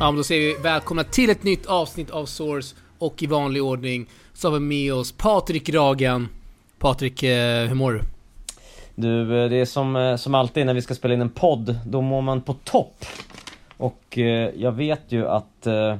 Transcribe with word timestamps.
Ja, 0.00 0.10
men 0.10 0.16
då 0.16 0.24
säger 0.24 0.56
vi 0.56 0.62
välkomna 0.62 1.04
till 1.04 1.30
ett 1.30 1.42
nytt 1.42 1.66
avsnitt 1.66 2.10
av 2.10 2.26
Source 2.26 2.76
och 2.98 3.22
i 3.22 3.26
vanlig 3.26 3.62
ordning 3.62 4.06
så 4.34 4.48
har 4.48 4.52
vi 4.54 4.60
med 4.60 4.94
oss 4.94 5.12
Patrik 5.12 5.68
Ragan. 5.68 6.28
Patrik, 6.78 7.22
eh, 7.22 7.66
hur 7.66 7.74
mår 7.74 7.92
du? 7.92 8.00
Du, 8.94 9.42
eh, 9.42 9.50
det 9.50 9.56
är 9.56 9.64
som, 9.64 9.96
eh, 9.96 10.16
som 10.16 10.34
alltid 10.34 10.66
när 10.66 10.74
vi 10.74 10.82
ska 10.82 10.94
spela 10.94 11.14
in 11.14 11.20
en 11.20 11.30
podd, 11.30 11.78
då 11.86 12.00
mår 12.00 12.22
man 12.22 12.42
på 12.42 12.54
topp. 12.54 13.04
Och 13.76 14.18
eh, 14.18 14.50
jag 14.56 14.72
vet 14.72 15.02
ju 15.08 15.28
att 15.28 15.66
eh, 15.66 15.96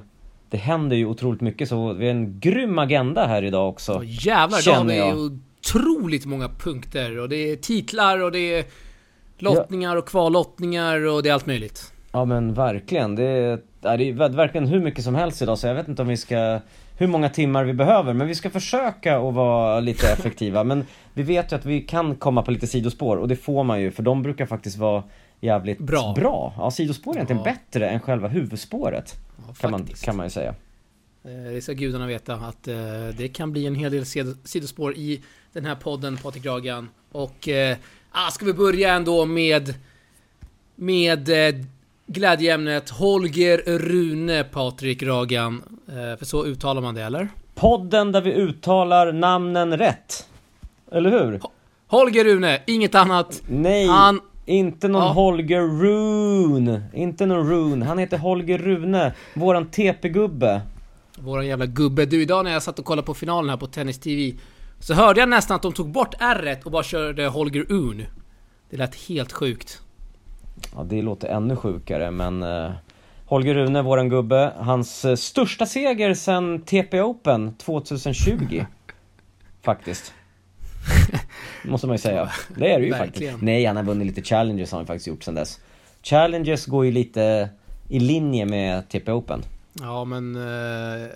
det 0.51 0.57
händer 0.57 0.97
ju 0.97 1.07
otroligt 1.07 1.41
mycket 1.41 1.69
så 1.69 1.93
vi 1.93 2.05
har 2.05 2.15
en 2.15 2.41
grym 2.41 2.79
agenda 2.79 3.27
här 3.27 3.43
idag 3.43 3.69
också. 3.69 3.93
Oh, 3.93 4.27
jävlar, 4.27 4.65
då 4.65 4.73
har 4.73 4.85
vi 4.85 4.97
jag. 4.97 5.19
otroligt 5.19 6.27
många 6.27 6.49
punkter 6.49 7.19
och 7.19 7.29
det 7.29 7.37
är 7.53 7.57
titlar 7.57 8.23
och 8.23 8.33
det 8.33 8.55
är 8.55 8.65
lottningar 9.39 9.97
och 9.97 10.09
kvallottningar 10.09 11.07
och 11.07 11.23
det 11.23 11.29
är 11.29 11.35
allt 11.35 11.47
möjligt. 11.47 11.93
Ja 12.13 12.25
men 12.25 12.55
verkligen, 12.55 13.15
det 13.15 13.23
är, 13.25 13.61
det 13.81 13.89
är 13.89 13.97
ver- 14.13 14.37
verkligen 14.37 14.67
hur 14.67 14.81
mycket 14.81 15.05
som 15.05 15.15
helst 15.15 15.43
idag 15.43 15.59
så 15.59 15.67
jag 15.67 15.75
vet 15.75 15.89
inte 15.89 16.03
om 16.03 16.09
vi 16.09 16.17
ska 16.17 16.61
hur 16.99 17.07
många 17.07 17.29
timmar 17.29 17.65
vi 17.65 17.73
behöver, 17.73 18.13
men 18.13 18.27
vi 18.27 18.35
ska 18.35 18.51
försöka 18.51 19.19
att 19.19 19.35
vara 19.35 19.81
lite 19.81 20.09
effektiva. 20.13 20.65
Men 20.65 20.85
vi 21.15 21.23
vet 21.23 21.53
ju 21.53 21.57
att 21.57 21.65
vi 21.65 21.81
kan 21.81 22.17
komma 22.17 22.43
på 22.43 22.51
lite 22.51 22.67
sidospår 22.67 23.17
och 23.17 23.29
det 23.29 23.37
får 23.37 23.65
man 23.65 23.81
ju 23.81 23.91
för 23.91 24.03
de 24.03 24.23
brukar 24.23 24.47
faktiskt 24.47 24.77
vara 24.79 25.03
jävligt 25.41 25.79
Bra. 25.79 26.13
bra. 26.17 26.55
Ja, 26.57 26.71
sidospår 26.71 27.13
är 27.13 27.17
egentligen 27.17 27.43
Ja. 27.45 27.53
bättre 27.53 27.89
än 27.89 28.01
själva 28.01 28.29
huvudspåret. 28.29 29.15
Ja, 29.49 29.55
Kan 29.61 29.71
man, 29.71 29.87
kan 30.05 30.17
man 30.17 30.27
ju 30.27 30.31
säga. 30.31 30.55
Eh, 31.25 31.53
Det 31.55 31.63
ska 31.63 31.73
gudarna 31.73 32.07
veta 32.07 32.35
att 32.35 32.69
eh, 32.69 32.75
det 33.17 33.29
kan 33.29 33.53
bli 33.53 33.67
en 33.67 33.75
hel 33.75 33.93
del 33.93 34.03
sid- 34.05 34.37
sidospår 34.45 34.95
i 34.97 35.23
den 35.53 35.65
här 35.65 35.75
podden, 35.75 36.17
Patrik 36.17 36.47
Ragan. 36.47 36.89
Och 37.13 37.49
ah, 38.11 38.31
ska 38.31 38.45
vi 38.45 38.53
börja 38.53 38.95
ändå 38.95 39.25
med 39.27 39.75
med 40.75 41.29
glädjeämnet 42.09 42.91
Holger 42.91 43.79
Rune 43.79 44.45
Patrik 44.45 45.03
Ragan. 45.03 45.63
Eh, 45.89 46.19
för 46.19 46.25
så 46.25 46.45
uttalar 46.45 46.83
man 46.83 46.95
det, 46.95 47.03
eller? 47.03 47.29
Podden 47.55 48.13
där 48.13 48.21
vi 48.21 48.33
uttalar 48.33 49.13
namnen 49.13 49.79
rätt. 49.79 50.27
Eller 50.93 51.11
hur? 51.11 51.41
Holger 51.87 52.25
Rune, 52.25 52.63
inget 52.67 52.95
annat. 52.95 53.43
Nej, 53.49 53.87
Han... 53.87 54.21
inte 54.47 54.89
någon 54.89 55.03
Ja. 55.03 55.13
Holger 55.13 55.61
Rune. 55.61 56.83
Inte 56.93 57.27
någon 57.27 57.51
Rune. 57.51 57.85
Han 57.85 57.99
heter 57.99 58.19
Holger 58.19 58.59
Rune. 58.59 59.15
Våran 59.35 59.67
TP-gubbe. 59.67 60.61
Våran 61.19 61.47
jävla 61.47 61.67
gubbe. 61.67 62.07
Du, 62.07 62.23
idag 62.23 62.45
när 62.45 62.53
jag 62.53 62.63
satt 62.63 62.79
och 62.79 62.85
kollade 62.85 63.07
på 63.07 63.15
finalen 63.15 63.51
här 63.51 63.57
på 63.57 63.67
Tennis 63.67 63.99
TV 63.99 64.39
så 64.81 64.95
hörde 64.95 65.21
jag 65.21 65.29
nästan 65.29 65.57
att 65.57 65.63
de 65.63 65.73
tog 65.73 65.91
bort 65.91 66.15
r 66.21 66.59
och 66.65 66.71
bara 66.71 66.83
körde 66.83 67.27
Holger 67.27 67.73
Un. 67.73 68.05
Det 68.71 68.77
lät 68.77 68.95
helt 68.95 69.33
sjukt. 69.33 69.83
Ja, 70.77 70.85
det 70.85 71.03
låter 71.03 71.29
ännu 71.29 71.57
sjukare 71.57 72.11
men 72.11 72.43
eh, 72.43 72.71
Holger 73.27 73.55
Rune, 73.55 73.83
våran 73.83 74.09
gubbe, 74.09 74.53
hans 74.59 75.05
eh, 75.05 75.15
största 75.17 75.67
seger 75.67 76.15
sen 76.15 76.63
TP 76.63 77.01
Open 77.03 77.55
2020 77.55 78.65
Faktiskt 79.63 80.13
Måste 81.65 81.87
man 81.87 81.95
ju 81.95 81.99
säga. 81.99 82.31
Det 82.57 82.73
är 82.73 82.79
det 82.79 82.85
ju 82.85 82.91
Verkligen. 82.91 83.33
faktiskt. 83.33 83.43
Nej, 83.43 83.65
han 83.65 83.77
har 83.77 83.83
vunnit 83.83 84.07
lite 84.07 84.23
challenges 84.23 84.73
har 84.73 84.79
han 84.79 84.87
faktiskt 84.87 85.07
gjort 85.07 85.25
sen 85.25 85.35
dess. 85.35 85.61
Challenges 86.03 86.67
går 86.67 86.85
ju 86.85 86.93
lite 86.93 87.49
i 87.89 88.01
linje 88.01 88.47
med 88.47 88.89
TP 88.89 89.13
Open. 89.13 89.43
Ja 89.81 90.05
men... 90.05 90.37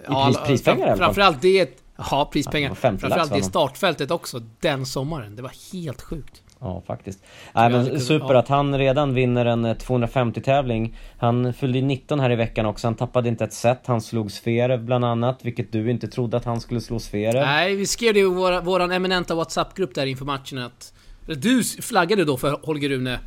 Pris- 0.06 0.46
prispengar 0.46 0.78
i 0.78 0.82
alla 0.82 0.90
fall. 0.90 0.98
Framförallt 0.98 1.42
det... 1.42 1.78
Ja, 1.96 2.04
Ja, 2.10 2.28
prispengar. 2.32 2.68
det 2.68 2.70
var 2.70 2.74
50 2.74 3.02
lax 3.02 3.14
framförallt 3.14 3.28
för 3.30 3.36
det 3.36 3.42
startfältet 3.42 4.10
också, 4.10 4.42
den 4.60 4.86
sommaren. 4.86 5.36
Det 5.36 5.42
var 5.42 5.52
helt 5.72 6.02
sjukt. 6.02 6.42
Ja, 6.64 6.82
faktiskt. 6.86 7.18
Nej 7.52 7.70
men 7.70 7.86
kunnat- 7.86 8.02
super 8.02 8.34
ja. 8.34 8.38
att 8.40 8.48
han 8.48 8.78
redan 8.78 9.14
vinner 9.14 9.44
en 9.46 9.64
eh, 9.64 9.74
250-tävling. 9.74 10.96
Han 11.18 11.52
fyllde 11.52 11.78
ju 11.78 11.84
19 11.84 12.20
här 12.20 12.30
i 12.30 12.36
veckan 12.36 12.66
också, 12.66 12.86
han 12.86 12.94
tappade 12.94 13.28
inte 13.28 13.44
ett 13.44 13.52
set. 13.52 13.80
Han 13.86 14.00
slog 14.00 14.32
Zverev 14.32 14.84
bland 14.84 15.04
annat, 15.04 15.38
vilket 15.42 15.72
du 15.72 15.90
inte 15.90 16.08
trodde 16.08 16.36
att 16.36 16.44
han 16.44 16.60
skulle 16.60 16.80
slå 16.80 16.98
Zverev. 16.98 17.46
Nej, 17.46 17.76
vi 17.76 17.86
skrev 17.86 18.14
det 18.14 18.20
i 18.20 18.24
våra, 18.24 18.60
våran 18.60 18.92
eminenta 18.92 19.34
WhatsApp-grupp 19.34 19.94
där 19.94 20.06
inför 20.06 20.24
matchen 20.24 20.58
att... 20.58 20.92
Du 21.26 21.62
flaggade 21.64 22.24
då 22.24 22.36
för 22.36 22.58
Holger 22.62 22.88
Rune. 22.88 23.18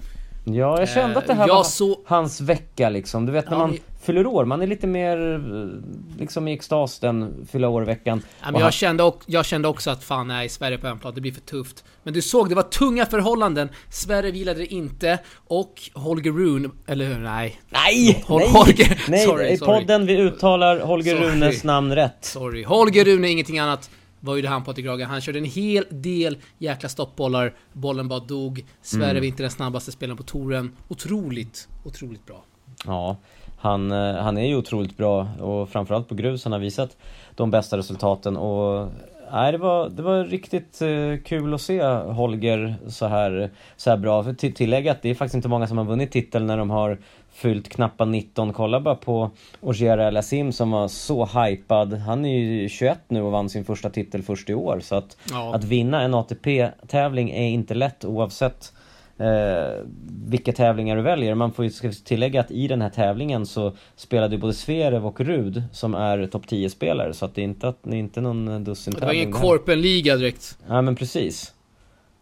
Ja, 0.45 0.79
jag 0.79 0.89
kände 0.89 1.17
att 1.17 1.27
det 1.27 1.33
här 1.33 1.47
jag 1.47 1.55
var 1.55 1.63
så- 1.63 1.99
hans 2.05 2.41
vecka 2.41 2.89
liksom. 2.89 3.25
Du 3.25 3.31
vet 3.31 3.45
när 3.45 3.53
Ja, 3.53 3.57
man 3.57 3.69
men- 3.69 3.79
fyller 4.05 4.27
år, 4.27 4.45
man 4.45 4.61
är 4.61 4.67
lite 4.67 4.87
mer 4.87 5.33
eh, 5.33 6.19
liksom 6.19 6.47
i 6.47 6.53
extas 6.53 6.99
den 6.99 7.47
fylla 7.51 7.69
år-veckan. 7.69 8.21
Ja, 8.41 8.49
jag, 8.53 8.59
han- 8.59 8.71
kände, 8.71 9.03
och, 9.03 9.23
jag 9.25 9.45
kände 9.45 9.67
också 9.67 9.89
att 9.91 10.03
fan 10.03 10.27
nej, 10.27 10.49
Sverige 10.49 10.77
på 10.77 10.87
hemplan, 10.87 11.15
det 11.15 11.21
blir 11.21 11.31
för 11.31 11.41
tufft. 11.41 11.83
Men 12.03 12.13
du 12.13 12.21
såg, 12.21 12.49
det 12.49 12.55
var 12.55 12.63
tunga 12.63 13.05
förhållanden. 13.05 13.69
Sverige 13.89 14.31
vilade 14.31 14.65
inte 14.73 15.19
och 15.47 15.81
Holger 15.93 16.31
Rune, 16.31 16.69
eller 16.87 17.05
hur? 17.05 17.19
Nej. 17.19 17.61
Nej! 17.69 18.23
Hol- 18.27 18.39
nej! 18.39 18.49
Holger- 18.49 19.01
nej! 19.09 19.25
Sorry, 19.25 19.49
I 19.49 19.57
sorry. 19.57 19.79
podden 19.79 20.05
vi 20.05 20.17
uttalar 20.17 20.79
Holger 20.79 21.15
Sorry. 21.15 21.29
Runes 21.29 21.63
namn 21.63 21.95
rätt. 21.95 22.17
Sorry. 22.25 22.63
Holger 22.63 23.05
Rune, 23.05 23.29
ingenting 23.29 23.59
annat. 23.59 23.89
Var 24.19 24.35
ju 24.35 24.41
det 24.41 24.47
han 24.47 24.63
Patrik 24.63 24.85
Raga. 24.85 25.05
Han 25.05 25.21
körde 25.21 25.39
en 25.39 25.45
hel 25.45 25.85
del 25.89 26.37
jäkla 26.57 26.89
stoppbollar. 26.89 27.53
Bollen 27.73 28.07
bara 28.07 28.19
dog. 28.19 28.65
Sverige 28.81 29.09
Mm. 29.09 29.21
var 29.21 29.25
inte 29.27 29.43
den 29.43 29.51
snabbaste 29.51 29.91
spelaren 29.91 30.17
på 30.17 30.23
touren. 30.23 30.71
Otroligt, 30.87 31.67
otroligt 31.83 32.25
bra. 32.25 32.43
Ja, 32.85 33.17
han, 33.65 33.91
eh, 33.91 34.15
han 34.15 34.37
är 34.37 34.45
ju 34.45 34.55
otroligt 34.55 34.97
bra 34.97 35.27
och 35.41 35.69
framförallt 35.69 36.07
på 36.07 36.15
grus 36.15 36.43
han 36.43 36.53
har 36.53 36.59
visat 36.59 36.97
de 37.35 37.51
bästa 37.51 37.77
resultaten 37.77 38.37
och 38.37 38.89
Nej, 39.31 39.51
det 39.51 39.57
var, 39.57 39.89
det 39.89 40.01
var 40.01 40.23
riktigt 40.23 40.81
eh, 40.81 41.23
kul 41.25 41.53
att 41.53 41.61
se 41.61 41.83
Holger 41.87 42.75
så 42.87 43.05
här, 43.05 43.49
så 43.77 43.89
här 43.89 43.97
bra. 43.97 44.23
För 44.23 44.33
till, 44.33 44.53
tillägga 44.53 44.91
att 44.91 45.01
det 45.01 45.09
är 45.09 45.15
faktiskt 45.15 45.35
inte 45.35 45.47
många 45.47 45.67
som 45.67 45.77
har 45.77 45.85
vunnit 45.85 46.11
titel 46.11 46.45
när 46.45 46.57
de 46.57 46.69
har 46.69 46.97
fyllt 47.31 47.69
knappt 47.69 48.07
19. 48.07 48.53
Kolla 48.53 48.79
bara 48.79 48.95
på 48.95 49.31
Ogier 49.61 49.97
El 49.97 50.17
Assim 50.17 50.51
som 50.51 50.71
var 50.71 50.87
så 50.87 51.25
hypad. 51.25 51.93
Han 51.93 52.25
är 52.25 52.39
ju 52.39 52.69
21 52.69 52.99
nu 53.07 53.21
och 53.21 53.31
vann 53.31 53.49
sin 53.49 53.65
första 53.65 53.89
titel 53.89 54.23
först 54.23 54.49
i 54.49 54.53
år. 54.53 54.79
Så 54.79 54.95
att, 54.95 55.17
Ja. 55.31 55.55
att 55.55 55.63
vinna 55.63 56.01
en 56.01 56.13
ATP-tävling 56.13 57.29
är 57.29 57.47
inte 57.49 57.73
lätt 57.73 58.05
oavsett 58.05 58.73
eh, 59.17 59.83
vilka 60.25 60.53
tävlingar 60.53 60.95
du 60.95 61.01
väljer. 61.01 61.35
Man 61.35 61.51
får 61.53 61.65
ju 61.65 61.71
ska 61.71 61.91
tillägga 61.91 62.41
att 62.41 62.51
i 62.51 62.67
den 62.67 62.81
här 62.81 62.89
tävlingen 62.89 63.45
så 63.45 63.75
spelade 63.95 64.35
ju 64.35 64.41
både 64.41 64.53
Zverev 64.53 65.05
och 65.05 65.19
Rud 65.21 65.63
som 65.71 65.95
är 65.95 66.27
topp 66.27 66.45
10-spelare. 66.45 67.13
Så 67.13 67.25
att 67.25 67.35
det 67.35 67.41
är 67.41 67.43
inte, 67.43 67.67
att, 67.67 67.77
det 67.83 67.95
är 67.95 67.99
inte 67.99 68.21
någon 68.21 68.63
dussin 68.63 68.93
Det 68.99 69.05
var 69.05 69.13
ingen. 69.13 69.31
Korpen-liga 69.31 70.15
direkt. 70.15 70.57
Ja 70.67 70.81
men 70.81 70.95
precis. 70.95 71.53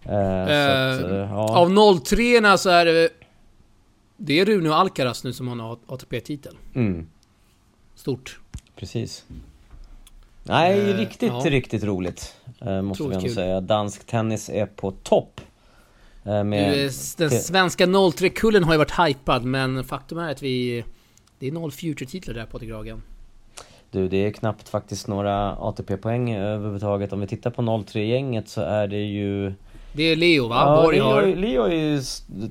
Eh, 0.03 0.13
Eh, 0.13 0.95
att, 0.95 1.03
eh, 1.03 1.15
ja. 1.17 1.57
Av 1.57 1.99
03 2.03 2.57
så 2.57 2.69
är 2.69 2.85
det... 2.85 3.09
Det 4.17 4.39
är 4.39 4.45
Rune 4.45 4.69
och 4.69 4.75
Alcaraz 4.75 5.23
nu 5.23 5.33
som 5.33 5.59
har 5.59 5.77
ATP-titel. 5.87 6.55
Mm, 6.75 7.07
Stort. 7.95 8.39
precis. 8.75 9.25
Nej, 10.43 10.79
Eh, 10.91 10.97
riktigt, 10.97 11.31
ja. 11.33 11.43
riktigt 11.49 11.83
roligt. 11.83 12.35
Eh, 12.61 12.81
måste 12.81 13.03
vi 13.03 13.07
Otroligt 13.07 13.15
ändå 13.17 13.27
kul. 13.27 13.35
säga. 13.35 13.61
Dansk 13.61 14.07
tennis 14.07 14.49
är 14.49 14.65
på 14.65 14.91
topp. 14.91 15.41
Eh, 16.25 16.43
med, 16.43 16.73
Du, 16.73 16.89
Den 17.17 17.31
svenska 17.31 17.85
03-kullen 17.85 18.63
har 18.63 18.73
ju 18.73 18.77
varit 18.77 18.99
hypad, 18.99 19.43
men 19.43 19.83
faktum 19.83 20.17
är 20.17 20.31
att 20.31 20.41
vi... 20.41 20.83
Det 21.39 21.47
är 21.47 21.51
noll 21.51 21.71
future-titlar 21.71 22.33
där 22.33 22.45
Patrik 22.45 22.71
Ragan. 22.71 23.01
Du, 23.91 24.07
det 24.07 24.17
är 24.17 24.31
knappt 24.31 24.69
faktiskt 24.69 25.07
några 25.07 25.55
ATP-poäng 25.55 26.33
överhuvudtaget. 26.35 27.13
Om 27.13 27.19
vi 27.19 27.27
tittar 27.27 27.49
på 27.51 27.61
03-gänget 27.61 28.49
så 28.49 28.61
är 28.61 28.87
det 28.87 29.03
ju... 29.03 29.53
Det 29.93 30.03
är 30.03 30.15
Leo 30.15 30.47
va? 30.47 30.55
Ja, 30.55 30.81
Borg 30.83 30.97
Leo, 30.97 31.05
har... 31.05 31.25
Leo 31.35 31.61
har 31.61 31.69
ju 31.69 32.01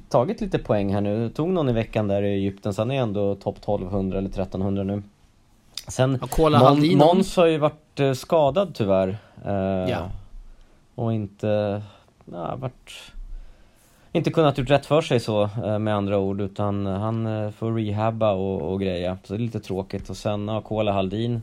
tagit 0.08 0.40
lite 0.40 0.58
poäng 0.58 0.94
här 0.94 1.00
nu. 1.00 1.30
Tog 1.30 1.48
någon 1.48 1.68
i 1.68 1.72
veckan 1.72 2.08
där 2.08 2.22
i 2.22 2.34
Egypten, 2.34 2.74
så 2.74 2.80
han 2.80 2.90
är 2.90 3.00
ändå 3.02 3.34
topp 3.34 3.56
1200 3.58 4.18
eller 4.18 4.28
1300 4.28 4.82
nu. 4.82 5.02
Sen, 5.88 6.18
Ja, 6.38 6.74
Mon, 6.74 6.96
Måns 6.96 7.36
har 7.36 7.46
ju 7.46 7.58
varit 7.58 8.00
eh, 8.00 8.12
skadad 8.12 8.74
tyvärr. 8.74 9.08
Eh, 9.44 9.90
Ja. 9.90 10.10
Och 10.94 11.12
inte... 11.12 11.82
Ja, 12.32 12.56
varit... 12.56 13.11
Inte 14.14 14.30
kunnat 14.30 14.58
gjort 14.58 14.70
rätt 14.70 14.86
för 14.86 15.02
sig 15.02 15.20
så 15.20 15.42
eh, 15.42 15.78
med 15.78 15.94
andra 15.94 16.18
ord 16.18 16.40
utan 16.40 16.86
han 16.86 17.26
eh, 17.26 17.50
får 17.50 17.72
rehabba 17.74 18.32
och, 18.32 18.72
och 18.72 18.80
greja. 18.80 19.18
Så 19.24 19.32
det 19.32 19.36
är 19.36 19.42
lite 19.42 19.60
tråkigt. 19.60 20.10
Och 20.10 20.16
sen, 20.16 20.48
ja, 20.48 20.60
Kola 20.60 20.92
Haldin 20.92 21.42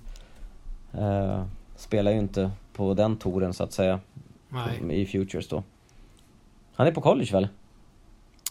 eh, 0.93 1.43
spelar 1.75 2.11
ju 2.11 2.19
inte 2.19 2.51
på 2.73 2.93
den 2.93 3.17
touren 3.17 3.53
så 3.53 3.63
att 3.63 3.73
säga. 3.73 3.99
Nej, 4.49 5.01
I 5.01 5.05
Futures 5.05 5.47
då. 5.47 5.63
Han 6.75 6.87
är 6.87 6.91
på 6.91 7.01
college 7.01 7.31
väl? 7.31 7.47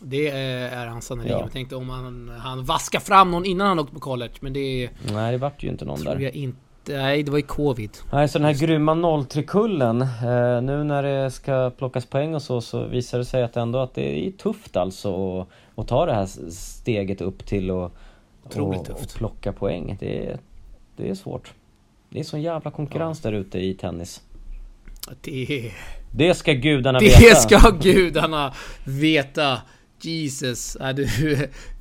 det 0.01 0.29
är, 0.29 0.69
är 0.69 0.87
han 0.87 1.03
sannerligen. 1.03 1.39
Ja. 1.39 1.45
Jag 1.45 1.53
tänkte 1.53 1.77
om 1.77 1.89
han, 1.89 2.29
han 2.29 2.65
vaskar 2.65 3.01
fram 3.01 3.31
någon 3.31 3.45
innan 3.45 3.67
han 3.67 3.79
åkte 3.79 3.95
på 3.95 4.01
college, 4.01 4.33
men 4.41 4.53
det 4.53 4.91
Nej 5.13 5.33
det 5.33 5.39
vart 5.39 5.63
ju 5.63 5.69
inte 5.69 5.85
någon 5.85 5.99
tror 5.99 6.15
där. 6.15 6.21
jag 6.21 6.35
inte. 6.35 6.59
Nej, 6.89 7.23
det 7.23 7.31
var 7.31 7.39
ju 7.39 7.45
covid. 7.45 7.91
Nej 8.13 8.29
så 8.29 8.39
den 8.39 8.47
här 8.47 8.55
grymma 8.55 8.95
03-kullen, 8.95 10.03
eh, 10.03 10.63
nu 10.63 10.85
när 10.85 11.03
det 11.03 11.31
ska 11.31 11.71
plockas 11.71 12.07
poäng 12.07 12.35
och 12.35 12.43
så, 12.43 12.61
så 12.61 12.87
visar 12.87 13.19
det 13.19 13.25
sig 13.25 13.43
att 13.43 13.57
ändå 13.57 13.79
att 13.79 13.95
det 13.95 14.27
är 14.27 14.31
tufft 14.31 14.77
alltså 14.77 15.41
att, 15.41 15.49
att 15.75 15.89
ta 15.89 16.07
det 16.07 16.15
här 16.15 16.27
steget 16.51 17.21
upp 17.21 17.47
till 17.47 17.71
och, 17.71 17.93
Otroligt 18.45 18.81
och, 18.81 18.87
tufft. 18.87 19.13
och 19.13 19.19
plocka 19.19 19.53
poäng. 19.53 19.97
Det 20.01 20.27
är, 20.27 20.39
det 20.97 21.11
är 21.11 21.15
svårt. 21.15 21.53
Det 22.11 22.21
är 22.21 22.25
sån 22.25 22.43
jävla 22.43 22.71
konkurrens 22.71 23.21
där 23.21 23.33
ute 23.33 23.59
i 23.59 23.75
tennis. 23.75 24.23
Det, 25.21 25.73
Det 26.11 26.35
ska 26.35 26.53
gudarna 26.53 26.99
veta. 26.99 27.21
det 27.21 27.37
ska 27.37 27.71
gudarna 27.71 28.55
veta. 28.85 29.59
Jesus, 30.01 30.77
äh, 30.77 30.95
du 30.95 31.09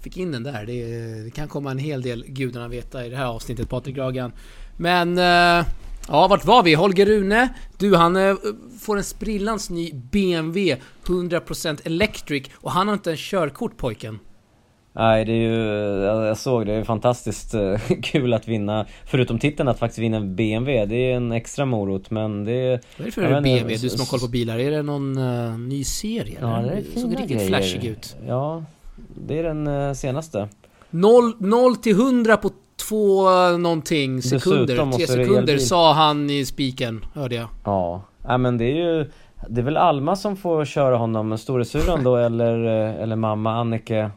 fick 0.02 0.18
in 0.18 0.32
den 0.32 0.44
där. 0.44 0.66
Det, 0.66 0.84
det, 1.24 1.32
kan 1.32 1.48
komma 1.48 1.72
en 1.72 1.78
hel 1.78 2.02
del 2.02 2.26
gudarna 2.28 2.68
veta 2.68 3.06
i 3.06 3.10
det 3.10 3.16
här 3.16 3.26
avsnittet, 3.26 3.70
Patrik 3.70 3.96
Gragan. 3.96 4.32
Men... 4.78 5.18
Eh, 5.18 5.66
ja, 6.08 6.28
vart 6.28 6.46
var 6.46 6.64
vi? 6.64 6.74
Holger 6.74 7.06
Rune. 7.06 7.50
Du, 7.78 7.96
han 7.96 8.16
eh, 8.16 8.36
får 8.80 8.98
en 8.98 9.04
sprillans 9.04 9.70
ny 9.70 9.92
BMW 9.94 10.78
100% 11.06 11.80
Electric 11.84 12.48
och 12.56 12.72
han 12.72 12.88
har 12.88 12.94
inte 12.94 13.12
en 13.12 13.18
körkort 13.18 13.78
pojken. 13.78 14.20
Nej, 15.00 15.26
det 15.26 15.32
är 15.32 15.36
ju, 15.36 15.56
jag 16.04 16.38
såg 16.38 16.66
det, 16.66 16.72
det 16.72 16.80
är 16.80 16.84
fantastiskt 16.84 17.54
eh, 17.54 17.78
kul 18.04 18.34
att 18.34 18.48
vinna, 18.48 18.86
förutom 19.06 19.40
titeln 19.40 19.70
att 19.70 19.80
faktiskt 19.80 20.00
vinna 20.00 20.18
en 20.18 20.36
BMW, 20.36 20.86
det 20.86 21.12
är 21.12 21.16
en 21.16 21.32
extra 21.32 21.66
morot 21.66 22.12
men 22.12 22.46
det... 22.46 22.70
Vad 22.98 23.02
är 23.02 23.06
det 23.06 23.12
för 23.12 23.22
en 23.22 23.44
BMW? 23.44 23.78
Du 23.78 23.90
som 23.90 24.00
har 24.00 24.06
koll 24.06 24.20
på 24.20 24.28
bilar, 24.28 24.60
är 24.60 24.72
det 24.72 24.82
någon 24.82 25.18
uh, 25.18 25.60
ny 25.60 25.84
serie? 25.84 26.38
Ja, 26.42 26.48
det, 26.48 26.84
det 26.94 27.00
såg 27.00 27.12
riktigt 27.12 27.30
grejer. 27.30 27.48
flashig 27.48 27.86
ut. 27.86 28.16
Ja, 28.28 28.64
det 29.28 29.40
är 29.40 29.44
den 29.44 29.68
uh, 29.68 29.94
senaste. 29.94 30.48
0 30.90 31.76
till 31.76 31.96
100 31.96 32.38
på 32.38 32.52
två 32.78 33.30
någonting 33.58 34.22
sekunder, 34.22 34.92
tre 34.92 35.08
sekunder 35.08 35.58
sa 35.58 35.94
han 35.94 36.30
i 36.30 36.46
spiken, 36.46 37.06
hörde 37.14 37.36
jag. 37.36 37.48
Ja, 37.64 38.02
ja 38.28 38.38
men 38.38 38.58
det 38.58 38.66
är 38.66 38.76
ju 38.76 39.12
Det 39.48 39.62
är 39.62 39.66
väl 39.66 39.78
Alma 39.78 40.16
som 40.16 40.38
får 40.38 40.66
köra 40.66 40.98
honom, 40.98 41.38
storesyran 41.38 42.04
då 42.04 42.16
eller, 42.16 42.58
eller 43.00 43.16
mamma 43.16 43.52
Annike 43.52 44.12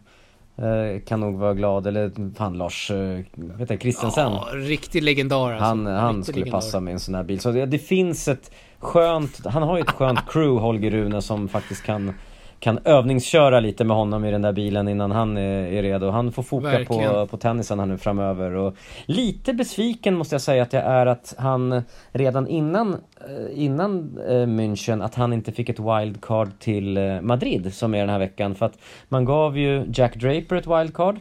Eh, 0.61 1.01
kan 1.01 1.21
nog 1.21 1.39
vara 1.39 1.55
glad, 1.55 1.87
eller 1.87 2.35
fan 2.35 2.59
Lars, 2.59 2.91
eh, 2.91 3.21
vet 3.35 3.71
jag, 3.71 3.81
Christensen. 3.81 4.33
Ja, 4.33 4.49
riktig 4.53 5.03
legendar 5.03 5.51
alltså. 5.51 5.65
Han, 5.65 5.87
han 5.87 6.25
skulle 6.25 6.39
legendar. 6.39 6.59
passa 6.59 6.81
med 6.81 6.93
en 6.93 7.01
sån 7.01 7.15
här 7.15 7.23
bil. 7.23 7.41
Så 7.41 7.51
det, 7.51 7.67
det, 7.67 7.79
finns 7.79 8.29
ett 8.29 8.51
skönt, 8.79 9.47
han 9.47 9.63
har 9.63 9.77
ju 9.77 9.83
ett 9.83 9.91
skönt 9.91 10.19
crew, 10.29 10.61
Holger 10.61 10.91
Rune, 10.91 11.23
som 11.23 11.49
faktiskt 11.49 11.83
kan 11.83 12.15
kan 12.61 12.79
övningsköra 12.85 13.61
lite 13.61 13.85
med 13.85 13.97
honom 13.97 14.25
i 14.25 14.31
den 14.31 14.43
där 14.43 14.53
bilen 14.53 14.89
innan 14.89 15.11
han 15.11 15.37
är, 15.37 15.73
är 15.73 15.83
redo. 15.83 16.11
Han 16.11 16.33
får 16.33 16.43
foka 16.43 16.85
på, 16.85 17.27
på 17.27 17.37
tennisen 17.37 17.79
här 17.79 17.87
nu 17.87 17.99
framöver. 17.99 18.55
Och 18.55 18.77
lite 19.07 19.53
besviken 19.53 20.15
måste 20.15 20.35
jag 20.35 20.43
säga 20.43 20.63
att 20.63 20.73
jag 20.73 20.83
är 20.83 21.07
att 21.07 21.35
han 21.39 21.83
redan 22.13 22.49
innan, 22.49 22.93
eh, 22.93 23.65
innan 23.65 24.19
eh, 24.29 24.33
München, 24.33 25.05
att 25.05 25.15
han 25.15 25.33
inte 25.33 25.53
fick 25.53 25.69
ett 25.69 25.81
wildcard 25.81 26.49
till 26.59 26.97
eh, 26.97 27.21
Madrid 27.21 27.75
som 27.75 27.95
är 27.95 28.01
den 28.01 28.09
här 28.09 28.19
veckan. 28.19 28.55
För 28.55 28.67
att 28.67 28.79
man 29.09 29.25
gav 29.25 29.59
ju 29.59 29.85
Jack 29.95 30.17
Draper 30.17 30.57
ett 30.57 30.67
wildcard. 30.67 31.17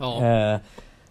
Ja. 0.00 0.24
Eh, 0.26 0.58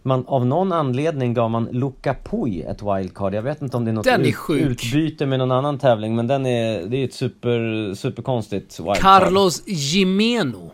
man, 0.03 0.23
av 0.27 0.45
någon 0.45 0.71
anledning 0.71 1.33
gav 1.33 1.51
man 1.51 1.67
Luca 1.71 2.15
Pui 2.23 2.61
ett 2.61 2.81
wildcard. 2.81 3.33
Jag 3.33 3.41
vet 3.41 3.61
inte 3.61 3.77
om 3.77 3.85
det 3.85 3.91
är 3.91 3.93
något 3.93 4.05
den 4.05 4.21
är 4.21 4.55
ut, 4.55 4.71
utbyte 4.71 5.25
med 5.25 5.39
någon 5.39 5.51
annan 5.51 5.79
tävling, 5.79 6.15
men 6.15 6.27
den 6.27 6.45
är, 6.45 6.85
det 6.85 6.97
är 6.97 7.05
ett 7.05 7.13
super, 7.13 7.93
superkonstigt 7.93 8.79
wildcard. 8.79 8.97
Carlos 8.97 9.63
Gimeno. 9.67 10.71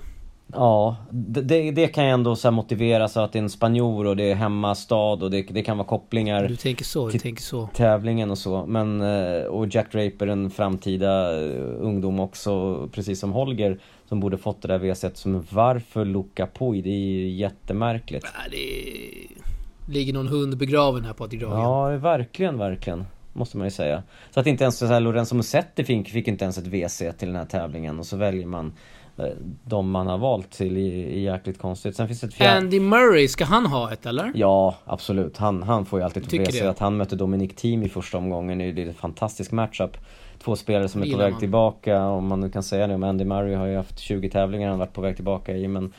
Ja, 0.54 0.96
det, 1.12 1.72
det 1.72 1.88
kan 1.88 2.04
jag 2.04 2.14
ändå 2.14 2.36
så 2.36 2.52
motivera 2.52 3.08
så 3.08 3.20
att 3.20 3.34
det 3.34 3.40
är 3.40 3.44
en 3.44 3.50
spanjor 3.50 4.06
och 4.06 4.16
det 4.16 4.32
är 4.32 4.36
hemmastad 4.36 4.96
och 4.96 5.32
det, 5.32 5.42
det 5.42 5.62
kan 5.64 5.78
vara 5.78 5.88
kopplingar 5.88 6.48
Du 6.48 6.56
tänker 6.56 6.86
så, 6.86 7.10
du 7.10 7.20
tänker 7.20 7.44
så 7.44 7.70
tävlingen 7.74 8.32
och 8.32 8.38
så 8.38 8.66
men 8.66 9.02
eh, 9.02 9.44
Och 9.44 9.68
Jack 9.68 9.92
Draper 9.92 10.28
en 10.28 10.50
framtida 10.50 11.42
eh, 11.46 11.62
ungdom 11.80 12.20
också 12.20 12.78
precis 12.92 13.20
som 13.20 13.32
Holger 13.32 13.80
Som 14.06 14.20
borde 14.20 14.38
fått 14.38 14.62
det 14.62 14.68
där 14.68 14.78
VC 14.78 15.06
som 15.14 15.46
varför 15.50 16.06
Luca 16.06 16.48
Pui? 16.48 16.82
Det 16.82 16.90
är 16.90 17.00
ju 17.00 17.30
jättemärkligt 17.30 18.26
ja, 18.34 18.50
Det 18.50 19.94
ligger 19.94 20.14
någon 20.14 20.28
hund 20.28 20.58
begraven 20.58 21.06
här 21.06 21.14
på 21.14 21.28
Gragen 21.28 21.60
Ja, 21.60 21.88
verkligen, 21.98 22.58
verkligen 22.58 23.06
Måste 23.34 23.58
man 23.58 23.68
ju 23.68 23.72
säga 23.72 24.04
Så 24.32 24.40
att 24.40 24.48
inte 24.48 24.64
ens 24.64 24.78
så 24.78 24.86
här, 24.86 25.00
Lorenzo 25.00 25.36
Musetti 25.36 25.84
fick, 25.84 26.10
fick 26.10 26.28
inte 26.28 26.46
ens 26.46 26.58
ett 26.58 26.68
WC 26.68 26.98
till 27.18 27.28
den 27.28 27.36
här 27.36 27.46
tävlingen 27.46 28.00
och 28.00 28.06
så 28.06 28.18
väljer 28.18 28.46
man 28.46 28.74
Eh, 29.18 29.26
de 29.64 29.92
man 29.92 30.08
har 30.08 30.18
valt 30.18 30.52
till 30.52 30.78
är 30.78 31.20
jäkligt 31.20 31.60
konstigt. 31.60 31.96
Sen 31.96 32.08
finns 32.08 32.22
det 32.22 32.28
ett 32.28 32.34
fjärde... 32.34 32.58
Andy 32.58 32.80
Murray, 32.80 33.28
ska 33.28 33.46
han 33.46 33.66
ha 33.66 33.94
ett 33.94 34.06
eller? 34.06 34.32
Ja, 34.36 34.76
absolut. 34.86 35.38
Han, 35.38 35.64
han 35.64 35.86
får 35.86 36.00
ju 36.00 36.06
alltid 36.06 36.40
med 36.40 36.54
sig 36.54 36.68
att 36.68 36.80
han 36.80 36.98
mötte 36.98 37.16
Dominic 37.16 37.56
Thiem 37.56 37.84
i 37.84 37.90
första 37.90 38.18
omgången. 38.18 38.58
Det 38.58 38.66
är 38.66 38.88
en 38.88 38.94
fantastisk 38.94 39.52
matchup. 39.52 39.98
Två 40.44 40.56
spelare 40.56 40.88
som 40.88 41.04
är 41.04 41.12
på 41.12 41.18
väg 41.18 41.32
man. 41.32 41.40
tillbaka, 41.40 42.04
om 42.04 42.28
man 42.28 42.42
nu 42.42 42.50
kan 42.50 42.64
säga 42.64 42.88
det 42.88 42.96
om 42.96 43.04
Andy 43.04 43.26
Murray 43.26 43.56
har 43.56 43.66
ju 43.66 43.76
haft 43.76 44.00
20 44.00 44.30
tävlingar 44.30 44.70
han 44.70 44.80
varit 44.80 44.94
på 44.94 45.02
väg 45.02 45.16
tillbaka 45.16 45.54
i. 45.54 45.68
Men, 45.68 45.94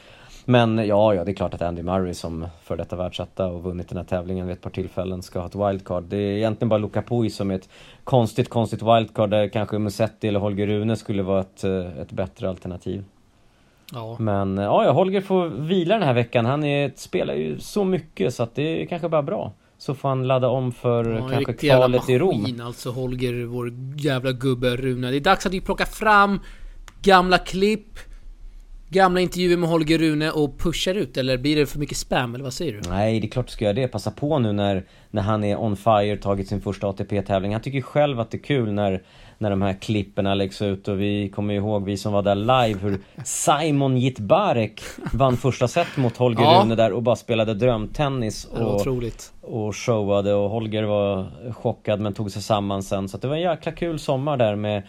men 0.44 0.78
ja, 0.78 1.14
ja, 1.14 1.24
det 1.24 1.30
är 1.30 1.34
klart 1.34 1.54
att 1.54 1.62
Andy 1.62 1.82
Murray 1.82 2.14
som 2.14 2.46
för 2.62 2.76
detta 2.76 2.96
världsetta 2.96 3.46
och 3.46 3.62
vunnit 3.62 3.88
den 3.88 3.98
här 3.98 4.04
tävlingen 4.04 4.46
vid 4.46 4.56
ett 4.56 4.62
par 4.62 4.70
tillfällen 4.70 5.22
ska 5.22 5.38
ha 5.38 5.46
ett 5.46 5.54
wildcard. 5.54 6.04
Det 6.04 6.16
är 6.16 6.36
egentligen 6.36 6.68
bara 6.68 6.78
Luca 6.78 7.02
Pui 7.02 7.30
som 7.30 7.50
är 7.50 7.54
ett 7.54 7.68
konstigt, 8.04 8.48
konstigt 8.48 8.82
wildcard 8.82 9.30
där 9.30 9.48
kanske 9.48 9.78
Musetti 9.78 10.28
eller 10.28 10.40
Holger 10.40 10.66
Rune 10.66 10.96
skulle 10.96 11.22
vara 11.22 11.40
ett, 11.40 11.64
eh, 11.64 11.98
ett 11.98 12.12
bättre 12.12 12.48
alternativ. 12.48 13.04
Ja. 13.92 14.16
Men 14.18 14.56
ja, 14.56 14.92
Holger 14.92 15.20
får 15.20 15.48
vila 15.48 15.94
den 15.94 16.02
här 16.08 16.14
veckan. 16.14 16.46
Han 16.46 16.64
är, 16.64 16.92
spelar 16.96 17.34
ju 17.34 17.58
så 17.58 17.84
mycket 17.84 18.34
så 18.34 18.42
att 18.42 18.54
det 18.54 18.82
är 18.82 18.86
kanske 18.86 19.08
bara 19.08 19.22
bra. 19.22 19.52
Så 19.78 19.94
får 19.94 20.08
han 20.08 20.26
ladda 20.26 20.48
om 20.48 20.72
för 20.72 21.10
ja, 21.10 21.28
kanske 21.28 21.52
kvalet 21.52 22.08
i 22.08 22.18
Rom. 22.18 22.60
alltså 22.62 22.90
Holger, 22.90 23.44
vår 23.44 23.72
jävla 23.96 24.32
gubbe 24.32 24.76
Rune. 24.76 25.10
Det 25.10 25.16
är 25.16 25.20
dags 25.20 25.46
att 25.46 25.52
vi 25.52 25.60
plockar 25.60 25.84
fram 25.84 26.40
gamla 27.02 27.38
klipp 27.38 27.98
gamla 28.88 29.20
intervjuer 29.20 29.56
med 29.56 29.68
Holger 29.68 29.98
Rune 29.98 30.30
och 30.30 30.58
pushar 30.58 30.94
ut? 30.94 31.16
Eller 31.16 31.38
blir 31.38 31.56
det 31.56 31.66
för 31.66 31.78
mycket 31.78 31.96
spam? 31.96 32.34
Eller 32.34 32.44
vad 32.44 32.52
säger 32.52 32.72
du? 32.72 32.88
Nej, 32.88 33.20
det 33.20 33.26
är 33.26 33.30
klart 33.30 33.46
du 33.46 33.52
ska 33.52 33.64
göra 33.64 33.74
det. 33.74 33.88
Passa 33.88 34.10
på 34.10 34.38
nu 34.38 34.52
när, 34.52 34.84
när 35.10 35.22
han 35.22 35.44
är 35.44 35.60
on 35.60 35.76
fire, 35.76 36.16
tagit 36.16 36.48
sin 36.48 36.60
första 36.60 36.86
ATP-tävling. 36.86 37.52
Han 37.52 37.62
tycker 37.62 37.80
själv 37.80 38.20
att 38.20 38.30
det 38.30 38.36
är 38.36 38.42
kul 38.42 38.72
när, 38.72 39.02
när 39.38 39.50
de 39.50 39.62
här 39.62 39.72
klipperna 39.72 40.34
läggs 40.34 40.62
ut 40.62 40.88
och 40.88 41.00
vi 41.00 41.28
kommer 41.28 41.54
ihåg, 41.54 41.84
vi 41.84 41.96
som 41.96 42.12
var 42.12 42.22
där 42.22 42.34
live, 42.34 42.80
hur 42.80 43.00
Simon 43.24 43.96
Jitbarek 43.96 44.80
vann 45.12 45.36
första 45.36 45.68
set 45.68 45.96
mot 45.96 46.16
Holger 46.16 46.42
ja. 46.42 46.60
Rune 46.62 46.74
där 46.74 46.92
och 46.92 47.02
bara 47.02 47.16
spelade 47.16 47.54
drömtennis 47.54 48.44
och, 48.44 48.80
och 49.42 49.76
showade 49.76 50.34
och 50.34 50.50
Holger 50.50 50.82
var 50.82 51.26
chockad 51.52 52.00
men 52.00 52.14
tog 52.14 52.30
sig 52.30 52.42
samman 52.42 52.82
sen. 52.82 53.08
Så 53.08 53.18
det 53.18 53.28
var 53.28 53.36
en 53.36 53.42
jäkla 53.42 53.72
kul 53.72 53.98
sommar 53.98 54.36
där 54.36 54.56
med 54.56 54.82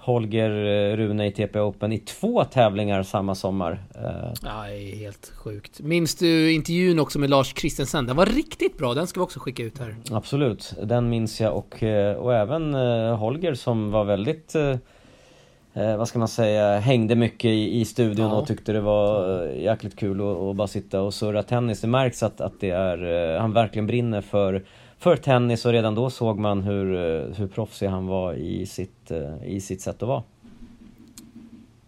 Holger 0.00 0.50
eh, 0.50 0.96
Rune 0.96 1.26
i 1.26 1.32
TP 1.32 1.60
Open 1.60 1.92
i 1.92 1.98
två 1.98 2.44
tävlingar 2.44 3.02
samma 3.02 3.34
sommar. 3.34 3.84
Eh, 3.94 4.32
ja, 4.42 4.64
det 4.68 4.92
är 4.92 4.96
helt 4.96 5.32
sjukt. 5.36 5.80
Minns 5.80 6.14
du 6.14 6.52
intervjun 6.52 6.98
också 6.98 7.18
med 7.18 7.30
Lars 7.30 7.52
Kristensen? 7.52 8.06
Den 8.06 8.16
var 8.16 8.26
riktigt 8.26 8.78
bra, 8.78 8.94
den 8.94 9.06
ska 9.06 9.20
vi 9.20 9.24
också 9.24 9.40
skicka 9.40 9.62
ut 9.62 9.78
här. 9.78 9.96
Absolut, 10.10 10.74
den 10.82 11.08
minns 11.08 11.40
jag 11.40 11.56
och, 11.56 11.82
eh, 11.82 12.16
och 12.16 12.34
även 12.34 12.74
Holger 13.14 13.54
som 13.54 13.90
var 13.90 14.04
väldigt 14.04 14.54
eh, 14.54 15.96
vad 15.96 16.08
ska 16.08 16.18
man 16.18 16.28
säga, 16.28 16.78
hängde 16.78 17.14
mycket 17.14 17.50
i, 17.50 17.80
i 17.80 17.84
studion 17.84 18.30
ja. 18.30 18.36
och 18.36 18.46
tyckte 18.46 18.72
det 18.72 18.80
var 18.80 19.42
jäkligt 19.46 19.96
kul 19.96 20.20
att, 20.20 20.36
att 20.36 20.56
bara 20.56 20.68
sitta 20.68 21.02
och 21.02 21.14
surra 21.14 21.42
tennis. 21.42 21.80
Det 21.80 21.88
märks 21.88 22.22
att, 22.22 22.40
att 22.40 22.60
det 22.60 22.70
är, 22.70 23.38
han 23.38 23.52
verkligen 23.52 23.86
brinner 23.86 24.20
för 24.20 24.62
för 25.00 25.16
tennis 25.16 25.64
och 25.64 25.72
redan 25.72 25.94
då 25.94 26.10
såg 26.10 26.38
man 26.38 26.62
hur, 26.62 26.94
eh, 26.94 27.34
hur 27.34 27.46
proffsig 27.46 27.86
han 27.86 28.06
var 28.06 28.34
i 28.34 28.66
sitt, 28.66 29.10
eh, 29.10 29.44
i 29.44 29.60
sitt 29.60 29.80
sätt 29.80 30.02
att 30.02 30.08
vara. 30.08 30.22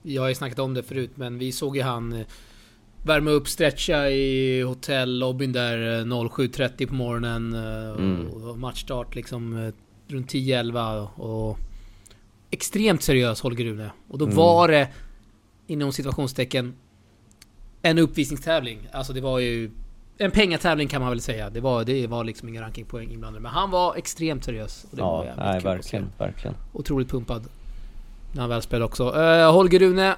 Jag 0.02 0.22
har 0.22 0.28
ju 0.28 0.34
snackat 0.34 0.58
om 0.58 0.74
det 0.74 0.82
förut 0.82 1.10
men 1.14 1.38
vi 1.38 1.52
såg 1.52 1.76
ju 1.76 1.82
han 1.82 2.12
eh, 2.12 2.26
värma 3.04 3.30
upp, 3.30 3.48
stretcha 3.48 4.10
i 4.10 4.62
hotellobbyn 4.62 5.52
där 5.52 6.04
07.30 6.04 6.86
på 6.86 6.94
morgonen. 6.94 7.54
Mm. 7.54 8.28
Och 8.28 8.58
matchstart 8.58 9.14
liksom 9.14 9.72
runt 10.08 10.32
10-11 10.32 11.08
och 11.14 11.58
extremt 12.50 13.02
seriös 13.02 13.40
Holger 13.40 13.64
Rune. 13.64 13.90
Och 14.08 14.18
då 14.18 14.24
mm. 14.24 14.36
var 14.36 14.68
det 14.68 14.88
inom 15.66 15.92
situationstecken 15.92 16.74
en 17.82 17.98
uppvisningstävling. 17.98 18.88
Alltså 18.92 19.12
det 19.12 19.20
var 19.20 19.38
ju 19.38 19.70
en 20.22 20.30
pengatävling 20.30 20.88
kan 20.88 21.00
man 21.00 21.10
väl 21.10 21.20
säga. 21.20 21.50
Det 21.50 21.60
var, 21.60 21.84
det 21.84 22.06
var 22.06 22.24
liksom 22.24 22.48
inga 22.48 22.62
rankingpoäng 22.62 23.10
inblandade. 23.10 23.42
Men 23.42 23.52
han 23.52 23.70
var 23.70 23.96
extremt 23.96 24.44
seriös. 24.44 24.86
Och 24.90 24.96
det 24.96 25.02
ja, 25.02 25.16
var 25.16 25.34
nej, 25.36 25.60
verkligen, 25.60 26.12
verkligen. 26.18 26.56
Otroligt 26.72 27.10
pumpad. 27.10 27.44
När 28.32 28.40
han 28.40 28.50
väl 28.50 28.62
spelade 28.62 28.84
också. 28.84 29.10
Uh, 29.10 29.52
Holger 29.52 29.78
Rune 29.78 30.14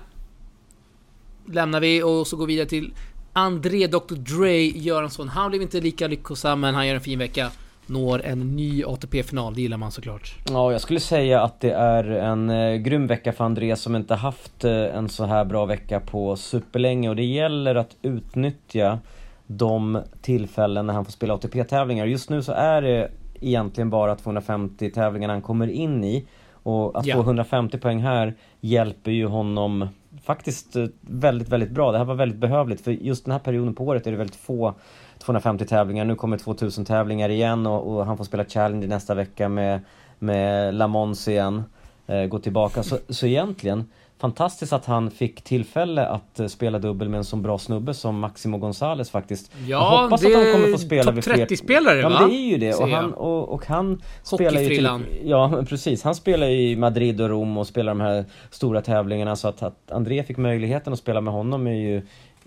lämnar 1.46 1.80
vi 1.80 2.02
och 2.02 2.26
så 2.26 2.36
går 2.36 2.46
vi 2.46 2.52
vidare 2.52 2.68
till 2.68 2.92
André 3.32 3.86
Dr. 3.86 4.14
Dre 4.14 4.66
Göransson. 4.66 5.28
Han 5.28 5.50
blev 5.50 5.62
inte 5.62 5.80
lika 5.80 6.06
lyckosam 6.06 6.60
men 6.60 6.74
han 6.74 6.86
gör 6.86 6.94
en 6.94 7.00
fin 7.00 7.18
vecka. 7.18 7.50
Når 7.86 8.22
en 8.24 8.56
ny 8.56 8.84
ATP-final, 8.84 9.54
det 9.54 9.60
gillar 9.60 9.76
man 9.76 9.92
såklart. 9.92 10.34
Ja, 10.48 10.72
jag 10.72 10.80
skulle 10.80 11.00
säga 11.00 11.42
att 11.42 11.60
det 11.60 11.72
är 11.72 12.04
en 12.04 12.50
eh, 12.50 12.76
grym 12.76 13.06
vecka 13.06 13.32
för 13.32 13.44
André 13.44 13.76
som 13.76 13.96
inte 13.96 14.14
haft 14.14 14.64
eh, 14.64 14.72
en 14.72 15.08
så 15.08 15.24
här 15.24 15.44
bra 15.44 15.64
vecka 15.64 16.00
på 16.00 16.36
superlänge 16.36 17.08
och 17.08 17.16
det 17.16 17.24
gäller 17.24 17.74
att 17.74 17.96
utnyttja 18.02 18.98
de 19.46 20.02
tillfällen 20.20 20.86
när 20.86 20.94
han 20.94 21.04
får 21.04 21.12
spela 21.12 21.34
ATP-tävlingar. 21.34 22.06
Just 22.06 22.30
nu 22.30 22.42
så 22.42 22.52
är 22.52 22.82
det 22.82 23.10
egentligen 23.40 23.90
bara 23.90 24.16
250 24.16 24.90
tävlingar 24.90 25.28
han 25.28 25.42
kommer 25.42 25.66
in 25.66 26.04
i. 26.04 26.26
Och 26.52 26.98
att 26.98 27.06
ja. 27.06 27.14
få 27.14 27.20
150 27.20 27.78
poäng 27.78 28.02
här 28.02 28.34
hjälper 28.60 29.10
ju 29.10 29.26
honom 29.26 29.88
faktiskt 30.22 30.76
eh, 30.76 30.86
väldigt, 31.00 31.48
väldigt 31.48 31.70
bra. 31.70 31.92
Det 31.92 31.98
här 31.98 32.04
var 32.04 32.14
väldigt 32.14 32.38
behövligt 32.38 32.80
för 32.80 32.90
just 32.90 33.24
den 33.24 33.32
här 33.32 33.38
perioden 33.38 33.74
på 33.74 33.84
året 33.84 34.06
är 34.06 34.10
det 34.10 34.16
väldigt 34.16 34.36
få 34.36 34.74
250 35.18 35.66
tävlingar. 35.66 36.04
Nu 36.04 36.14
kommer 36.14 36.38
2000 36.38 36.84
tävlingar 36.84 37.28
igen 37.28 37.66
och, 37.66 37.94
och 37.94 38.06
han 38.06 38.16
får 38.16 38.24
spela 38.24 38.44
Challenge 38.44 38.86
nästa 38.86 39.14
vecka 39.14 39.48
med, 39.48 39.80
med 40.18 40.74
La 40.74 40.86
Mons 40.86 41.28
igen. 41.28 41.64
Eh, 42.06 42.26
gå 42.26 42.38
tillbaka. 42.38 42.82
Så, 42.82 42.98
så 43.08 43.26
egentligen 43.26 43.84
fantastiskt 44.18 44.72
att 44.72 44.86
han 44.86 45.10
fick 45.10 45.42
tillfälle 45.42 46.06
att 46.06 46.40
eh, 46.40 46.46
spela 46.46 46.78
dubbel 46.78 47.08
med 47.08 47.18
en 47.18 47.24
så 47.24 47.36
bra 47.36 47.58
snubbe 47.58 47.94
som 47.94 48.18
Maximo 48.18 48.58
Gonzales 48.58 49.10
faktiskt. 49.10 49.52
Ja, 49.54 49.66
jag 49.66 50.02
hoppas 50.02 50.20
det 50.20 50.26
att 50.26 50.44
han 50.44 50.52
kommer 50.52 50.72
få 50.72 50.78
spela 50.78 51.12
vid 51.12 51.24
fler... 51.24 51.46
30-spelare 51.46 52.00
Ja, 52.00 52.08
va? 52.08 52.20
men 52.20 52.28
det 52.28 52.36
är 52.36 52.50
ju 52.50 52.58
det. 52.58 52.74
Och 52.74 52.88
han, 52.88 53.14
och, 53.14 53.48
och 53.48 53.66
han 53.66 54.02
spelar 54.22 54.60
ju 54.60 54.68
till... 54.68 54.88
Ja, 55.24 55.62
precis. 55.68 56.02
Han 56.02 56.14
spelar 56.14 56.46
ju 56.46 56.70
i 56.70 56.76
Madrid 56.76 57.20
och 57.20 57.28
Rom 57.28 57.58
och 57.58 57.66
spelar 57.66 57.94
de 57.94 58.00
här 58.00 58.24
stora 58.50 58.80
tävlingarna. 58.80 59.36
Så 59.36 59.48
att, 59.48 59.62
att 59.62 59.90
André 59.90 60.22
fick 60.22 60.36
möjligheten 60.36 60.92
att 60.92 60.98
spela 60.98 61.20
med 61.20 61.34
honom 61.34 61.66
är 61.66 61.72
ju, 61.72 61.96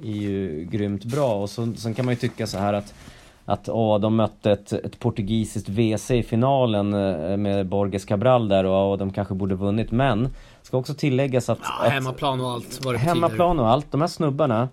är 0.03 0.21
ju 0.21 0.65
grymt 0.71 1.05
bra. 1.05 1.33
Och 1.33 1.49
så, 1.49 1.73
sen 1.77 1.93
kan 1.93 2.05
man 2.05 2.13
ju 2.13 2.19
tycka 2.19 2.47
så 2.47 2.57
här 2.57 2.73
att 2.73 2.93
att 3.49 3.69
åh, 3.69 3.99
de 3.99 4.15
mötte 4.15 4.51
ett, 4.51 4.73
ett 4.73 4.99
portugisiskt 4.99 5.69
WC 5.69 6.11
i 6.11 6.23
finalen 6.23 6.93
eh, 6.93 7.37
med 7.37 7.67
Borges 7.67 8.05
Cabral 8.05 8.47
där 8.47 8.63
och, 8.63 8.91
och 8.91 8.97
de 8.97 9.13
kanske 9.13 9.33
borde 9.33 9.55
vunnit. 9.55 9.91
Men, 9.91 10.29
ska 10.67 10.77
också 10.77 10.93
tilläggas 10.93 11.49
att... 11.49 11.59
Ja, 11.61 11.89
hemmaplan 11.89 12.41
och 12.41 12.49
allt 12.51 12.79
vad 12.85 12.93
det 12.93 12.97
hemmaplan 12.97 13.59
och 13.59 13.69
allt. 13.69 13.91
De 13.91 14.01
här 14.01 14.07
snubbarna 14.07 14.69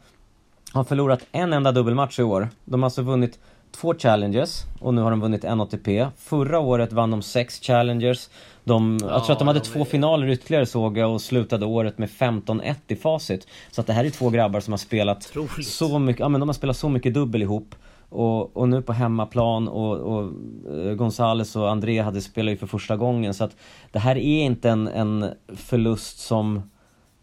har 0.72 0.84
förlorat 0.84 1.20
en 1.32 1.52
enda 1.52 1.72
dubbelmatch 1.72 2.18
i 2.18 2.22
år. 2.22 2.48
De 2.64 2.82
har 2.82 2.86
alltså 2.86 3.02
vunnit 3.02 3.38
två 3.76 3.94
challenges 3.94 4.62
och 4.80 4.94
nu 4.94 5.02
har 5.02 5.10
de 5.10 5.20
vunnit 5.20 5.44
en 5.44 5.60
ATP. 5.60 6.06
Förra 6.18 6.58
året 6.58 6.92
vann 6.92 7.10
de 7.10 7.22
sex 7.22 7.60
challengers. 7.60 8.28
De, 8.64 8.98
jag 9.02 9.24
tror 9.24 9.32
att 9.32 9.38
de 9.38 9.48
hade 9.48 9.60
de 9.60 9.64
två 9.66 9.80
är- 9.80 9.84
finaler 9.84 10.28
ytterligare 10.28 10.66
såg 10.66 10.98
jag 10.98 11.12
och 11.12 11.20
slutade 11.20 11.66
året 11.66 11.98
med 11.98 12.08
15-1 12.08 12.74
i 12.88 12.96
facit. 12.96 13.46
Så 13.70 13.80
att 13.80 13.86
det 13.86 13.92
här 13.92 14.04
är 14.04 14.10
två 14.10 14.30
grabbar 14.30 14.60
som 14.60 14.72
har 14.72 14.78
spelat 14.78 15.30
Otroligt. 15.36 15.66
så 15.68 15.98
mycket, 15.98 16.20
ja 16.20 16.28
men 16.28 16.40
de 16.40 16.48
har 16.48 16.54
spelat 16.54 16.76
så 16.76 16.88
mycket 16.88 17.14
dubbel 17.14 17.42
ihop. 17.42 17.74
Och, 18.08 18.56
och 18.56 18.68
nu 18.68 18.82
på 18.82 18.92
hemmaplan 18.92 19.68
och, 19.68 19.96
och 19.96 20.32
eh, 20.74 20.94
Gonzales 20.94 21.56
och 21.56 21.70
André 21.70 22.02
hade 22.02 22.20
spelat 22.20 22.52
ju 22.52 22.56
för 22.56 22.66
första 22.66 22.96
gången 22.96 23.34
så 23.34 23.44
att 23.44 23.56
det 23.92 23.98
här 23.98 24.16
är 24.16 24.44
inte 24.44 24.70
en, 24.70 24.88
en 24.88 25.26
förlust 25.56 26.18
som 26.18 26.62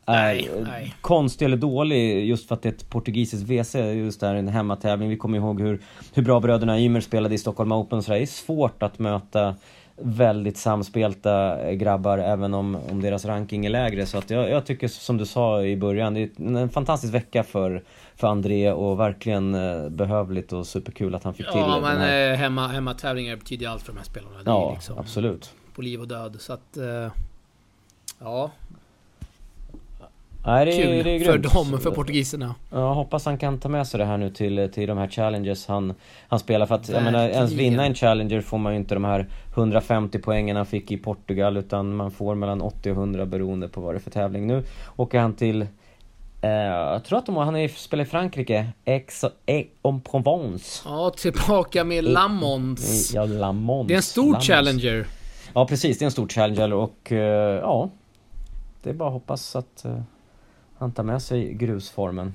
är 0.05 0.33
Nej, 0.33 0.49
nej. 0.63 0.93
konstig 1.01 1.45
eller 1.45 1.57
dålig 1.57 2.25
just 2.25 2.47
för 2.47 2.55
att 2.55 2.61
det 2.61 2.69
är 2.69 2.73
ett 2.73 2.89
portugisiskt 2.89 3.49
WC, 3.49 3.75
just 3.75 4.19
där 4.19 4.35
en 4.35 4.47
hemmatävling. 4.47 5.09
Vi 5.09 5.17
kommer 5.17 5.37
ihåg 5.37 5.61
hur, 5.61 5.81
hur 6.13 6.23
bra 6.23 6.39
bröderna 6.39 6.79
Ymer 6.79 7.01
spelade 7.01 7.35
i 7.35 7.37
Stockholm 7.37 7.71
Open 7.71 8.03
så 8.03 8.11
det 8.11 8.19
är 8.19 8.25
svårt 8.25 8.83
att 8.83 8.99
möta 8.99 9.55
väldigt 10.03 10.57
samspelta 10.57 11.61
eh, 11.61 11.73
grabbar 11.73 12.17
även 12.17 12.53
om, 12.53 12.77
om 12.89 13.01
deras 13.01 13.25
ranking 13.25 13.65
är 13.65 13.69
lägre. 13.69 14.05
Så 14.05 14.17
att 14.17 14.29
jag, 14.29 14.49
jag 14.49 14.65
tycker 14.65 14.87
som 14.87 15.17
du 15.17 15.25
sa 15.25 15.63
i 15.63 15.77
början, 15.77 16.13
det 16.13 16.21
är 16.21 16.57
en, 16.57 16.69
fantastisk 16.69 17.13
vecka 17.13 17.43
för, 17.43 17.83
för 18.15 18.27
André 18.27 18.71
och 18.71 18.99
verkligen 18.99 19.55
eh, 19.55 19.89
behövligt 19.89 20.53
och 20.53 20.67
superkul 20.67 21.15
att 21.15 21.23
han 21.23 21.33
fick 21.33 21.51
till 21.51 21.59
Ja, 21.59 21.79
men 21.81 21.97
här. 21.97 22.31
eh, 22.31 22.37
hemma, 22.37 22.67
hemmatävlingar 22.67 23.35
betyder 23.35 23.67
allt 23.67 23.81
för 23.81 23.93
de 23.93 23.97
här 23.97 24.05
spelarna. 24.05 24.41
Ja, 24.45 24.73
liksom 24.73 24.97
absolut. 24.97 25.53
på 25.75 25.81
liv 25.81 26.01
och 26.01 26.07
död. 26.07 26.35
Så 26.39 26.53
att... 26.53 26.77
Ja, 28.19 28.51
Nej, 30.45 30.65
det, 30.65 30.71
är- 30.71 30.83
kul 30.83 31.03
det 31.03 31.15
är 31.15 31.19
för 31.19 31.37
dem, 31.37 31.79
för 31.79 31.91
portugiserna. 31.91 32.55
Jag 32.71 32.93
hoppas 32.93 33.25
han 33.25 33.37
kan 33.37 33.59
ta 33.59 33.69
med 33.69 33.87
sig 33.87 33.97
det 33.97 34.05
här 34.05 34.17
nu 34.17 34.29
till, 34.29 34.69
till 34.73 34.87
de 34.87 34.97
här 34.97 35.07
challenges 35.07 35.67
han, 35.67 35.93
han 36.27 36.39
spelar 36.39 36.65
för 36.65 36.75
att 36.75 36.89
jag 36.89 37.03
menar, 37.03 37.29
ens 37.29 37.51
vinna 37.51 37.85
en 37.85 37.93
challenger 37.95 38.41
får 38.41 38.57
man 38.57 38.73
ju 38.73 38.79
inte 38.79 38.93
de 38.95 39.03
här 39.03 39.27
150 39.55 40.19
poängen 40.19 40.55
han 40.55 40.65
fick 40.65 40.91
i 40.91 40.97
Portugal 40.97 41.57
utan 41.57 41.95
man 41.95 42.11
får 42.11 42.35
mellan 42.35 42.61
80 42.61 42.91
och 42.91 42.97
100 42.97 43.25
beroende 43.25 43.67
på 43.67 43.81
vad 43.81 43.93
det 43.93 43.97
är 43.97 43.99
för 43.99 44.11
tävling. 44.11 44.47
Nu 44.47 44.63
åker 44.95 45.19
han 45.19 45.33
till 45.33 45.61
eh, 46.41 46.49
jag 46.51 47.03
tror 47.03 47.19
att 47.19 47.25
de, 47.25 47.35
han 47.35 47.55
är, 47.55 47.67
spelar 47.67 48.03
i 48.03 48.07
Frankrike, 48.07 48.67
Aix 48.85 49.25
en 49.83 50.01
Provence. 50.01 50.81
Ja, 50.85 51.11
tillbaka 51.17 51.83
med 51.83 52.03
Lamons. 52.03 53.11
Ja, 53.13 53.25
Lamont. 53.25 53.87
Det 53.87 53.93
är 53.93 53.95
en 53.97 54.01
stor 54.03 54.39
challenger. 54.39 55.05
Ja 55.53 55.67
precis, 55.67 55.99
det 55.99 56.03
är 56.03 56.05
en 56.05 56.11
stor 56.11 56.27
challenger 56.27 56.73
och 56.73 57.11
eh, 57.11 57.19
ja 57.59 57.89
Det 58.83 58.89
är 58.89 58.93
bara 58.93 59.09
att 59.09 59.13
hoppas 59.13 59.55
att 59.55 59.85
eh, 59.85 60.01
han 60.81 60.91
tar 60.91 61.03
med 61.03 61.21
sig 61.21 61.53
grusformen. 61.53 62.33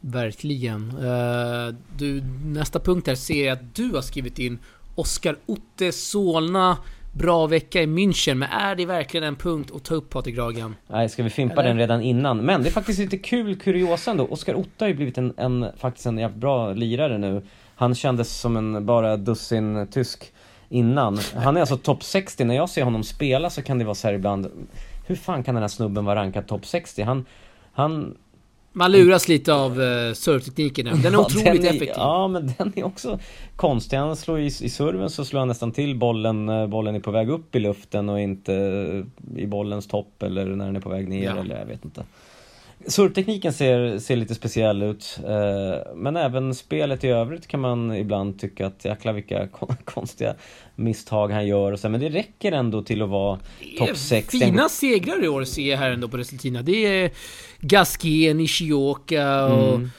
Verkligen. 0.00 0.90
Eh, 0.90 1.74
du, 1.98 2.22
nästa 2.44 2.80
punkt 2.80 3.06
här 3.06 3.14
ser 3.14 3.46
jag 3.46 3.52
att 3.52 3.74
du 3.74 3.90
har 3.94 4.02
skrivit 4.02 4.38
in 4.38 4.58
Oskar 4.94 5.36
Otte 5.46 5.92
Solna. 5.92 6.78
Bra 7.12 7.46
vecka 7.46 7.82
i 7.82 7.86
München. 7.86 8.34
Men 8.34 8.48
är 8.48 8.74
det 8.74 8.86
verkligen 8.86 9.24
en 9.24 9.36
punkt 9.36 9.70
att 9.74 9.84
ta 9.84 9.94
upp 9.94 10.10
Patrik 10.10 10.38
Ragan? 10.38 10.76
Nej, 10.88 11.08
ska 11.08 11.22
vi 11.22 11.30
fimpa 11.30 11.54
Eller? 11.54 11.68
den 11.68 11.78
redan 11.78 12.02
innan? 12.02 12.38
Men 12.38 12.62
det 12.62 12.68
är 12.68 12.72
faktiskt 12.72 12.98
lite 12.98 13.18
kul 13.18 13.56
kuriosa 13.56 14.10
ändå. 14.10 14.26
Oskar 14.26 14.54
Otte 14.54 14.84
har 14.84 14.88
ju 14.88 14.94
blivit 14.94 15.18
en, 15.18 15.34
en, 15.36 15.66
faktiskt 15.76 16.06
en 16.06 16.18
jävligt 16.18 16.40
bra 16.40 16.72
lirare 16.72 17.18
nu. 17.18 17.42
Han 17.76 17.94
kändes 17.94 18.40
som 18.40 18.56
en 18.56 18.86
bara 18.86 19.16
dussin 19.16 19.86
tysk 19.90 20.32
innan. 20.68 21.18
Han 21.34 21.56
är 21.56 21.60
alltså 21.60 21.76
topp 21.76 22.02
60. 22.02 22.44
När 22.44 22.54
jag 22.54 22.68
ser 22.68 22.82
honom 22.82 23.02
spela 23.04 23.50
så 23.50 23.62
kan 23.62 23.78
det 23.78 23.84
vara 23.84 23.94
så 23.94 24.06
här 24.06 24.14
ibland. 24.14 24.68
Hur 25.06 25.16
fan 25.16 25.42
kan 25.42 25.54
den 25.54 25.62
här 25.62 25.68
snubben 25.68 26.04
vara 26.04 26.20
rankad 26.20 26.46
topp 26.46 26.66
60? 26.66 27.02
Han, 27.02 27.24
han 27.76 28.16
Man 28.72 28.92
luras 28.92 29.28
lite 29.28 29.54
av 29.54 29.80
uh, 29.80 30.12
servetekniken. 30.12 30.86
Den 30.86 31.06
är 31.06 31.12
Ja, 31.12 31.20
otroligt 31.20 31.44
den 31.46 31.64
är, 31.64 31.68
effektiv. 31.68 31.94
Ja, 31.96 32.28
men 32.28 32.52
den 32.58 32.72
är 32.76 32.84
också 32.84 33.18
konstig. 33.56 33.96
Han 33.96 34.16
slår 34.16 34.40
i, 34.40 34.46
i 34.46 34.50
serven 34.50 35.10
så 35.10 35.24
slår 35.24 35.38
han 35.38 35.48
nästan 35.48 35.72
till 35.72 35.96
bollen, 35.98 36.48
eh, 36.48 36.66
bollen 36.66 36.94
är 36.94 37.00
på 37.00 37.10
väg 37.10 37.30
upp 37.30 37.54
i 37.56 37.58
luften 37.58 38.08
och 38.08 38.20
inte 38.20 38.52
i 39.36 39.46
bollens 39.46 39.86
topp 39.86 40.22
eller 40.22 40.46
när 40.46 40.66
den 40.66 40.76
är 40.76 40.80
på 40.80 40.88
väg 40.88 41.08
ner 41.08 41.24
Ja. 41.24 41.36
eller 41.40 41.58
jag 41.58 41.66
vet 41.66 41.84
inte. 41.84 42.04
Servtekniken 42.88 43.52
ser, 43.52 43.98
ser 43.98 44.16
lite 44.16 44.34
speciell 44.34 44.82
ut, 44.82 45.18
eh, 45.24 45.94
men 45.94 46.16
även 46.16 46.54
spelet 46.54 47.04
i 47.04 47.08
övrigt 47.08 47.46
kan 47.46 47.60
man 47.60 47.94
ibland 47.94 48.38
tycka 48.38 48.66
att 48.66 48.84
jäklar 48.84 49.12
vilka 49.12 49.46
kon- 49.46 49.76
konstiga 49.84 50.34
misstag 50.74 51.28
han 51.28 51.46
gör 51.46 51.72
och 51.72 51.80
så, 51.80 51.88
men 51.88 52.00
det 52.00 52.08
räcker 52.08 52.52
ändå 52.52 52.82
till 52.82 53.02
att 53.02 53.08
vara 53.08 53.38
topp 53.78 53.96
60. 53.96 54.38
Fina 54.38 54.68
segrar 54.68 55.24
i 55.24 55.28
år 55.28 55.44
ser 55.44 55.70
jag 55.70 55.78
här 55.78 55.90
ändå 55.90 56.08
på 56.08 56.16
resultaten. 56.16 56.64
Det 56.64 56.86
är 56.86 57.10
Gasquet, 57.60 58.36
Nishioka 58.36 59.44
och... 59.44 59.74
Mm. 59.74 59.90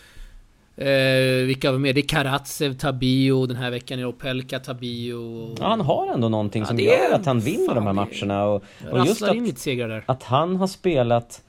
Eh, 0.80 1.46
vilka 1.46 1.72
var 1.72 1.80
med? 1.80 1.96
Det 1.96 2.02
är 2.02 2.08
Karatsev, 2.08 2.74
Tabio 2.74 3.46
den 3.46 3.58
här 3.58 3.72
veckan 3.72 4.04
Opelka, 4.06 4.60
Tabio... 4.60 5.56
Ja, 5.60 5.68
han 5.68 5.82
har 5.82 6.14
ändå 6.14 6.30
någonting 6.30 6.62
Ja, 6.62 6.68
som 6.68 6.80
gör 6.80 7.14
att 7.14 7.26
han 7.26 7.40
vinner 7.40 7.76
de 7.76 7.86
här 7.86 7.94
matcherna 7.94 8.46
och, 8.46 8.64
och 8.92 9.06
just 9.06 9.22
att 9.22 10.04
att 10.06 10.24
han 10.24 10.56
har 10.56 10.68
spelat 10.68 11.42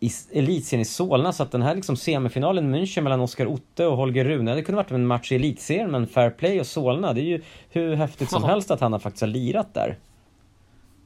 i 0.00 0.10
elitserien 0.32 0.82
i 0.82 0.84
Solna 0.84 1.32
så 1.32 1.42
att 1.42 1.52
den 1.52 1.62
här 1.62 1.74
liksom 1.74 1.96
semifinalen 1.96 2.74
i 2.74 2.78
München 2.78 3.00
mellan 3.00 3.20
Oskar 3.20 3.46
Otte 3.46 3.86
och 3.86 3.96
Holger 3.96 4.24
Rune, 4.24 4.54
det 4.54 4.62
kunde 4.62 4.76
varit 4.76 4.90
en 4.90 5.06
match 5.06 5.32
i 5.32 5.34
elitserien 5.34 5.90
men 5.90 6.06
fair 6.06 6.30
play 6.30 6.60
och 6.60 6.66
Solna, 6.66 7.12
det 7.12 7.20
är 7.20 7.24
ju 7.24 7.40
hur 7.70 7.94
häftigt 7.94 8.30
som 8.30 8.42
Ja. 8.42 8.48
helst 8.48 8.70
att 8.70 8.80
han 8.80 8.92
har 8.92 8.98
faktiskt 8.98 9.20
har 9.20 9.28
lirat 9.28 9.74
där. 9.74 9.98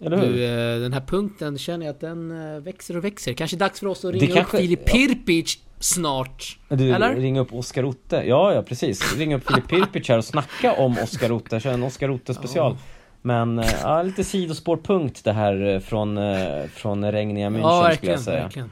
Eller 0.02 0.16
hur? 0.16 0.32
Du, 0.32 0.44
eh, 0.44 0.80
den 0.80 0.92
här 0.92 1.00
punkten 1.00 1.58
känner 1.58 1.86
jag 1.86 1.92
att 1.94 2.00
den 2.00 2.54
eh, 2.54 2.60
växer 2.60 2.96
och 2.96 3.04
växer. 3.04 3.32
Kanske 3.32 3.56
dags 3.56 3.80
för 3.80 3.86
oss 3.86 4.04
att 4.04 4.12
Det 4.12 4.18
ringa 4.18 4.34
kanske- 4.34 4.56
upp 4.56 4.60
Filip 4.62 4.80
ja. 4.86 4.92
Pirpic 4.92 5.58
snart. 5.80 6.58
du, 6.68 6.92
eller? 6.92 7.14
ring 7.16 7.38
upp 7.38 7.54
Oskar 7.54 7.84
Otte. 7.84 8.16
Ja, 8.26 8.54
ja 8.54 8.62
precis. 8.62 9.16
Ring 9.16 9.34
upp 9.34 9.46
Filip 9.48 9.68
Pirpic 9.68 10.08
här 10.08 10.18
och 10.18 10.24
snacka 10.24 10.72
om 10.72 10.96
Oskar 11.02 11.32
Otte, 11.32 11.60
kör 11.60 11.72
en 11.72 11.82
Oskar 11.82 12.10
Otte 12.10 12.34
special. 12.34 12.76
Men, 13.22 13.58
eh, 13.58 13.66
ja, 13.82 14.02
lite 14.02 14.24
sidospårpunkt 14.24 15.24
det 15.24 15.32
här 15.32 15.80
från, 15.80 16.18
från 16.74 17.12
regniga 17.12 17.48
München 17.50 17.60
Ja, 17.60 17.90
skulle 17.96 18.12
jag 18.12 18.20
säga. 18.20 18.42
verkligen. 18.42 18.70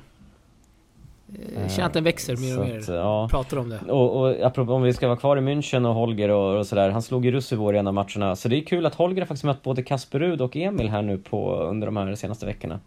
Eh, 1.57 1.63
Jag 1.63 1.71
känner 1.73 1.87
att 1.87 1.93
den 1.93 2.05
växer 2.05 2.37
mer 2.37 2.59
och 2.61 2.67
mer. 2.69 2.79
att, 2.79 2.89
ja. 2.89 3.29
Pratar 3.31 3.57
om 3.57 3.69
det. 3.69 3.79
Och, 3.89 4.21
och 4.21 4.41
apropå 4.47 4.73
om 4.73 4.83
vi 4.83 4.93
ska 4.93 5.07
vara 5.09 5.17
kvar 5.19 5.37
i 5.37 5.41
München 5.41 5.87
och 5.89 5.95
Holger 5.95 6.29
och, 6.29 6.59
och 6.59 6.67
sådär, 6.67 6.91
han 6.91 7.03
slog 7.03 7.25
ju 7.25 7.31
Russivor 7.33 7.75
i 7.75 7.79
en 7.79 7.87
av 7.87 7.95
matcherna. 7.95 8.37
Så 8.37 8.49
det 8.49 8.57
är 8.57 8.61
kul 8.65 8.87
att 8.87 8.95
Holger 8.95 9.23
har 9.23 9.27
faktiskt 9.27 9.45
mött 9.45 9.63
både 9.63 9.83
Kasper 9.83 10.19
Rud 10.19 10.41
och 10.41 10.57
Emil 10.57 10.89
här 10.89 11.03
nu 11.03 11.19
på, 11.19 11.55
under 11.57 11.87
de 11.87 11.97
här 11.97 12.15
senaste 12.15 12.47
veckorna. 12.47 12.81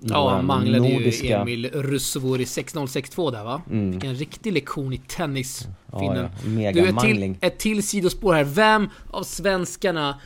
Ja, 0.00 0.30
han 0.30 0.46
manglade 0.46 0.88
nordiska- 0.88 1.26
ju 1.26 1.32
Emil 1.32 1.70
Russovor 1.70 2.40
i 2.40 2.44
6-0-6-2 2.44 3.30
där 3.32 3.44
va? 3.44 3.62
Mm. 3.70 3.92
Fick 3.92 4.04
en 4.04 4.14
riktig 4.14 4.52
lektion 4.52 4.92
i 4.92 4.98
tennis, 4.98 5.68
Ja, 5.92 5.98
finnen. 5.98 6.16
ja, 6.24 6.28
Du, 6.44 6.50
mega 6.50 6.88
ett 6.88 6.98
till, 6.98 7.34
ett 7.40 7.58
till 7.58 7.82
sidospår 7.82 8.34
här. 8.34 8.44
Vem 8.44 8.88
av 9.10 9.22
svenskarna 9.22 10.20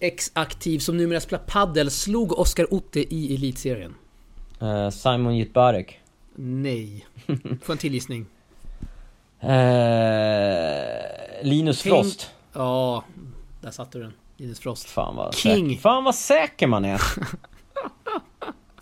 ex-aktiv 0.00 0.78
som 0.78 0.96
numera 0.96 1.20
spelar 1.20 1.42
paddel 1.46 1.90
slog 1.90 2.38
Oskar 2.38 2.74
Otte 2.74 3.14
i 3.14 3.34
elitserien? 3.34 3.94
Eh, 4.60 4.90
Simon 4.90 5.36
Jitbarek. 5.36 5.98
Nej. 6.34 7.06
Får 7.62 7.72
en 7.72 7.78
till 7.78 7.94
gissning. 7.94 8.26
Eh, 9.40 9.48
Linus 11.42 11.82
Tänk- 11.82 11.94
Frost. 11.94 12.30
Ja, 12.52 13.04
där 13.60 13.70
satte 13.70 13.98
du 13.98 14.04
den. 14.04 14.12
Linus 14.36 14.60
Frost. 14.60 14.88
Fan 14.88 15.16
vad, 15.16 15.34
King. 15.34 15.68
Säker. 15.68 15.80
Fan 15.82 16.04
vad 16.04 16.14
säker 16.14 16.66
man 16.66 16.84
är. 16.84 17.00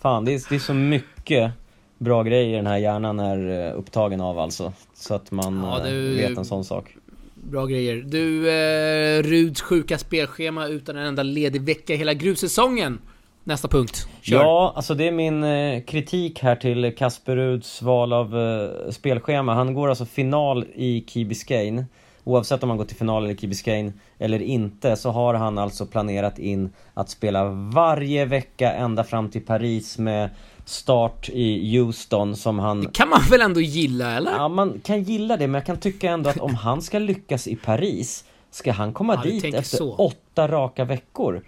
Fan, 0.01 0.25
det 0.25 0.33
är, 0.33 0.41
det 0.49 0.55
är 0.55 0.59
så 0.59 0.73
mycket 0.73 1.51
bra 1.97 2.23
grejer 2.23 2.55
den 2.57 2.67
här 2.67 2.77
hjärnan 2.77 3.19
är 3.19 3.67
eh, 3.69 3.77
upptagen 3.79 4.21
av 4.21 4.39
alltså. 4.39 4.73
Så 4.93 5.13
att 5.13 5.31
man 5.31 5.63
Ja, 5.63 5.77
eh, 5.77 5.83
du- 5.83 6.15
vet 6.15 6.37
en 6.37 6.45
sån 6.45 6.65
sak. 6.65 6.95
Bra 7.35 7.65
grejer. 7.65 7.95
Du, 7.95 8.49
eh, 8.49 9.23
Ruds 9.23 9.61
sjuka 9.61 9.97
spelschema 9.97 10.67
utan 10.67 10.97
en 10.97 11.05
enda 11.05 11.23
ledig 11.23 11.61
vecka 11.61 11.95
hela 11.95 12.13
grussäsongen. 12.13 12.99
Nästa 13.43 13.67
punkt. 13.67 14.07
Kör. 14.21 14.35
Ja, 14.37 14.73
alltså 14.75 14.93
det 14.93 15.07
är 15.07 15.11
min 15.11 15.43
eh, 15.43 15.81
kritik 15.83 16.39
här 16.39 16.55
till 16.55 16.95
Kasper 16.97 17.35
Ruds 17.35 17.81
val 17.81 18.13
av 18.13 18.37
eh, 18.39 18.91
spelschema. 18.91 19.53
Han 19.53 19.73
går 19.73 19.89
alltså 19.89 20.05
final 20.05 20.65
i 20.75 21.03
Key 21.07 21.25
Biscayne. 21.25 21.85
Oavsett 22.23 22.63
om 22.63 22.69
han 22.69 22.77
går 22.77 22.85
till 22.85 22.95
final 22.97 23.31
i 23.31 23.37
Key 23.37 23.49
Biscayne 23.49 23.93
eller 24.19 24.41
inte 24.41 24.95
så 24.95 25.11
har 25.11 25.33
han 25.33 25.57
alltså 25.57 25.85
planerat 25.85 26.39
in 26.39 26.73
att 26.93 27.09
spela 27.09 27.45
varje 27.73 28.25
vecka 28.25 28.73
ända 28.73 29.03
fram 29.03 29.29
till 29.29 29.45
Paris 29.45 29.97
med 29.97 30.29
start 30.65 31.29
i 31.29 31.77
Houston 31.77 32.35
som 32.35 32.59
han... 32.59 32.87
kan 32.93 33.09
man 33.09 33.21
väl 33.29 33.41
ändå 33.41 33.61
gilla, 33.61 34.11
eller? 34.17 34.31
Ja, 34.31 34.47
man 34.47 34.81
kan 34.83 35.03
gilla 35.03 35.37
det, 35.37 35.47
men 35.47 35.53
jag 35.59 35.65
kan 35.65 35.77
tycka 35.77 36.11
ändå 36.11 36.29
att 36.29 36.37
om 36.37 36.55
han 36.55 36.81
ska 36.81 36.99
lyckas 36.99 37.47
i 37.47 37.55
Paris, 37.55 38.25
ska 38.51 38.71
han 38.71 38.93
komma 38.93 39.15
Ja, 39.15 39.21
dit 39.31 39.43
efter 39.53 39.77
så. 39.77 39.95
åtta 39.95 40.47
raka 40.47 40.85
veckor? 40.85 41.41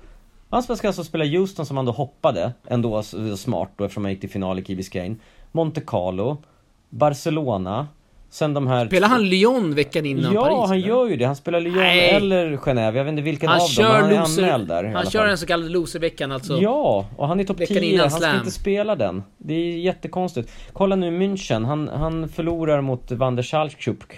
Han 0.54 0.78
ska 0.78 0.88
alltså 0.88 1.04
spela 1.04 1.26
Houston 1.26 1.66
som 1.66 1.78
han 1.78 1.86
då 1.86 1.92
hoppade, 1.92 2.54
ändå 2.68 3.04
smart 3.38 3.70
då 3.78 3.84
eftersom 3.84 4.04
han 4.04 4.12
gick 4.12 4.22
till 4.22 4.30
final 4.30 4.60
i 4.60 4.64
Key 4.66 4.76
Biscayne. 4.76 5.16
Monte 5.52 5.82
Carlo, 5.82 6.38
Barcelona, 6.90 7.88
sen 8.30 8.54
de 8.54 8.68
här... 8.68 8.88
Spelar 8.88 9.08
han 9.08 9.30
Lyon 9.30 9.76
veckan 9.76 10.06
innan 10.06 10.34
Ja, 10.34 10.42
Paris? 10.42 10.70
han 10.70 10.78
eller? 10.78 10.88
gör 10.88 11.08
ju 11.10 11.18
det. 11.18 11.26
Han 11.26 11.36
spelar 11.36 11.60
Lyon 11.60 11.76
Nej. 11.78 12.10
eller 12.10 12.58
Genève. 12.58 12.94
Jag 12.98 13.04
vet 13.04 13.12
inte 13.12 13.22
vilken 13.22 13.50
Han 13.50 13.56
av 13.56 13.62
dem. 13.62 13.70
kör 13.70 14.02
Han 14.02 14.12
är 14.12 14.20
loser, 14.20 14.44
anmäld 14.44 14.68
där 14.68 14.84
Han 14.84 15.06
kör 15.06 15.20
fall. 15.20 15.28
den 15.28 15.38
så 15.38 15.46
kallade 15.46 15.70
loserveckan 15.70 16.32
alltså. 16.32 16.58
Ja, 16.58 17.06
och 17.18 17.28
han 17.28 17.40
är 17.40 17.44
topp 17.44 17.60
Veckan 17.60 17.78
10, 17.78 17.94
innan 17.94 18.00
han 18.00 18.10
ska 18.12 18.20
slam. 18.20 18.38
inte 18.38 18.52
spela 18.52 18.96
den. 18.96 19.24
Det 19.38 19.54
är 19.54 19.78
jättekonstigt. 19.78 20.52
Kolla 20.74 20.96
nu 20.96 21.12
München, 21.20 21.66
han, 21.66 21.88
han 21.88 22.30
förlorar 22.30 22.82
mot 22.82 23.12
Van 23.12 23.36
der 23.36 23.44
Schalkschuk. 23.44 24.14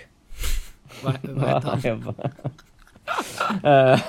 Vad, 1.03 1.13
vad 1.23 1.49
heter 1.49 1.89
han? 1.91 2.31
Eh, 3.63 3.99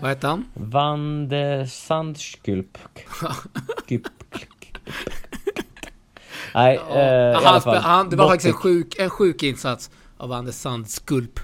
Vad 0.00 0.10
heter 0.10 0.28
han? 0.28 0.44
Van 0.54 1.28
der 1.28 1.64
Sandschkulp. 1.66 2.78
Nej, 6.54 6.76
eh, 6.90 7.40
i 7.40 7.44
han, 7.44 7.60
han, 7.82 8.10
det 8.10 8.16
var 8.16 8.28
faktiskt 8.28 8.46
en 8.46 8.52
sjuk, 8.52 8.98
en 8.98 9.10
sjuk 9.10 9.42
insats 9.42 9.90
av 10.16 10.32
Anders 10.32 10.54
Sandskulp. 10.54 11.40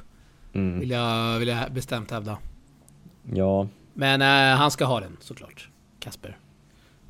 Mm, 0.55 0.81
Vill, 0.81 0.91
jag, 0.91 1.39
vill 1.39 1.49
jag 1.49 1.73
bestämt 1.73 2.11
hävda. 2.11 2.39
ja, 3.33 3.67
Men 3.95 4.23
eh, 4.23 4.57
han 4.59 4.71
ska 4.71 4.85
ha 4.85 5.01
den 5.01 5.17
såklart. 5.21 5.69
Kasper. 6.01 6.37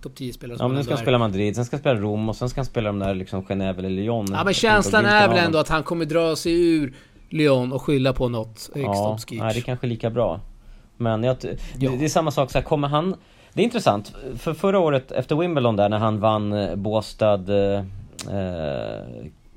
Topp 0.02 0.14
10 0.14 0.32
spelare 0.32 0.56
ja 0.60 0.68
men 0.68 0.76
nu 0.76 0.82
ska 0.82 0.92
han 0.92 1.02
spela 1.02 1.18
Madrid, 1.18 1.54
sen 1.56 1.64
ska 1.64 1.76
han 1.76 1.80
spela 1.80 2.00
Rom 2.00 2.28
och 2.28 2.36
sen 2.36 2.48
ska 2.48 2.58
han 2.60 2.66
spela 2.66 2.88
de 2.88 2.98
där 2.98 3.14
liksom 3.14 3.42
Genève 3.44 3.78
eller 3.78 3.90
Lyon. 3.90 4.26
Ja 4.32 4.44
men 4.44 4.54
känslan 4.54 5.04
är 5.06 5.28
väl 5.28 5.38
ändå 5.38 5.58
att 5.58 5.68
han 5.68 5.82
kommer 5.82 6.04
dra 6.04 6.36
sig 6.36 6.74
ur 6.76 6.94
Lyon 7.32 7.72
och 7.72 7.82
skylla 7.82 8.12
på 8.12 8.28
något 8.28 8.70
högst 8.74 8.76
Ja, 8.76 9.18
nej, 9.30 9.54
det 9.54 9.60
är 9.60 9.62
kanske 9.62 9.86
lika 9.86 10.10
bra. 10.10 10.40
Men 10.96 11.24
jag, 11.24 11.36
Ja. 11.78 11.90
det, 11.98 12.04
är 12.04 12.08
samma 12.08 12.30
sak 12.30 12.50
så 12.50 12.58
här, 12.58 12.64
kommer 12.64 12.88
han... 12.88 13.14
Det 13.54 13.62
är 13.62 13.64
intressant, 13.64 14.14
för 14.38 14.54
förra 14.54 14.78
året 14.78 15.12
efter 15.12 15.36
Wimbledon 15.36 15.76
där 15.76 15.88
när 15.88 15.98
han 15.98 16.20
vann 16.20 16.52
eh, 16.52 16.74
Båstad... 16.74 17.34
Eh, 17.48 17.78
eh, 18.36 19.02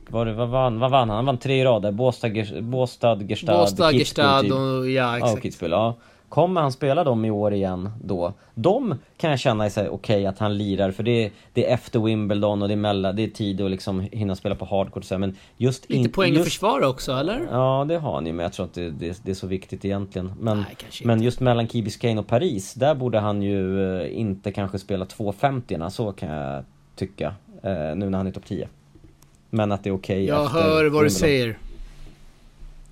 var 0.10 0.26
det, 0.26 0.34
vad, 0.34 0.50
vann, 0.50 0.80
vad 0.80 0.92
vann 0.92 1.10
han? 1.10 1.16
Han 1.16 1.26
vann 1.26 1.38
tre 1.38 1.62
i 1.62 1.64
rad 1.64 1.82
där, 1.82 1.92
Båstad, 1.92 2.30
Båstad, 2.62 3.24
Gerstad, 3.24 3.58
Båstad, 3.58 3.92
Kitzbühel, 3.92 3.98
Gestad 4.00 4.42
typ. 4.42 4.52
och... 4.52 4.90
Ja 4.90 4.90
Ja, 4.90 5.18
exakt. 5.18 5.34
och 5.34 5.44
Kitzbühel, 5.44 5.72
ja. 5.72 5.96
Kommer 6.30 6.62
han 6.62 6.72
spela 6.72 7.04
dem 7.04 7.26
i 7.26 7.32
år 7.32 7.54
igen 7.54 7.90
då? 8.04 8.34
De 8.56 8.96
kan 9.18 9.30
jag 9.30 9.40
känna 9.40 9.70
sig 9.70 9.90
okej 9.90 10.26
att 10.26 10.40
han 10.40 10.58
lirar 10.58 10.92
för 10.92 11.04
det 11.04 11.26
är, 11.26 11.32
det 11.54 11.70
är 11.70 11.74
efter 11.74 12.00
Wimbledon 12.00 12.62
och 12.62 12.68
det 12.68 12.74
är 12.74 12.76
mellan, 12.78 13.16
det 13.16 13.24
är 13.24 13.28
tid 13.28 13.62
att 13.62 13.72
liksom 13.72 14.00
hinna 14.00 14.36
spela 14.36 14.56
på 14.56 14.66
hardcourt 14.66 14.98
och 15.04 15.08
så 15.08 15.18
men 15.18 15.36
just 15.58 15.90
Lite 15.90 16.02
in- 16.02 16.12
poäng 16.12 16.32
att 16.32 16.38
just, 16.38 16.50
försvara 16.50 16.88
också 16.88 17.12
eller? 17.14 17.48
Ja 17.52 17.86
det 17.90 17.98
har 17.98 18.14
han 18.14 18.26
ju 18.26 18.34
men 18.34 18.44
jag 18.44 18.54
tror 18.54 18.66
att 18.66 18.74
det, 18.74 18.90
det, 18.90 19.20
det 19.24 19.32
är 19.32 19.36
så 19.36 19.48
viktigt 19.48 19.86
egentligen. 19.86 20.32
Men, 20.40 20.58
Nej, 20.58 20.76
men 21.04 21.14
inte. 21.14 21.26
just 21.26 21.40
mellan 21.40 21.68
Key 21.68 21.82
Biscayne 21.82 22.20
och 22.20 22.28
Paris, 22.28 22.74
där 22.74 22.96
borde 22.96 23.20
han 23.20 23.42
ju 23.42 23.84
eh, 24.02 24.20
inte 24.20 24.52
kanske 24.52 24.80
spela 24.80 25.06
2.50 25.06 25.90
så 25.90 26.12
kan 26.12 26.30
jag 26.30 26.64
tycka. 26.96 27.34
Eh, 27.64 27.72
nu 27.96 28.10
när 28.10 28.18
han 28.18 28.28
är 28.28 28.32
topp 28.32 28.46
10. 28.46 28.68
Men 29.50 29.72
att 29.72 29.84
det 29.84 29.90
är 29.90 29.94
okej 29.96 30.26
Jag 30.26 30.46
efter 30.46 30.60
hör 30.60 30.70
vad 30.74 30.80
du 30.84 30.90
Wimbledon. 30.90 31.10
säger. 31.10 31.58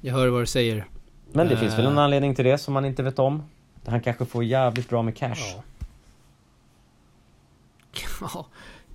Jag 0.02 0.14
hör 0.14 0.28
vad 0.28 0.42
du 0.42 0.46
säger. 0.46 0.86
Men 1.34 1.48
det 1.48 1.58
finns 1.58 1.78
väl 1.78 1.86
en 1.86 1.98
Eh. 1.98 2.04
anledning 2.04 2.36
till 2.36 2.46
det 2.46 2.58
som 2.58 2.74
man 2.74 2.86
inte 2.86 3.04
vet 3.04 3.20
om. 3.20 3.44
Han 3.86 4.02
kanske 4.02 4.26
får 4.26 4.44
jävligt 4.44 4.90
bra 4.90 5.02
med 5.02 5.18
cash. 5.18 5.36
Ja. 5.56 5.64
Ja, 8.22 8.46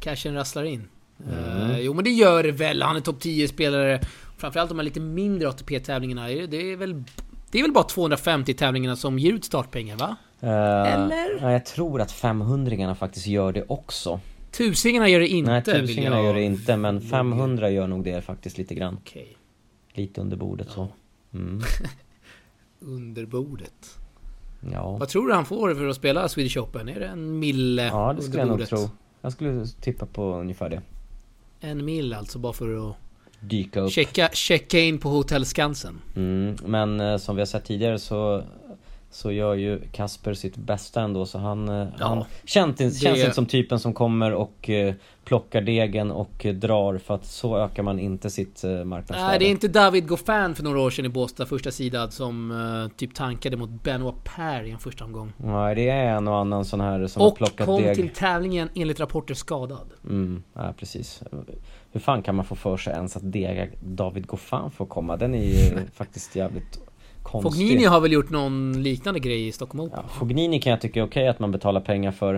cashen 0.01 0.35
rasslar 0.35 0.65
in. 0.65 0.89
Mm. 1.29 1.71
Eh, 1.71 1.79
jo 1.81 1.95
men 1.95 2.05
det 2.05 2.11
gör 2.11 2.43
det 2.43 2.53
väl. 2.53 2.83
Han 2.83 2.97
är 2.97 3.01
topp 3.01 3.21
10 3.21 3.49
spelare. 3.49 4.01
Framförallt 4.37 4.69
de 4.69 4.79
här 4.79 4.85
lite 4.85 5.01
mindre 5.01 5.49
ATP-tävlingarna. 5.49 6.27
Det 6.29 6.73
är 6.73 6.77
väl... 6.77 7.05
Det 7.51 7.59
är 7.59 7.63
väl 7.63 7.73
bara 7.73 7.85
250 7.85 8.55
tävlingarna 8.55 8.97
som 8.97 9.19
ger 9.19 9.33
ut 9.33 9.45
startpengar 9.45 9.97
va? 9.97 10.17
Eh, 10.41 10.95
Eller? 10.95 11.39
Ja, 11.43 11.53
jag 11.53 11.67
tror 11.67 12.01
att 12.01 12.13
500 12.13 12.95
faktiskt 12.95 13.27
gör 13.27 13.53
det 13.53 13.65
också. 13.69 14.21
Tusingarna 14.51 15.09
gör 15.09 15.21
det 15.21 15.29
inte. 15.29 15.51
Nej, 15.51 15.63
tusingarna 15.65 16.17
jag- 16.17 16.25
gör 16.25 16.35
det 16.35 16.43
inte, 16.43 16.77
men 16.77 17.01
500 17.01 17.71
gör 17.71 17.87
nog 17.87 18.05
det 18.05 18.21
faktiskt 18.23 18.59
lite 18.59 18.75
grann. 18.75 18.99
Okej. 19.01 19.37
Lite 19.93 20.21
under 20.21 20.37
bordet 20.37 20.69
så. 20.71 20.89
Mm. 21.35 21.61
Under 22.81 23.27
bordet. 23.27 23.99
Ja. 24.73 24.97
Vad 24.97 25.09
tror 25.09 25.29
du 25.29 25.35
han 25.35 25.45
får 25.45 25.75
för 25.75 25.87
att 25.89 25.97
spela 25.97 26.29
Swedish 26.29 26.59
Open? 26.59 26.89
Är 26.89 27.01
det 27.01 27.07
en 27.07 27.39
mille 27.39 27.87
ja, 27.87 28.13
det 28.13 28.23
skulle 28.23 28.39
jag 28.39 28.49
nog 28.49 28.67
tro. 28.67 28.91
Jag 29.21 29.33
skulle 29.33 29.67
tippa 29.67 30.07
på 30.07 30.35
ungefär 30.35 30.69
det. 30.69 30.83
En 31.61 31.85
mil 31.85 32.15
alltså, 32.15 32.39
bara 32.39 32.53
för 32.53 32.91
att 32.91 32.97
Dyka 33.41 33.81
upp. 33.81 33.93
checka, 33.93 34.29
checka 34.33 34.79
in 34.79 34.99
på 34.99 35.09
Hotell 35.09 35.45
Skansen. 35.45 36.01
Mm, 36.17 36.57
men 36.65 37.01
eh, 37.01 37.17
som 37.17 37.37
vi 37.37 37.41
har 37.41 37.47
sett 37.47 37.65
tidigare 37.65 37.99
så 37.99 38.43
så 39.11 39.33
gör 39.33 39.55
ju 39.55 39.81
Kasper 39.93 40.35
sitt 40.35 40.57
bästa 40.57 41.01
ändå 41.01 41.27
så 41.27 41.39
han, 41.39 41.69
eh, 41.69 41.75
Ja. 41.99 42.07
han 42.07 42.25
känns, 42.45 42.77
Det- 42.77 42.91
känns 43.01 43.19
inte 43.19 43.33
som 43.33 43.47
typen 43.47 43.79
som 43.79 43.93
kommer 43.93 44.33
och 44.35 44.71
eh, 44.71 44.95
plockar 45.25 45.61
degen 45.61 46.11
och 46.11 46.47
eh, 46.47 46.55
drar 46.55 46.99
för 46.99 47.15
att 47.15 47.25
så 47.25 47.59
ökar 47.59 47.83
man 47.83 47.99
inte 47.99 48.31
sitt 48.31 48.65
eh, 48.65 48.71
marknadsvärde. 48.85 49.29
Nej, 49.31 49.39
det 49.39 49.45
är 49.45 49.51
inte 49.51 49.69
David 49.69 50.07
Goffin 50.09 50.55
för 50.55 50.63
några 50.63 50.81
år 50.81 50.91
sedan 50.91 51.05
i 51.05 51.09
Båstad, 51.09 51.47
första 51.47 51.71
sidan 51.71 52.11
som 52.11 52.51
eh, 52.91 52.97
typ 52.97 53.15
tankade 53.15 53.57
mot 53.57 53.71
Benoit 53.83 54.25
Per 54.25 54.63
i 54.65 54.71
en 54.71 54.79
första 54.79 55.05
omgång. 55.05 55.33
Nej, 55.37 55.75
det 55.75 55.89
är 55.89 56.17
en 56.17 56.29
och 56.29 56.37
annan 56.37 56.65
sån 56.65 56.81
här 56.81 57.07
som 57.07 57.23
har 57.23 57.29
Och 57.29 57.37
plockat 57.37 57.67
kom 57.67 57.83
deg. 57.83 57.95
till 57.97 58.09
tävlingen 58.09 58.69
enligt 58.75 59.01
rapporter 59.01 59.35
skadad. 59.35 59.87
Mm, 60.05 60.43
ja 60.55 60.75
precis. 60.79 61.23
Hur 61.93 62.01
fan 62.01 62.23
kan 62.23 62.35
man 62.35 62.45
få 62.45 62.55
för 62.55 62.77
sig 62.77 62.93
ens 62.93 63.17
att 63.17 63.33
dega 63.33 63.67
David 63.81 64.27
Goffin 64.27 64.71
får 64.71 64.87
komma? 64.87 65.17
Den 65.17 65.35
är 65.35 65.45
ju 65.45 65.79
faktiskt 65.95 66.37
jävligt 66.37 66.81
konstig. 67.33 67.53
Fognini 67.53 67.85
har 67.85 68.01
väl 68.01 68.13
gjort 68.13 68.31
någon 68.31 68.83
liknande 68.83 69.21
grej 69.21 69.47
i 69.47 69.53
Stockholm 69.53 69.81
Open? 69.81 70.01
Ja, 70.03 70.09
Fognini 70.19 70.61
kan 70.61 70.71
jag 70.71 70.81
tycka 70.81 71.01
är 71.01 71.05
okej 71.05 71.29
att 71.29 71.39
man 71.39 71.53
betalar 71.53 71.81
pengar 71.81 72.13
för. 72.13 72.35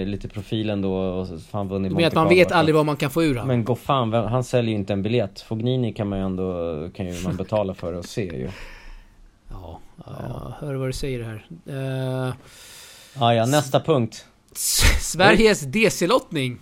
Eh, 0.00 0.06
lite 0.06 0.28
profilen 0.28 0.82
då 0.82 0.94
och 0.94 1.28
fan 1.50 1.68
vunnit 1.68 1.90
Du 1.90 1.94
menar 1.96 2.08
att 2.08 2.14
man 2.14 2.28
vet 2.28 2.52
aldrig 2.52 2.74
vad 2.74 2.86
man 2.86 2.96
kan 2.96 3.10
få 3.10 3.22
ur 3.22 3.34
han? 3.36 3.46
Men 3.48 3.64
Goffin, 3.64 4.10
vem- 4.10 4.24
han 4.24 4.44
säljer 4.44 4.70
ju 4.70 4.76
inte 4.78 4.92
en 4.92 5.02
biljett. 5.02 5.40
Fognini 5.40 5.92
kan 5.92 6.08
man 6.08 6.18
ju 6.18 6.24
ändå, 6.24 6.88
kan 6.96 7.06
ju 7.06 7.22
man 7.24 7.36
betala 7.36 7.74
för 7.74 7.94
att 7.94 8.06
se 8.06 8.22
ju. 8.24 8.48
Ja, 9.50 9.78
ja, 10.06 10.12
jag 10.60 10.66
hör 10.66 10.74
vad 10.74 10.88
du 10.88 10.92
säger 10.92 11.22
här. 11.22 11.46
Eh, 12.28 12.34
Ah, 13.18 13.32
ja, 13.34 13.46
nästa 13.46 13.80
punkt. 13.80 14.26
Sveriges 15.00 15.60
DC-lottning. 15.60 16.58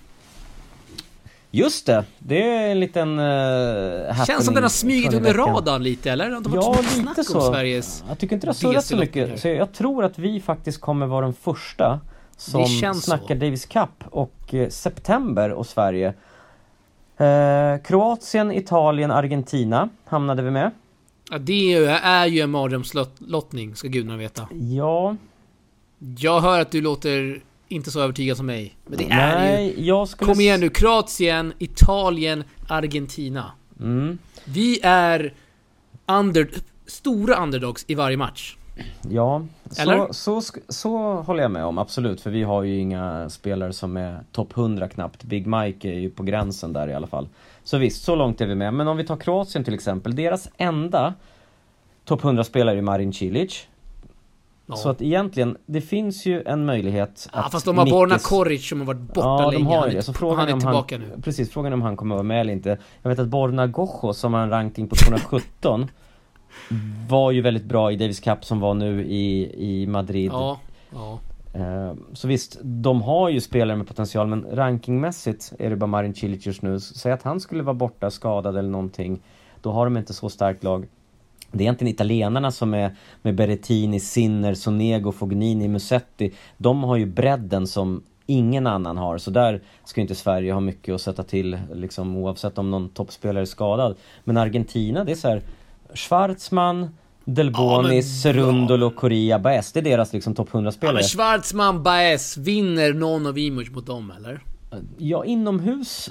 Just 1.50 1.86
det, 1.86 2.04
det 2.18 2.48
är 2.56 2.70
en 2.70 2.80
liten 2.80 3.18
uh, 3.18 4.24
Känns 4.26 4.44
som 4.44 4.54
den 4.54 4.62
har 4.62 4.70
smugit 4.70 5.14
under 5.14 5.34
radarn 5.34 5.82
lite 5.82 6.10
eller? 6.10 6.30
Det 6.30 6.50
har 6.50 6.56
Ja, 6.56 6.68
varit 6.72 6.96
lite 6.96 7.24
så. 7.24 7.40
Sveriges... 7.52 8.04
Jag 8.08 8.18
tycker 8.18 8.36
inte 8.36 8.46
det 8.46 8.48
har 8.48 8.54
surrat 8.54 8.84
så 8.84 8.96
mycket. 8.96 9.40
Så 9.40 9.48
jag 9.48 9.72
tror 9.72 10.04
att 10.04 10.18
vi 10.18 10.40
faktiskt 10.40 10.80
kommer 10.80 11.06
vara 11.06 11.24
den 11.24 11.34
första 11.34 12.00
som 12.36 12.66
känns 12.66 12.96
så. 13.04 13.10
snackar 13.10 13.34
Davis 13.34 13.66
Cup 13.66 14.04
och 14.10 14.54
eh, 14.54 14.68
september 14.68 15.50
och 15.52 15.66
Sverige. 15.66 16.14
Eh, 17.16 17.82
Kroatien, 17.84 18.52
Italien, 18.52 19.10
Argentina 19.10 19.88
hamnade 20.04 20.42
vi 20.42 20.50
med. 20.50 20.70
Ja, 21.30 21.38
det 21.38 21.52
är 21.74 21.80
ju- 21.80 21.86
är 21.86 22.26
ju 22.26 22.40
en 22.40 22.50
mardrömslottning, 22.50 23.74
ska 23.76 23.88
gudarna 23.88 24.16
veta. 24.16 24.48
Ja, 24.52 25.16
Jag 26.18 26.40
hör 26.40 26.60
att 26.60 26.70
du 26.70 26.80
låter 26.80 27.42
inte 27.70 27.90
så 27.90 28.00
övertygad 28.00 28.36
som 28.36 28.46
mig. 28.46 28.76
Men 28.86 28.98
det 28.98 29.04
är 29.10 29.44
ju... 29.44 29.50
nej, 29.50 29.86
jag 29.86 30.08
skulle... 30.08 30.32
Kom 30.32 30.40
igen 30.40 30.60
nu, 30.60 30.68
Kroatien, 30.68 31.52
Italien, 31.58 32.44
Argentina. 32.68 33.52
Mm, 33.80 34.18
Vi 34.44 34.80
är 34.82 35.34
under, 36.06 36.50
stora 36.86 37.42
underdogs 37.42 37.84
i 37.88 37.94
varje 37.94 38.16
match. 38.16 38.56
ja, 39.10 39.46
Eller? 39.78 40.12
så, 40.12 40.40
så, 40.40 40.52
så 40.68 41.14
håller 41.14 41.42
jag 41.42 41.50
med 41.50 41.64
om, 41.64 41.78
absolut. 41.78 42.20
För 42.20 42.30
vi 42.30 42.42
har 42.42 42.62
ju 42.62 42.78
inga 42.78 43.28
spelare 43.30 43.72
som 43.72 43.96
är 43.96 44.20
topp 44.32 44.56
100 44.56 44.88
knappt. 44.88 45.24
Big 45.24 45.46
Mike 45.46 45.88
är 45.88 45.98
ju 45.98 46.10
på 46.10 46.22
gränsen 46.22 46.72
där 46.72 46.88
i 46.88 46.94
alla 46.94 47.06
fall. 47.06 47.28
Så 47.64 47.78
visst, 47.78 48.04
så 48.04 48.14
långt 48.14 48.40
är 48.40 48.46
vi 48.46 48.54
med. 48.54 48.74
Men 48.74 48.88
om 48.88 48.96
vi 48.96 49.04
tar 49.06 49.16
Kroatien 49.16 49.64
till 49.64 49.74
exempel. 49.74 50.16
Deras 50.16 50.48
enda 50.56 51.14
topp 52.04 52.22
100-spelare 52.22 52.78
är 52.78 52.82
Marin 52.82 53.12
Cilic. 53.12 53.66
Ja. 54.70 54.76
Så 54.76 54.88
att 54.90 55.02
egentligen, 55.02 55.56
det 55.66 55.80
finns 55.80 56.26
ju 56.26 56.42
en 56.42 56.64
möjlighet 56.66 57.28
ja, 57.32 57.38
att 57.38 57.52
fast 57.52 57.64
de 57.66 57.78
har 57.78 57.86
Borna 57.90 58.14
Nickis- 58.16 58.28
Koric 58.28 58.68
som 58.68 58.78
har 58.80 58.86
varit 58.86 59.00
borta 59.00 59.20
Ja, 59.20 59.50
länge. 59.50 59.64
de 59.64 59.66
har 59.66 59.78
han 59.78 59.90
är. 59.96 60.00
Så 60.00 60.12
frågan 60.12 60.38
han 60.38 60.46
är 60.46 60.50
är 60.50 60.54
om 60.54 60.60
tillbaka 60.60 60.98
han, 60.98 61.04
nu. 61.16 61.22
Precis, 61.22 61.50
frågan 61.50 61.72
är 61.72 61.76
om 61.76 61.82
han 61.82 61.96
kommer 61.96 62.14
vara 62.14 62.22
med 62.22 62.40
eller 62.40 62.52
inte. 62.52 62.78
Jag 63.02 63.08
vet 63.10 63.18
att 63.18 63.28
Borna 63.28 63.66
Gojo 63.66 64.12
som 64.12 64.34
har 64.34 64.40
en 64.42 64.50
ranking 64.50 64.88
på 64.88 64.96
217 64.96 65.88
var 67.08 67.30
ju 67.30 67.40
väldigt 67.40 67.64
bra 67.64 67.92
i 67.92 67.96
Davis 67.96 68.20
Cup 68.20 68.44
som 68.44 68.60
var 68.60 68.74
nu 68.74 69.04
i, 69.04 69.52
i 69.82 69.86
Madrid. 69.86 70.30
Ja, 70.32 70.58
ja. 70.92 71.18
Eh, 71.54 71.92
Så 72.12 72.28
visst, 72.28 72.58
de 72.62 73.02
har 73.02 73.28
ju 73.28 73.40
spelare 73.40 73.76
med 73.76 73.86
potential 73.88 74.26
men 74.26 74.46
rankingmässigt 74.52 75.52
är 75.58 75.70
det 75.70 75.76
bara 75.76 75.86
Marin 75.86 76.14
Cilic 76.14 76.46
just 76.46 76.62
nu. 76.62 76.80
Säg 76.80 77.12
att 77.12 77.22
han 77.22 77.40
skulle 77.40 77.62
vara 77.62 77.74
borta 77.74 78.10
skadad 78.10 78.56
eller 78.56 78.70
någonting. 78.70 79.20
Då 79.60 79.72
har 79.72 79.84
de 79.86 79.96
inte 79.96 80.14
så 80.14 80.28
starkt 80.28 80.64
lag. 80.64 80.86
Det 81.52 81.58
är 81.58 81.62
egentligen 81.62 81.94
italienarna 81.94 82.50
som 82.50 82.74
är 82.74 82.96
med 83.22 83.34
Berrettini, 83.34 84.00
Sinner, 84.00 84.54
Sonego, 84.54 85.12
Fognini, 85.12 85.68
Musetti. 85.68 86.32
De 86.56 86.82
har 86.84 86.96
ju 86.96 87.06
bredden 87.06 87.66
som 87.66 88.02
ingen 88.26 88.66
annan 88.66 88.96
har. 88.96 89.18
Så 89.18 89.30
där 89.30 89.60
ska 89.84 90.00
inte 90.00 90.14
Sverige 90.14 90.52
ha 90.52 90.60
mycket 90.60 90.94
att 90.94 91.00
sätta 91.00 91.22
till 91.22 91.58
liksom, 91.74 92.16
oavsett 92.16 92.58
om 92.58 92.70
någon 92.70 92.88
toppspelare 92.88 93.42
är 93.42 93.46
skadad. 93.46 93.96
Men 94.24 94.36
Argentina, 94.36 95.04
det 95.04 95.12
är 95.12 95.16
så 95.16 95.28
här 95.28 95.42
Schwarzman, 95.94 96.90
Delbonis, 97.24 98.24
Ja, 98.24 98.32
Serundolo, 98.32 98.90
Correa, 98.90 99.38
Baez. 99.38 99.72
Det 99.72 99.80
är 99.80 99.84
deras 99.84 100.12
liksom 100.12 100.34
topp 100.34 100.48
Ja, 100.52 100.58
100-spelare. 100.60 100.94
men 100.94 101.02
Schwarzman, 101.02 101.82
Baez, 101.82 102.36
vinner 102.36 102.92
någon 102.92 103.26
av 103.26 103.38
Imuch 103.38 103.72
mot 103.72 103.86
dem 103.86 104.12
eller? 104.16 104.40
Ja, 104.98 105.24
inomhus 105.24 106.10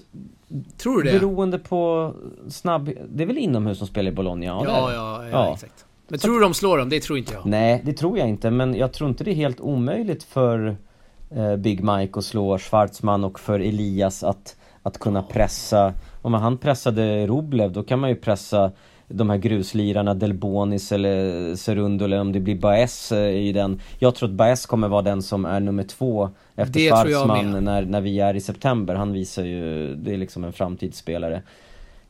Tror 0.78 1.02
du 1.04 1.12
det? 1.12 1.19
beroende 1.19 1.60
på 1.60 2.13
snabb... 2.50 2.89
Det 3.10 3.24
är 3.24 3.28
väl 3.28 3.38
inomhus 3.38 3.78
som 3.78 3.88
spelar 3.88 4.12
i 4.12 4.15
Bologna? 4.15 4.45
Ja, 4.45 4.63
Ja, 4.65 4.93
ja, 4.93 5.24
ja, 5.24 5.30
Ja. 5.32 5.54
exakt. 5.54 5.86
Men 6.08 6.19
tror 6.19 6.34
du 6.34 6.39
de 6.39 6.54
slår 6.54 6.78
dem? 6.78 6.89
Det 6.89 7.00
tror 7.00 7.17
inte 7.17 7.34
jag. 7.34 7.45
Nej, 7.45 7.82
det 7.86 7.93
tror 7.93 8.17
jag 8.17 8.30
inte, 8.30 8.52
men 8.52 8.76
jag 8.76 8.93
tror 8.93 9.10
inte 9.10 9.24
det 9.24 9.32
är 9.32 9.36
helt 9.36 9.60
omöjligt 9.60 10.24
för 10.24 10.78
eh, 11.30 11.56
Big 11.56 11.84
Mike 11.84 12.19
att 12.19 12.26
slå 12.26 12.58
Schwarzman 12.58 13.24
och 13.24 13.39
för 13.39 13.60
Elias 13.60 14.24
att, 14.24 14.56
att 14.84 14.98
kunna 14.98 15.24
pressa 15.24 15.93
Om 16.22 16.34
han 16.34 16.58
pressade 16.58 17.28
Roblev, 17.28 17.72
då 17.72 17.84
kan 17.84 18.00
man 18.00 18.10
ju 18.10 18.15
pressa 18.15 18.72
de 19.12 19.30
här 19.30 19.38
gruslirarna 19.38 20.13
Delbonis 20.13 20.91
eller 20.91 21.56
Serundo 21.56 22.06
eller 22.06 22.19
om 22.19 22.32
det 22.32 22.39
blir 22.39 22.56
Baez 22.56 23.12
eh, 23.12 23.30
i 23.30 23.52
den. 23.52 23.82
Jag 24.00 24.15
tror 24.15 24.30
att 24.30 24.36
Baez 24.36 24.65
kommer 24.65 24.88
vara 24.88 25.02
den 25.02 25.22
som 25.22 25.45
är 25.45 25.60
nummer 25.60 25.84
två 25.84 26.30
efter 26.56 26.74
Det 26.74 26.89
Schwarzman 26.89 27.63
när, 27.63 27.82
när 27.82 28.02
vi 28.02 28.19
är 28.19 28.34
i 28.36 28.41
september. 28.41 28.95
Han 28.95 29.13
visar 29.13 29.43
ju, 29.43 29.95
det 29.95 30.13
är 30.13 30.17
liksom 30.17 30.43
en 30.43 30.54
framtidsspelare. 30.54 31.41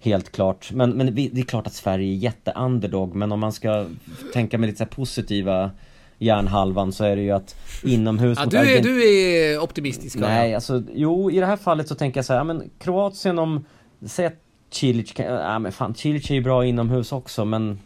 Helt 0.02 0.32
klart, 0.32 0.72
men, 0.72 0.92
men 0.92 1.16
det 1.16 1.40
är 1.40 1.44
klart 1.44 1.68
att 1.68 1.74
Sverige 1.74 2.14
är 2.14 2.16
jätte-underdog 2.18 3.16
men 3.16 3.32
om 3.32 3.40
man 3.40 3.54
ska 3.54 3.86
tänka 4.34 4.58
med 4.58 4.68
lite 4.68 4.78
så 4.78 4.86
positiva 4.86 5.72
hjärnhalvan 6.18 6.92
så 6.92 7.04
är 7.04 7.16
det 7.16 7.22
ju 7.22 7.32
att 7.32 7.56
inomhus 7.84 8.38
Ja, 8.38 8.44
mot 8.46 8.52
du, 8.52 8.58
är, 8.58 8.64
Argent- 8.64 8.84
du 8.84 9.04
är 9.10 9.60
optimistisk 9.60 10.18
Nej, 10.20 10.56
alltså 10.56 10.84
jo 10.94 11.32
i 11.32 11.40
det 11.40 11.46
här 11.46 11.58
fallet 11.58 11.88
så 11.88 11.96
tänker 11.96 12.18
jag 12.18 12.26
så 12.26 12.34
här, 12.34 12.40
ja, 12.40 12.44
men 12.44 12.70
Kroatien 12.80 13.40
om, 13.40 13.66
säg 14.06 14.26
att 14.26 14.36
Cilic 14.70 15.14
kan, 15.14 15.26
ja 15.26 15.60
men 15.60 15.72
fan 15.72 15.96
Cilic 15.96 16.30
är 16.30 16.36
ju 16.36 16.42
bra 16.42 16.66
inomhus 16.66 17.12
också 17.12 17.46
men 17.46 17.80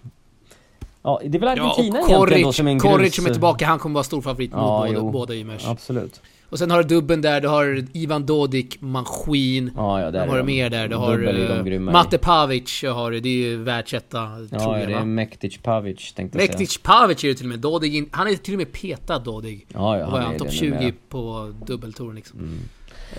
Ja, 1.04 1.22
det 1.26 1.38
är 1.38 1.39
väl 1.39 1.58
Ja, 1.58 1.63
Argentina 1.63 2.00
och 2.00 2.10
egentligen 2.10 2.41
då 2.41 2.43
Koric, 2.43 2.56
som 2.56 2.67
är 2.67 2.72
en 2.72 2.80
Koric 2.80 3.02
grus... 3.02 3.15
som 3.15 3.26
är 3.26 3.30
tillbaka, 3.30 3.65
han 3.65 3.80
kommer 3.80 3.93
vara 3.93 4.04
stor 4.04 4.22
favorit 4.22 4.52
mot 4.52 4.60
Ja, 4.62 4.78
båda, 4.88 4.93
jo. 4.93 5.12
båda 5.12 5.36
Imers. 5.36 5.65
Absolut 5.67 6.22
Och 6.50 6.60
sen 6.60 6.72
har 6.72 6.84
du 6.84 6.96
dubben 6.96 7.22
där, 7.22 7.41
du 7.41 7.48
har 7.48 7.86
Ivan 7.93 8.26
Dodik, 8.26 8.82
Maskin. 8.82 9.72
Ja, 9.76 10.02
ja, 10.02 10.12
där 10.12 10.28
har 10.28 10.38
du 10.38 10.43
mer 10.43 10.69
där? 10.69 10.88
Du 10.88 10.96
har 10.96 11.69
i. 11.74 11.80
Matte 11.80 12.17
Pavic, 12.17 12.84
har 12.84 13.12
du, 13.12 13.19
det 13.19 13.30
är 13.30 13.34
ju 13.34 13.58
världsetta, 13.58 14.17
tror 14.28 14.48
Ja, 14.52 14.58
ja, 14.60 14.80
jag 14.80 14.88
det 14.88 14.93
det 14.93 15.00
är? 15.00 15.06
Mektic 15.06 15.58
Pavic 15.58 16.13
tänkte 16.13 16.38
jag 16.38 16.48
säga 16.48 16.58
Mektic 16.60 16.78
Pavic 16.78 17.24
är 17.24 17.28
det 17.28 17.36
till 17.36 17.46
och 17.46 17.50
med, 17.50 17.60
Dodig, 17.60 18.10
han 18.12 18.28
är 18.28 18.36
till 18.36 18.54
och 18.54 18.58
med 18.58 18.72
petad 18.72 19.19
Dodig. 19.19 19.65
Ja, 19.74 19.98
ja, 19.98 20.06
han 20.06 20.22
han? 20.22 20.34
är 20.34 20.39
Topp 20.39 20.48
det 20.48 20.54
20 20.56 20.69
numera. 20.69 20.93
på 21.10 21.54
dubbeltouren 21.67 22.15
liksom. 22.15 22.39
Mm. 22.39 22.60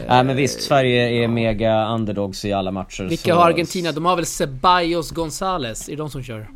Nej 0.09 0.25
men 0.25 0.37
visst, 0.37 0.61
Sverige 0.61 1.25
är 1.25 1.29
mega 1.29 1.89
underdogs 1.89 2.45
i 2.45 2.53
alla 2.53 2.71
matcher 2.71 3.05
Vilka 3.05 3.35
så... 3.35 3.41
har 3.41 3.51
Argentina? 3.51 3.93
De 3.93 4.05
har 4.05 4.17
väl 4.17 4.27
Ceballos 4.27 5.11
Gonzales? 5.11 5.89
Är 5.89 5.93
det 5.93 5.99
de 5.99 6.11
som 6.11 6.23
kör? 6.23 6.49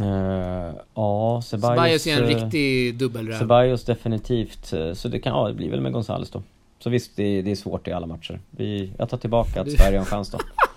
Eh, 0.00 0.74
ja, 0.94 1.42
Ceballos... 1.44 1.76
Ceballos 1.76 2.06
är 2.06 2.16
en 2.16 2.22
eh, 2.22 2.42
riktig 2.42 2.98
dubbelräv. 2.98 3.38
Ceballos 3.38 3.84
definitivt, 3.84 4.72
eh, 4.72 4.92
så 4.92 5.08
det 5.08 5.18
kan, 5.18 5.32
ja 5.32 5.48
det 5.48 5.54
blir 5.54 5.70
väl 5.70 5.80
med 5.80 5.92
Gonzales 5.92 6.30
då 6.30 6.42
Så 6.78 6.90
visst, 6.90 7.16
det, 7.16 7.42
det 7.42 7.50
är 7.50 7.56
svårt 7.56 7.88
i 7.88 7.92
alla 7.92 8.06
matcher 8.06 8.40
vi, 8.50 8.92
Jag 8.98 9.08
tar 9.08 9.16
tillbaka 9.16 9.60
att 9.60 9.70
Sverige 9.70 9.98
har 9.98 10.04
en 10.04 10.04
chans 10.04 10.30
då 10.30 10.38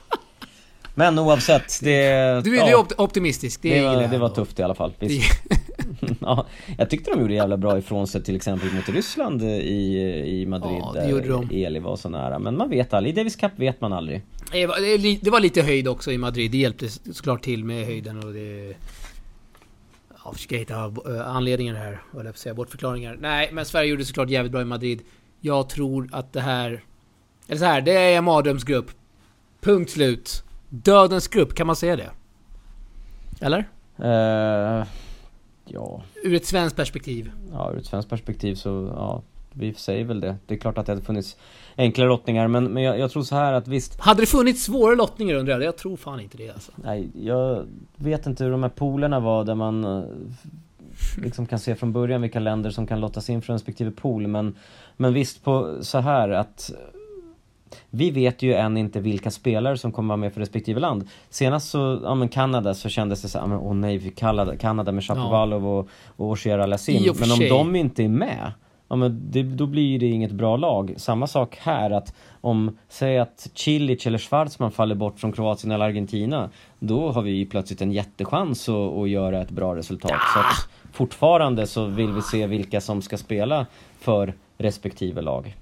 Men 0.97 1.19
oavsett, 1.19 1.79
det... 1.81 2.41
Du, 2.43 2.57
ja, 2.57 2.65
du 2.65 2.71
är 2.71 2.75
opt- 2.75 2.93
optimistisk, 2.97 3.61
det, 3.61 3.79
det, 3.79 3.85
var, 3.85 4.01
jag 4.01 4.11
det 4.11 4.17
var 4.17 4.29
tufft 4.29 4.59
i 4.59 4.63
alla 4.63 4.75
fall, 4.75 4.93
ja, 6.21 6.47
Jag 6.77 6.89
tyckte 6.89 7.11
de 7.11 7.21
gjorde 7.21 7.33
jävla 7.33 7.57
bra 7.57 7.77
ifrån 7.77 8.07
sig 8.07 8.23
till 8.23 8.35
exempel 8.35 8.73
mot 8.73 8.89
Ryssland 8.89 9.43
i, 9.43 9.99
i 10.25 10.45
Madrid 10.45 10.77
Ja, 10.79 10.91
det 10.93 11.09
gjorde 11.09 11.27
de. 11.27 11.49
Eli 11.51 11.79
var 11.79 11.95
så 11.95 12.09
nära, 12.09 12.39
men 12.39 12.57
man 12.57 12.69
vet 12.69 12.93
aldrig, 12.93 13.13
i 13.13 13.15
Davis 13.15 13.35
Cup 13.35 13.51
vet 13.55 13.81
man 13.81 13.93
aldrig 13.93 14.21
Det 14.51 14.67
var, 14.67 15.23
det 15.23 15.29
var 15.29 15.39
lite 15.39 15.61
höjd 15.61 15.87
också 15.87 16.11
i 16.11 16.17
Madrid, 16.17 16.51
det 16.51 16.57
hjälpte 16.57 16.89
såklart 16.89 17.43
till 17.43 17.63
med 17.63 17.85
höjden 17.85 18.23
och 18.23 18.33
det... 18.33 18.75
Ja, 20.23 20.33
försöka 20.33 20.57
hitta 20.57 20.75
eh, 20.75 21.27
anledningar 21.27 21.75
här, 21.75 22.01
höll 22.13 22.25
jag 22.25 22.37
säga, 22.37 22.55
bortförklaringar. 22.55 23.17
Nej, 23.21 23.49
men 23.53 23.65
Sverige 23.65 23.89
gjorde 23.89 24.05
såklart 24.05 24.29
jävligt 24.29 24.51
bra 24.51 24.61
i 24.61 24.65
Madrid. 24.65 25.01
Jag 25.39 25.69
tror 25.69 26.09
att 26.11 26.33
det 26.33 26.41
här... 26.41 26.83
Eller 27.47 27.59
så 27.59 27.65
här, 27.65 27.81
det 27.81 27.91
är 27.91 28.17
en 28.17 28.23
mardrömsgrupp. 28.23 28.91
Punkt 29.61 29.91
slut. 29.91 30.43
Dödens 30.69 31.27
grupp, 31.27 31.53
kan 31.55 31.67
man 31.67 31.75
säga 31.75 31.95
det? 31.95 32.09
Eller? 33.41 33.67
Eh, 33.97 34.85
Ja, 35.69 36.01
Ur 36.23 36.33
ett 36.35 36.45
svenskt 36.45 36.75
perspektiv. 36.75 37.31
ja, 37.53 37.71
ur 37.73 37.77
ett 37.77 37.85
svenskt 37.85 38.09
perspektiv 38.09 38.55
så, 38.55 38.91
ja, 38.95 39.21
vi 39.53 39.73
säger 39.73 40.05
väl 40.05 40.19
det. 40.19 40.35
Det 40.45 40.53
är 40.55 40.59
klart 40.59 40.77
att 40.77 40.85
det 40.85 40.91
hade 40.91 41.01
funnits 41.05 41.37
enklare 41.77 42.07
lottningar, 42.09 42.47
men, 42.47 42.63
men 42.65 42.83
jag, 42.83 42.99
jag 42.99 43.11
tror 43.11 43.23
så 43.23 43.35
här 43.35 43.53
att 43.53 43.67
visst, 43.67 43.99
Hade 43.99 44.21
det 44.21 44.25
funnits 44.25 44.63
svåra 44.63 44.95
lottningar 44.95 45.35
undrar 45.35 45.53
jag? 45.53 45.63
Jag 45.63 45.77
tror 45.77 45.97
fan 45.97 46.19
inte 46.19 46.37
det 46.37 46.49
alltså. 46.49 46.71
nej, 46.75 47.09
jag 47.21 47.65
vet 47.95 48.25
inte 48.25 48.43
hur 48.43 48.51
de 48.51 48.63
här 48.63 48.69
poolerna 48.69 49.19
var 49.19 49.43
där 49.43 49.55
man 49.55 49.83
eh, 49.83 50.03
liksom 51.17 51.45
kan 51.45 51.59
se 51.59 51.75
från 51.75 51.93
början 51.93 52.21
vilka 52.21 52.39
länder 52.39 52.69
som 52.69 52.87
kan 52.87 52.99
lottas 52.99 53.29
in 53.29 53.41
från 53.41 53.53
respektive 53.53 53.91
pool, 53.91 54.27
men, 54.27 54.55
men 54.97 55.13
visst 55.13 55.43
på 55.43 55.77
så 55.81 55.97
här 55.99 56.29
att 56.29 56.71
vi 57.89 58.11
vet 58.11 58.41
ju 58.41 58.53
än 58.53 58.77
inte 58.77 58.99
vilka 58.99 59.31
spelare 59.31 59.77
som 59.77 59.91
kommer 59.91 60.07
vara 60.07 60.17
med 60.17 60.33
för 60.33 60.39
respektive 60.39 60.79
land. 60.79 61.07
Senast 61.29 61.69
så, 61.69 61.99
ja 62.03 62.15
men 62.15 62.29
Kanada 62.29 62.73
så 62.73 62.89
kändes 62.89 63.21
det 63.21 63.27
så 63.27 63.39
här, 63.39 63.53
åh 63.53 63.73
nej, 63.73 63.97
vi 63.97 64.09
Kanada, 64.09 64.55
Kanada 64.57 64.91
med 64.91 65.03
Shapovalov 65.03 65.67
och, 65.67 65.89
och 66.15 66.29
och 66.29 67.17
för 67.17 67.27
Men 67.27 67.31
om 67.31 67.73
de 67.73 67.75
inte 67.75 68.03
är 68.03 68.09
med, 68.09 68.51
ja 68.87 68.95
men 68.95 69.31
det, 69.31 69.43
då 69.43 69.65
blir 69.65 69.99
det 69.99 70.05
inget 70.05 70.31
bra 70.31 70.57
lag. 70.57 70.93
Samma 70.97 71.27
sak 71.27 71.57
här 71.61 71.91
att 71.91 72.13
om, 72.41 72.77
säg 72.89 73.19
att 73.19 73.49
Cilic 73.53 74.07
eller 74.07 74.17
Schwarzman 74.17 74.71
faller 74.71 74.95
bort 74.95 75.19
från 75.19 75.31
Kroatien 75.31 75.71
eller 75.71 75.85
Argentina, 75.85 76.49
då 76.79 77.11
har 77.11 77.21
vi 77.21 77.31
ju 77.31 77.45
plötsligt 77.45 77.81
en 77.81 77.91
jättechans 77.91 78.69
att, 78.69 78.75
att 78.75 79.09
göra 79.09 79.41
ett 79.41 79.51
bra 79.51 79.75
resultat. 79.75 80.21
Så 80.33 80.39
att 80.39 80.69
fortfarande 80.93 81.67
så 81.67 81.85
vill 81.85 82.11
vi 82.11 82.21
se 82.21 82.47
vilka 82.47 82.81
som 82.81 83.01
ska 83.01 83.17
spela 83.17 83.65
för 83.99 84.33
respektive 84.57 85.21
lag. 85.21 85.55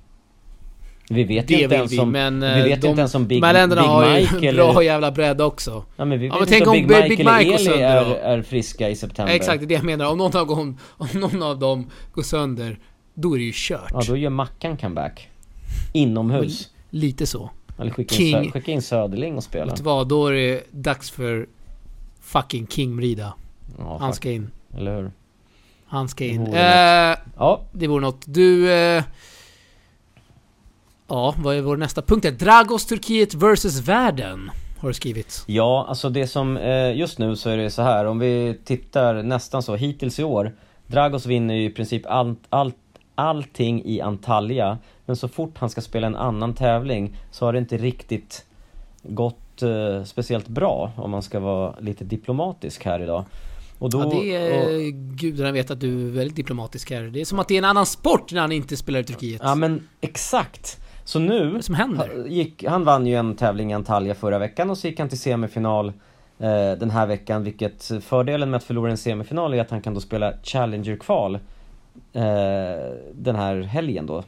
Vi 1.10 1.24
vet 1.24 1.48
Det 1.48 1.54
inte 1.62 1.76
ens 1.76 1.92
vi, 1.92 2.00
om, 2.00 2.12
men... 2.12 2.40
vi 2.40 2.48
eh, 2.48 2.54
vet 2.56 2.84
ju 2.84 2.90
inte 2.90 3.02
ens 3.02 3.16
om 3.16 3.28
Big, 3.28 3.42
de 3.42 3.46
här 3.48 3.54
länderna 3.54 3.82
Big 3.82 3.90
har 3.90 4.06
ju 4.18 4.22
Mike 4.22 4.50
en 4.50 4.56
bra 4.56 4.70
eller... 4.70 4.82
jävla 4.82 5.12
bredd 5.12 5.42
också. 5.42 5.86
Ja, 5.96 6.06
men 6.06 6.20
vi 6.20 6.28
Ja, 6.28 6.36
men 6.40 6.48
tänk 6.48 6.68
om 6.68 6.72
Big 6.74 6.88
Big 6.88 7.10
Mike, 7.10 7.18
Mike 7.38 7.56
eller 7.56 7.72
Eli 7.74 7.82
är, 7.82 8.06
är 8.16 8.42
friska 8.42 8.90
i 8.90 8.96
september. 8.96 9.34
Exakt, 9.34 9.60
det 9.60 9.66
är 9.66 9.68
det 9.68 9.74
jag 9.74 9.84
menar. 9.84 10.12
Om 10.12 10.18
någon, 10.18 10.36
av 10.38 10.48
dem, 10.48 10.78
om 10.98 11.08
någon 11.14 11.44
av 11.44 11.60
dem 11.60 11.90
går 12.14 12.24
sönder, 12.24 12.80
då 13.14 13.34
är 13.34 13.38
det 13.38 13.44
ju 13.44 13.52
kört. 13.56 13.92
Ja, 13.94 14.02
då 14.08 14.18
gör 14.18 14.30
Mackan 14.30 14.78
comeback. 14.78 15.30
Inomhus. 15.94 16.70
Lite 16.90 17.26
så. 17.26 17.50
Eller 17.80 17.92
skicka 17.92 18.16
in, 18.16 18.22
King. 18.22 18.36
Sö- 18.36 18.52
skicka 18.52 18.72
in 18.72 18.82
Söderling 18.82 19.38
och 19.38 19.44
spela. 19.44 19.66
Vet 19.66 19.76
du 19.78 19.84
vad? 19.84 20.08
Då 20.08 20.28
är 20.28 20.34
det 20.34 20.64
dags 20.72 21.12
för 21.12 21.48
fucking 22.22 22.68
King 22.68 22.96
Mrida. 22.96 23.34
Ja, 23.78 23.98
Han 24.00 24.14
ska 24.14 24.32
in. 24.32 24.52
Eller 24.78 24.96
hur? 25.02 25.12
Han 25.86 26.08
ska 26.10 26.24
Det 26.24 26.30
in. 26.30 26.46
vore 26.46 27.12
Eh, 27.12 27.18
Ja, 27.38 27.62
det 27.72 27.88
vore 27.88 28.02
något. 28.02 28.22
Du... 28.26 28.72
Eh, 28.74 29.04
ja, 31.08 31.36
vad 31.38 31.56
är 31.56 31.62
vår 31.62 31.78
nästa 31.78 32.02
punkt? 32.02 32.40
Dragos 32.40 32.86
Turkiet 32.86 33.34
versus 33.34 33.82
världen. 33.82 34.52
Har 34.80 34.88
du 34.88 34.94
skrivit. 34.94 35.44
ja, 35.48 35.86
alltså 35.90 36.10
det 36.10 36.28
som, 36.28 36.58
eh, 36.58 36.96
just 36.96 37.20
nu 37.20 37.36
så 37.36 37.50
är 37.50 37.58
det 37.58 37.70
så 37.70 37.82
här 37.82 38.06
om 38.06 38.20
vi 38.20 38.60
tittar 38.64 39.24
nästan 39.24 39.64
så 39.64 39.76
hittills 39.76 40.20
i 40.20 40.24
år. 40.24 40.56
Dragos 40.88 41.26
vinner 41.26 41.56
ju 41.56 41.64
i 41.66 41.70
princip 41.70 42.06
allt, 42.06 42.40
allt, 42.50 42.76
allting 43.16 43.86
i 43.86 44.02
Antalya. 44.02 44.78
Men 45.06 45.16
så 45.16 45.28
fort 45.28 45.58
han 45.58 45.70
ska 45.70 45.82
spela 45.82 46.08
en 46.08 46.16
annan 46.16 46.54
tävling 46.54 47.18
så 47.32 47.46
har 47.46 47.54
det 47.54 47.60
inte 47.60 47.78
riktigt 47.78 48.46
gått 49.04 49.62
eh, 49.62 50.04
speciellt 50.04 50.48
bra 50.48 50.92
om 50.96 51.12
man 51.12 51.22
ska 51.22 51.40
vara 51.40 51.76
lite 51.80 52.04
diplomatisk 52.04 52.86
här 52.86 53.00
idag. 53.00 53.26
Och 53.80 53.90
då, 53.90 54.00
ja, 54.00 54.06
det 54.06 54.36
är... 54.36 54.76
och, 54.76 54.94
Gudarna 54.94 55.52
vet 55.52 55.72
att 55.72 55.80
du 55.80 56.08
är 56.08 56.12
väldigt 56.12 56.36
diplomatisk 56.36 56.92
här. 56.92 57.04
Det 57.04 57.22
är 57.22 57.26
som 57.26 57.40
att 57.40 57.48
det 57.48 57.54
är 57.54 57.58
en 57.58 57.66
annan 57.66 57.86
sport 57.86 58.32
när 58.32 58.42
han 58.42 58.52
inte 58.52 58.78
spelar 58.78 59.00
i 59.00 59.04
Turkiet. 59.04 59.42
ja 59.44 59.56
men 59.56 59.88
exakt! 60.02 60.80
Så 61.06 61.20
nu 61.20 61.62
som 61.62 61.76
händer? 61.76 62.26
Gick, 62.28 62.64
han 62.64 62.84
vann 62.84 63.08
ju 63.08 63.16
en 63.16 63.36
tävling 63.36 63.72
i 63.72 63.74
Antalya 63.74 64.16
förra 64.16 64.40
veckan 64.40 64.70
och 64.70 64.78
så 64.78 64.88
gick 64.88 65.00
han 65.00 65.10
till 65.10 65.20
semifinal 65.20 65.88
eh, 66.40 66.72
den 66.80 66.90
här 66.90 67.08
veckan 67.08 67.44
vilket 67.44 67.92
fördelen 68.04 68.50
med 68.50 68.58
att 68.58 68.64
förlora 68.64 68.92
en 68.92 68.98
semifinal 68.98 69.54
är 69.54 69.62
att 69.62 69.72
han 69.72 69.82
kan 69.82 69.94
då 69.94 70.02
spela 70.02 70.34
Challenger-kval 70.44 71.36
eh, 71.36 71.42
den 73.14 73.36
här 73.36 73.62
helgen 73.62 74.06
då. 74.06 74.24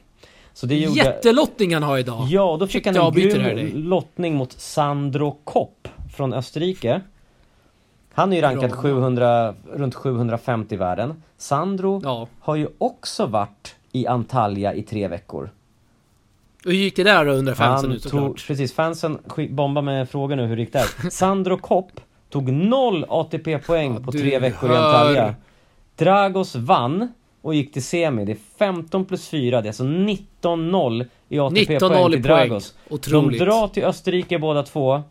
Så 0.53 0.65
det 0.65 0.75
gjorde... 0.75 0.97
Jättelottning 0.99 1.73
han 1.73 1.83
har 1.83 1.97
idag. 1.97 2.27
Ja, 2.29 2.51
och 2.51 2.59
då 2.59 2.67
fick 2.67 2.73
Fick 2.73 2.85
han 2.85 2.95
en 2.95 3.13
grym 3.13 3.71
lottning 3.73 4.35
mot 4.35 4.51
Sandro 4.51 5.37
Kopp 5.43 5.87
från 6.15 6.33
Österrike. 6.33 7.01
Han 8.13 8.31
är 8.33 8.35
ju 8.35 8.41
rankad 8.41 8.69
Bra. 8.69 8.79
700, 8.79 9.53
runt 9.73 9.95
750 9.95 10.73
i 10.73 10.77
världen. 10.77 11.23
Sandro 11.37 12.01
Ja. 12.03 12.27
har 12.39 12.55
ju 12.55 12.67
också 12.77 13.25
varit 13.25 13.75
i 13.91 14.07
Antalya 14.07 14.73
i 14.73 14.83
tre 14.83 15.07
veckor. 15.07 15.49
Hur 16.67 16.73
gick 16.73 16.95
det 16.95 17.03
där 17.03 17.25
då 17.25 17.31
undrar 17.31 17.53
fansen 17.53 17.89
nu 17.89 17.99
såklart? 17.99 18.47
precis, 18.47 18.73
fansen 18.73 19.19
bombar 19.49 19.81
med 19.81 20.09
frågor 20.09 20.35
nu 20.35 20.45
hur 20.45 20.55
det 20.55 20.61
gick 20.61 20.73
där. 20.73 21.09
Sandro 21.09 21.57
Kopp 21.57 21.91
tog 22.29 22.51
noll 22.51 23.05
ATP-poäng 23.09 23.93
Ja, 23.93 23.99
på 23.99 24.11
tre 24.11 24.39
veckor 24.39 24.71
i 24.71 24.73
hör. 24.73 24.99
Antalya. 24.99 25.35
Dragos 25.95 26.55
vann 26.55 27.13
och 27.41 27.55
gick 27.55 27.73
till 27.73 27.83
semi. 27.83 28.25
Det 28.25 28.31
är 28.31 28.37
15 28.59 29.05
plus 29.05 29.27
4, 29.27 29.61
det 29.61 29.65
är 29.65 29.69
alltså 29.69 29.83
19-0 29.83 31.05
i 31.29 31.37
19-0 31.37 31.45
ATP-poäng 31.47 32.07
i 32.07 32.11
till 32.11 32.23
poäng. 32.23 32.47
Dragos. 32.47 32.75
Otroligt. 32.89 33.39
De 33.39 33.45
drar 33.45 33.67
till 33.67 33.83
Österrike 33.83 34.39
båda 34.39 34.63
två. 34.63 35.03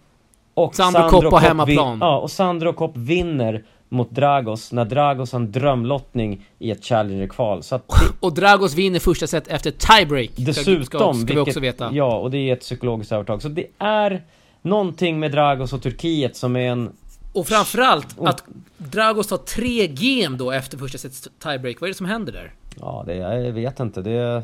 Och 0.55 0.75
Sandro 0.75 1.09
Kopp 1.09 1.31
på 1.31 1.39
hemmaplan. 1.39 1.99
Ja, 2.01 2.19
och 2.19 2.31
Sandro 2.31 2.73
Kopp 2.73 2.97
vinner 2.97 3.65
mot 3.89 4.11
Dragos 4.11 4.73
när 4.73 4.85
Dragos 4.85 5.33
har 5.33 5.41
en 5.41 5.53
drömlottning 5.53 6.47
i 6.59 6.71
ett 6.71 6.85
Challenger-kval. 6.85 7.63
Det, 7.71 7.81
Och 8.21 8.35
Dragos 8.35 8.75
vinner 8.75 8.99
första 8.99 9.27
set 9.27 9.49
efter 9.49 9.71
tiebreak. 9.71 10.31
Dessutom, 10.37 10.85
ska, 10.85 10.99
ska 10.99 11.13
vi 11.13 11.25
vilket- 11.25 11.41
också 11.49 11.61
veta. 11.61 11.91
Ja, 11.93 12.19
och 12.19 12.31
det 12.31 12.39
är 12.39 12.53
ett 12.53 12.61
psykologiskt 12.61 13.13
övertag. 13.13 13.43
Så 13.43 13.49
det 13.49 13.67
är 13.79 14.23
någonting 14.63 15.19
med 15.19 15.33
Dragos 15.33 15.73
och 15.73 15.83
Turkiet 15.83 16.37
som 16.37 16.57
är 16.57 16.69
en... 16.71 16.93
Och 17.33 17.47
framförallt 17.47 18.21
att 18.21 18.45
Dragos 18.79 19.27
tar 19.27 19.37
tre 19.37 19.87
game 19.87 20.37
då 20.37 20.51
efter 20.53 20.79
första 20.79 20.99
sets 20.99 21.29
tiebreak. 21.43 21.81
Vad 21.81 21.89
är 21.89 21.93
det 21.93 21.97
som 21.97 22.07
händer 22.07 22.33
där? 22.33 22.53
Ja, 22.81 23.05
det, 23.07 23.15
jag 23.15 23.53
vet 23.53 23.81
inte. 23.81 24.03
Det... 24.03 24.43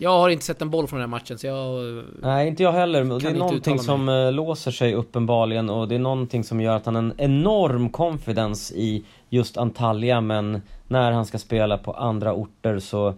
Jag 0.00 0.10
har 0.10 0.28
inte 0.28 0.44
sett 0.44 0.62
en 0.62 0.70
boll 0.70 0.86
från 0.86 1.00
den 1.00 1.10
här 1.10 1.18
matchen 1.18 1.38
så 1.38 1.46
jag... 1.46 2.04
Nej, 2.22 2.48
inte 2.48 2.62
jag 2.62 2.72
heller. 2.72 3.04
Det 3.20 3.28
är 3.28 3.34
någonting 3.34 3.78
som 3.78 4.08
eh, 4.08 4.32
låser 4.32 4.70
sig 4.70 4.94
uppenbarligen 4.94 5.70
och 5.70 5.88
det 5.88 5.94
är 5.94 5.98
någonting 5.98 6.44
som 6.44 6.60
gör 6.60 6.76
att 6.76 6.86
han 6.86 6.94
har 6.94 7.02
en 7.02 7.14
enorm 7.16 7.90
confidence 7.90 8.74
i 8.74 9.04
just 9.28 9.56
Antalya 9.56 10.20
men 10.20 10.62
när 10.88 11.12
han 11.12 11.26
ska 11.26 11.38
spela 11.38 11.78
på 11.78 11.92
andra 11.92 12.32
orter 12.34 12.78
så, 12.78 13.14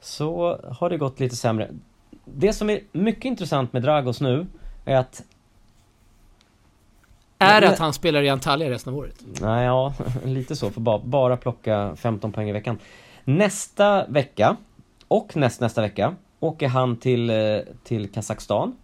så 0.00 0.58
har 0.78 0.90
det 0.90 0.96
gått 0.96 1.20
lite 1.20 1.36
sämre. 1.36 1.70
Det 2.24 2.52
som 2.52 2.70
är 2.70 2.80
mycket 2.92 3.24
intressant 3.24 3.72
med 3.72 3.82
Dragos 3.82 4.20
nu 4.20 4.46
är 4.84 4.96
att 4.96 5.22
Är 7.38 7.60
det 7.60 7.68
att 7.68 7.78
han 7.78 7.92
spelar 7.92 8.22
i 8.22 8.28
Antalya 8.28 8.70
resten 8.70 8.92
av 8.92 8.98
året? 8.98 9.14
Nej, 9.40 9.64
ja, 9.64 9.94
lite 10.24 10.56
så. 10.56 10.70
För 10.70 10.80
bara, 10.80 10.98
bara 10.98 11.36
plocka 11.36 11.96
15 11.96 12.32
poäng 12.32 12.48
i 12.48 12.52
veckan. 12.52 12.78
Nästa 13.24 14.06
vecka 14.06 14.56
och 15.08 15.36
nästnästa 15.36 15.82
vecka 15.82 16.14
åker 16.40 16.68
han 16.68 16.96
till, 16.96 17.30
eh, 17.30 17.36
till 17.84 18.08
Kazakstan. 18.08 18.76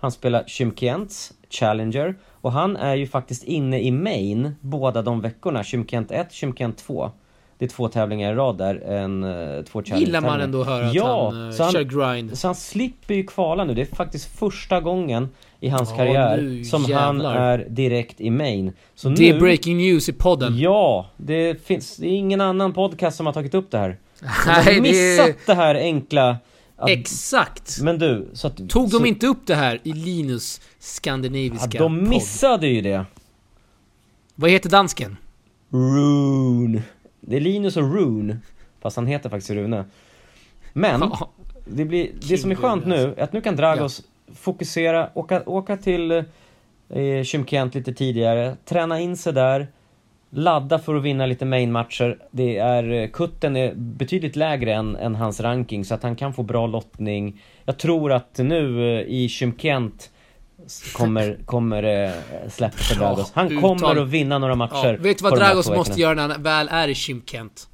Han 0.00 0.12
spelar 0.12 0.44
Chymkients 0.46 1.32
Challenger 1.50 2.14
och 2.40 2.52
han 2.52 2.76
är 2.76 2.94
ju 2.94 3.06
faktiskt 3.06 3.44
inne 3.44 3.80
i 3.80 3.90
main 3.90 4.54
båda 4.60 5.02
de 5.02 5.20
veckorna. 5.20 5.64
Chymkient 5.64 6.10
1, 6.10 6.32
Chymkient 6.32 6.78
2. 6.78 7.10
Det 7.58 7.64
är 7.64 7.68
två 7.68 7.88
tävlingar 7.88 8.32
i 8.32 8.34
rad 8.34 8.58
där, 8.58 8.74
en, 8.76 9.24
eh, 9.24 9.62
två 9.62 9.82
challenge 9.82 10.06
Gillar 10.06 10.20
man 10.20 10.40
ändå 10.40 10.60
att 10.60 10.66
höra 10.66 10.86
att 10.86 10.94
ja, 10.94 11.30
han 11.32 11.42
uh, 11.42 11.52
så 11.52 11.62
han, 11.62 11.72
kör 11.72 11.82
grind? 11.82 12.38
så 12.38 12.48
han 12.48 12.54
slipper 12.54 13.14
ju 13.14 13.24
kvala 13.24 13.64
nu. 13.64 13.74
Det 13.74 13.80
är 13.80 13.96
faktiskt 13.96 14.38
första 14.38 14.80
gången 14.80 15.28
i 15.60 15.68
hans 15.68 15.90
Ja, 15.90 15.96
karriär 15.96 16.36
nu 16.36 16.64
som 16.64 16.84
han 16.84 17.16
jävlar. 17.16 17.36
är 17.36 17.66
direkt 17.68 18.20
i 18.20 18.30
main. 18.30 18.72
Så 18.94 19.08
Det 19.08 19.28
är 19.28 19.34
nu, 19.34 19.40
breaking 19.40 19.76
news 19.76 20.08
i 20.08 20.12
podden. 20.12 20.58
Ja, 20.58 21.06
det 21.16 21.64
finns 21.64 21.96
det 21.96 22.06
är 22.06 22.16
ingen 22.16 22.40
annan 22.40 22.72
podcast 22.72 23.16
som 23.16 23.26
har 23.26 23.32
tagit 23.32 23.54
upp 23.54 23.70
det 23.70 23.78
här. 23.78 23.96
De 24.20 24.26
har 24.26 24.64
Nej, 24.64 24.74
det 24.74 24.80
missat 24.80 25.28
är... 25.28 25.46
det 25.46 25.54
här 25.54 25.74
enkla... 25.74 26.36
Att, 26.76 26.90
Exakt! 26.90 27.80
men 27.80 27.98
du, 27.98 28.28
så 28.32 28.46
att... 28.46 28.68
Tog 28.68 28.90
så, 28.90 28.98
de 28.98 29.06
inte 29.06 29.26
upp 29.26 29.46
det 29.46 29.54
här 29.54 29.80
i 29.82 29.92
Linus 29.92 30.60
skandinaviska 30.78 31.68
ja, 31.72 31.82
De 31.82 31.98
podd? 31.98 32.08
missade 32.08 32.66
ju 32.66 32.80
det. 32.80 33.04
Vad 34.34 34.50
heter 34.50 34.70
dansken? 34.70 35.16
Rune. 35.70 36.82
Det 37.20 37.36
är 37.36 37.40
Linus 37.40 37.76
och 37.76 37.94
Rune. 37.94 38.38
Fast 38.80 38.96
han 38.96 39.06
heter 39.06 39.30
faktiskt 39.30 39.50
Rune. 39.50 39.84
Men, 40.72 41.00
Ja. 41.00 41.30
det, 41.66 41.84
blir, 41.84 42.10
det 42.28 42.38
som 42.38 42.50
är 42.50 42.54
skönt 42.54 42.86
nu 42.86 43.14
är 43.16 43.22
att 43.22 43.32
nu 43.32 43.40
kan 43.40 43.56
Dragos 43.56 44.02
fokusera, 44.34 45.10
åka, 45.14 45.42
åka 45.46 45.76
till 45.76 46.10
eh, 46.88 47.22
Chymkent 47.24 47.74
lite 47.74 47.92
tidigare, 47.92 48.56
träna 48.64 49.00
in 49.00 49.16
sig 49.16 49.32
där, 49.32 49.68
ladda 50.30 50.78
för 50.78 50.94
att 50.94 51.02
vinna 51.02 51.26
lite 51.26 51.44
main-matcher. 51.44 52.18
Det 52.30 52.58
är, 52.58 52.92
eh, 52.92 53.08
kutten 53.08 53.56
är 53.56 53.74
betydligt 53.74 54.36
lägre 54.36 54.74
än, 54.74 54.96
än 54.96 55.14
hans 55.14 55.40
ranking 55.40 55.84
så 55.84 55.94
att 55.94 56.02
han 56.02 56.16
kan 56.16 56.34
få 56.34 56.42
bra 56.42 56.66
lottning. 56.66 57.42
Jag 57.64 57.78
tror 57.78 58.12
att 58.12 58.38
nu 58.38 58.94
eh, 58.98 59.06
i 59.06 59.28
Chymkent 59.28 60.10
kommer, 60.96 61.38
kommer 61.44 62.04
eh, 62.04 62.10
släppa 62.48 62.76
för 62.76 62.94
Dragos. 62.94 63.32
Han 63.34 63.60
kommer 63.60 64.02
att 64.02 64.08
vinna 64.08 64.38
några 64.38 64.54
matcher. 64.54 64.92
Ja, 64.92 65.02
vet 65.02 65.18
du 65.18 65.24
vad 65.24 65.38
Dragos 65.38 65.70
måste 65.70 66.00
göra 66.00 66.14
när 66.14 66.28
han 66.28 66.42
väl 66.42 66.68
är 66.70 66.88
i 66.88 66.94
Chimkent? 66.94 67.68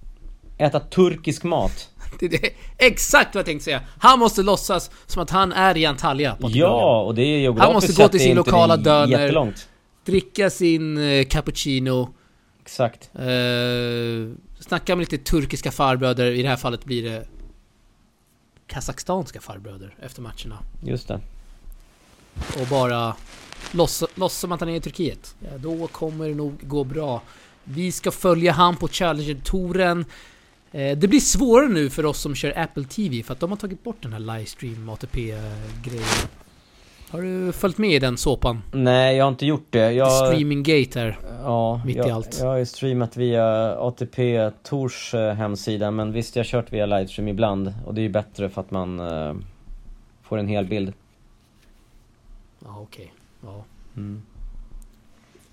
Äta 0.58 0.80
turkisk 0.80 1.44
mat. 1.44 1.90
Det 2.20 2.28
det, 2.28 2.50
exakt 2.78 3.34
vad 3.34 3.40
jag 3.40 3.46
tänkte 3.46 3.64
säga. 3.64 3.80
Han 3.98 4.18
måste 4.18 4.42
låtsas 4.42 4.90
som 5.06 5.22
att 5.22 5.30
han 5.30 5.52
är 5.52 5.76
i 5.76 5.86
Antalya 5.86 6.34
på 6.34 6.48
Ja, 6.50 7.02
och 7.02 7.14
det 7.14 7.22
är 7.22 7.38
geografiskt 7.38 7.64
Han 7.64 7.74
måste 7.74 8.02
gå 8.02 8.08
till 8.08 8.20
sin 8.20 8.36
lokala 8.36 8.76
döner. 8.76 9.54
Dricka 10.04 10.50
sin 10.50 10.98
cappuccino. 11.30 12.08
Exakt. 12.64 13.10
Eh, 13.14 14.32
snacka 14.60 14.96
med 14.96 15.12
lite 15.12 15.24
turkiska 15.24 15.72
farbröder. 15.72 16.30
I 16.30 16.42
det 16.42 16.48
här 16.48 16.56
fallet 16.56 16.84
blir 16.84 17.02
det 17.02 17.26
kazakstanska 18.66 19.40
farbröder 19.40 19.94
efter 20.00 20.22
matcherna. 20.22 20.58
Just 20.82 21.08
det. 21.08 21.20
Och 22.60 22.66
bara 22.70 23.16
låtsas 23.72 24.38
som 24.38 24.52
att 24.52 24.60
han 24.60 24.68
är 24.68 24.76
i 24.76 24.80
Turkiet. 24.80 25.34
Ja, 25.40 25.58
då 25.58 25.86
kommer 25.86 26.28
det 26.28 26.34
nog 26.34 26.68
gå 26.68 26.84
bra. 26.84 27.22
Vi 27.64 27.92
ska 27.92 28.10
följa 28.10 28.52
han 28.52 28.76
på 28.76 28.88
Challenger-touren. 28.88 30.04
Eh, 30.72 30.98
det 30.98 31.08
blir 31.08 31.20
svårare 31.20 31.68
nu 31.68 31.90
för 31.90 32.06
oss 32.06 32.20
som 32.20 32.34
kör 32.34 32.58
Apple 32.58 32.84
TV 32.84 33.22
för 33.22 33.32
att 33.32 33.40
de 33.40 33.50
har 33.50 33.56
tagit 33.56 33.84
bort 33.84 34.02
den 34.02 34.12
här 34.12 34.20
livestream 34.20 34.88
ATP-grejen. 34.88 36.28
Har 37.14 37.22
du 37.22 37.52
följt 37.52 37.78
med 37.78 37.90
i 37.90 37.98
den 37.98 38.16
såpan? 38.16 38.62
Nej, 38.72 39.16
jag 39.16 39.24
har 39.24 39.28
inte 39.30 39.46
gjort 39.46 39.66
det. 39.70 39.92
Jag, 39.92 40.26
Streaminggate 40.26 41.00
här. 41.00 41.18
ja, 41.42 41.80
mitt 41.86 41.96
i 41.96 41.98
jag, 41.98 42.10
allt. 42.10 42.38
Jag 42.40 42.46
har 42.46 42.56
ju 42.56 42.66
streamat 42.66 43.16
via 43.16 43.74
ATP 43.78 44.50
Tors 44.62 45.14
eh, 45.14 45.32
hemsida, 45.34 45.90
men 45.90 46.12
visst, 46.12 46.36
jag 46.36 46.40
har 46.44 46.46
kört 46.48 46.72
via 46.72 46.86
livestream 46.86 47.28
ibland. 47.28 47.74
Och 47.86 47.94
det 47.94 48.00
är 48.00 48.02
ju 48.02 48.08
bättre 48.08 48.48
för 48.48 48.60
att 48.60 48.70
man 48.70 49.00
eh, 49.00 49.34
får 50.22 50.38
en 50.38 50.48
hel 50.48 50.66
bild. 50.66 50.92
Ja, 52.64 52.78
okej. 52.82 53.12
Ja. 53.42 53.64
Mm. 53.96 54.22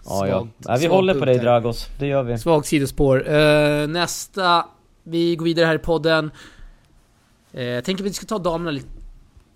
Ja, 0.06 0.28
ja. 0.28 0.40
Svagt- 0.40 0.50
Nej, 0.58 0.80
vi 0.80 0.88
håller 0.88 1.14
på 1.20 1.26
dig. 1.26 1.40
Dragos, 1.40 1.88
det 2.00 2.08
gör 2.08 2.24
vi. 2.24 2.38
Svag 2.38 2.66
sidospår. 2.66 3.34
Eh, 3.34 3.88
nästa. 3.88 4.66
Vi 5.04 5.36
går 5.36 5.46
vidare 5.46 5.66
här 5.66 5.76
i 5.76 5.80
podden. 5.80 6.32
Eh, 7.54 7.64
jag 7.64 7.84
tänker 7.84 8.04
att 8.04 8.10
vi 8.10 8.14
ska 8.14 8.26
ta 8.26 8.38
damerna 8.40 8.72
lite... 8.72 8.88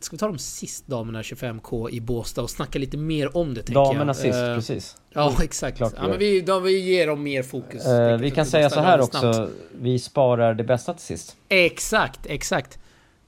Ska 0.05 0.15
vi 0.15 0.19
ta 0.19 0.27
dem 0.27 0.37
sist, 0.37 0.87
damerna 0.87 1.21
25K 1.21 1.89
i 1.89 2.01
Båstad 2.01 2.41
och 2.41 2.49
snacka 2.49 2.79
lite 2.79 2.97
mer 2.97 3.37
om 3.37 3.53
det 3.53 3.61
Damerna 3.61 4.05
jag. 4.05 4.15
sist, 4.15 4.35
Eh, 4.35 4.55
precis. 4.55 4.97
Ja, 5.09 5.35
exakt. 5.43 5.77
Klart 5.77 5.93
ja, 5.97 6.07
men 6.07 6.19
vi, 6.19 6.41
då, 6.41 6.59
vi 6.59 6.79
ger 6.79 7.07
dem 7.07 7.23
mer 7.23 7.43
fokus. 7.43 7.83
Tänker 7.83 8.17
vi 8.17 8.31
kan 8.31 8.45
säga 8.45 8.69
så 8.69 8.79
här 8.79 9.01
snabbt. 9.01 9.25
också, 9.25 9.49
vi 9.71 9.99
sparar 9.99 10.53
det 10.53 10.63
bästa 10.63 10.93
till 10.93 11.05
sist. 11.05 11.35
Exakt, 11.49 12.19
exakt. 12.25 12.79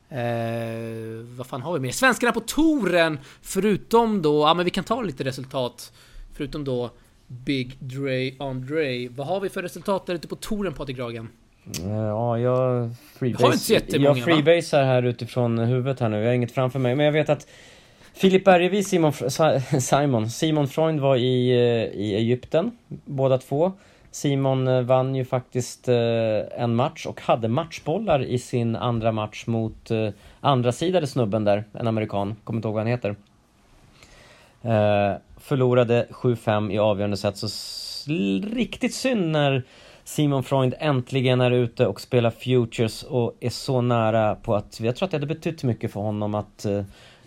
Eh, 0.09 0.17
vad 1.37 1.47
fan 1.47 1.61
har 1.61 1.73
vi 1.73 1.79
mer? 1.79 1.91
Svenskarna 1.91 2.31
på 2.33 2.39
touren, 2.39 3.19
förutom 3.41 4.21
då, 4.21 4.41
ja 4.41 4.53
men 4.53 4.65
vi 4.65 4.71
kan 4.71 4.83
ta 4.83 5.01
lite 5.01 5.23
resultat. 5.23 5.91
Förutom 6.33 6.63
då 6.63 6.91
Big 7.27 7.77
Dre 7.79 8.31
Andre. 8.39 9.09
Vad 9.09 9.27
har 9.27 9.39
vi 9.39 9.49
för 9.49 9.61
resultat 9.61 10.05
där 10.05 10.13
ute 10.13 10.27
på 10.27 10.35
touren 10.35 10.73
Patrik 10.73 10.99
Ragen? 10.99 11.29
Eh, 11.75 11.91
Ja, 11.91 12.39
jag 12.39 12.89
freebase, 13.19 13.81
jag 13.87 14.23
freebasar 14.23 14.83
här 14.83 15.03
utifrån 15.03 15.59
huvudet 15.59 15.99
här 15.99 16.09
nu, 16.09 16.17
jag 16.17 16.27
har 16.27 16.33
inget 16.33 16.51
framför 16.51 16.79
mig. 16.79 16.95
Men 16.95 17.05
jag 17.05 17.13
vet 17.13 17.29
att 17.29 17.47
Filip 18.13 18.45
Bergevi, 18.45 18.83
Simon, 18.83 19.13
Simon, 19.81 20.29
Simon 20.29 20.67
Freund 20.67 20.99
var 20.99 21.15
i, 21.15 21.49
eh, 21.49 21.99
i 22.01 22.15
Egypten, 22.15 22.71
båda 23.05 23.37
två. 23.37 23.71
Simon 24.11 24.67
eh, 24.67 24.81
vann 24.81 25.15
ju 25.15 25.25
faktiskt 25.25 25.87
en 26.57 26.75
match 26.75 27.05
och 27.05 27.21
hade 27.21 27.47
matchbollar 27.47 28.23
i 28.23 28.39
sin 28.39 28.75
andra 28.75 29.11
match 29.11 29.47
mot 29.47 29.91
andra 30.41 30.71
sidade 30.71 31.07
snubben 31.07 31.43
där, 31.43 31.63
en 31.73 31.87
amerikan, 31.87 32.35
kommer 32.43 32.57
inte 32.57 32.67
ihåg 32.67 32.75
vad 32.75 32.83
han 32.83 32.91
heter. 32.91 33.15
Förlorade 35.37 36.07
7-5 36.11 36.71
i 36.71 36.79
avgörande 36.79 37.17
set, 37.17 37.37
så 37.37 37.47
riktigt 38.43 38.93
synd 38.93 39.31
när 39.31 39.63
Simon 40.07 40.43
Freund 40.43 40.73
äntligen 40.79 41.41
är 41.41 41.51
ute 41.51 41.87
och 41.87 42.01
spelar 42.01 42.31
Futures 42.31 43.03
och 43.03 43.37
är 43.39 43.49
så 43.49 43.81
nära 43.81 44.35
på 44.35 44.55
att, 44.55 44.79
jag 44.79 44.95
tror 44.95 45.05
att 45.05 45.11
det 45.11 45.17
hade 45.17 45.27
betytt 45.27 45.63
mycket 45.63 45.93
för 45.93 45.99
honom 45.99 46.35
att 46.35 46.65
eh, 46.65 46.83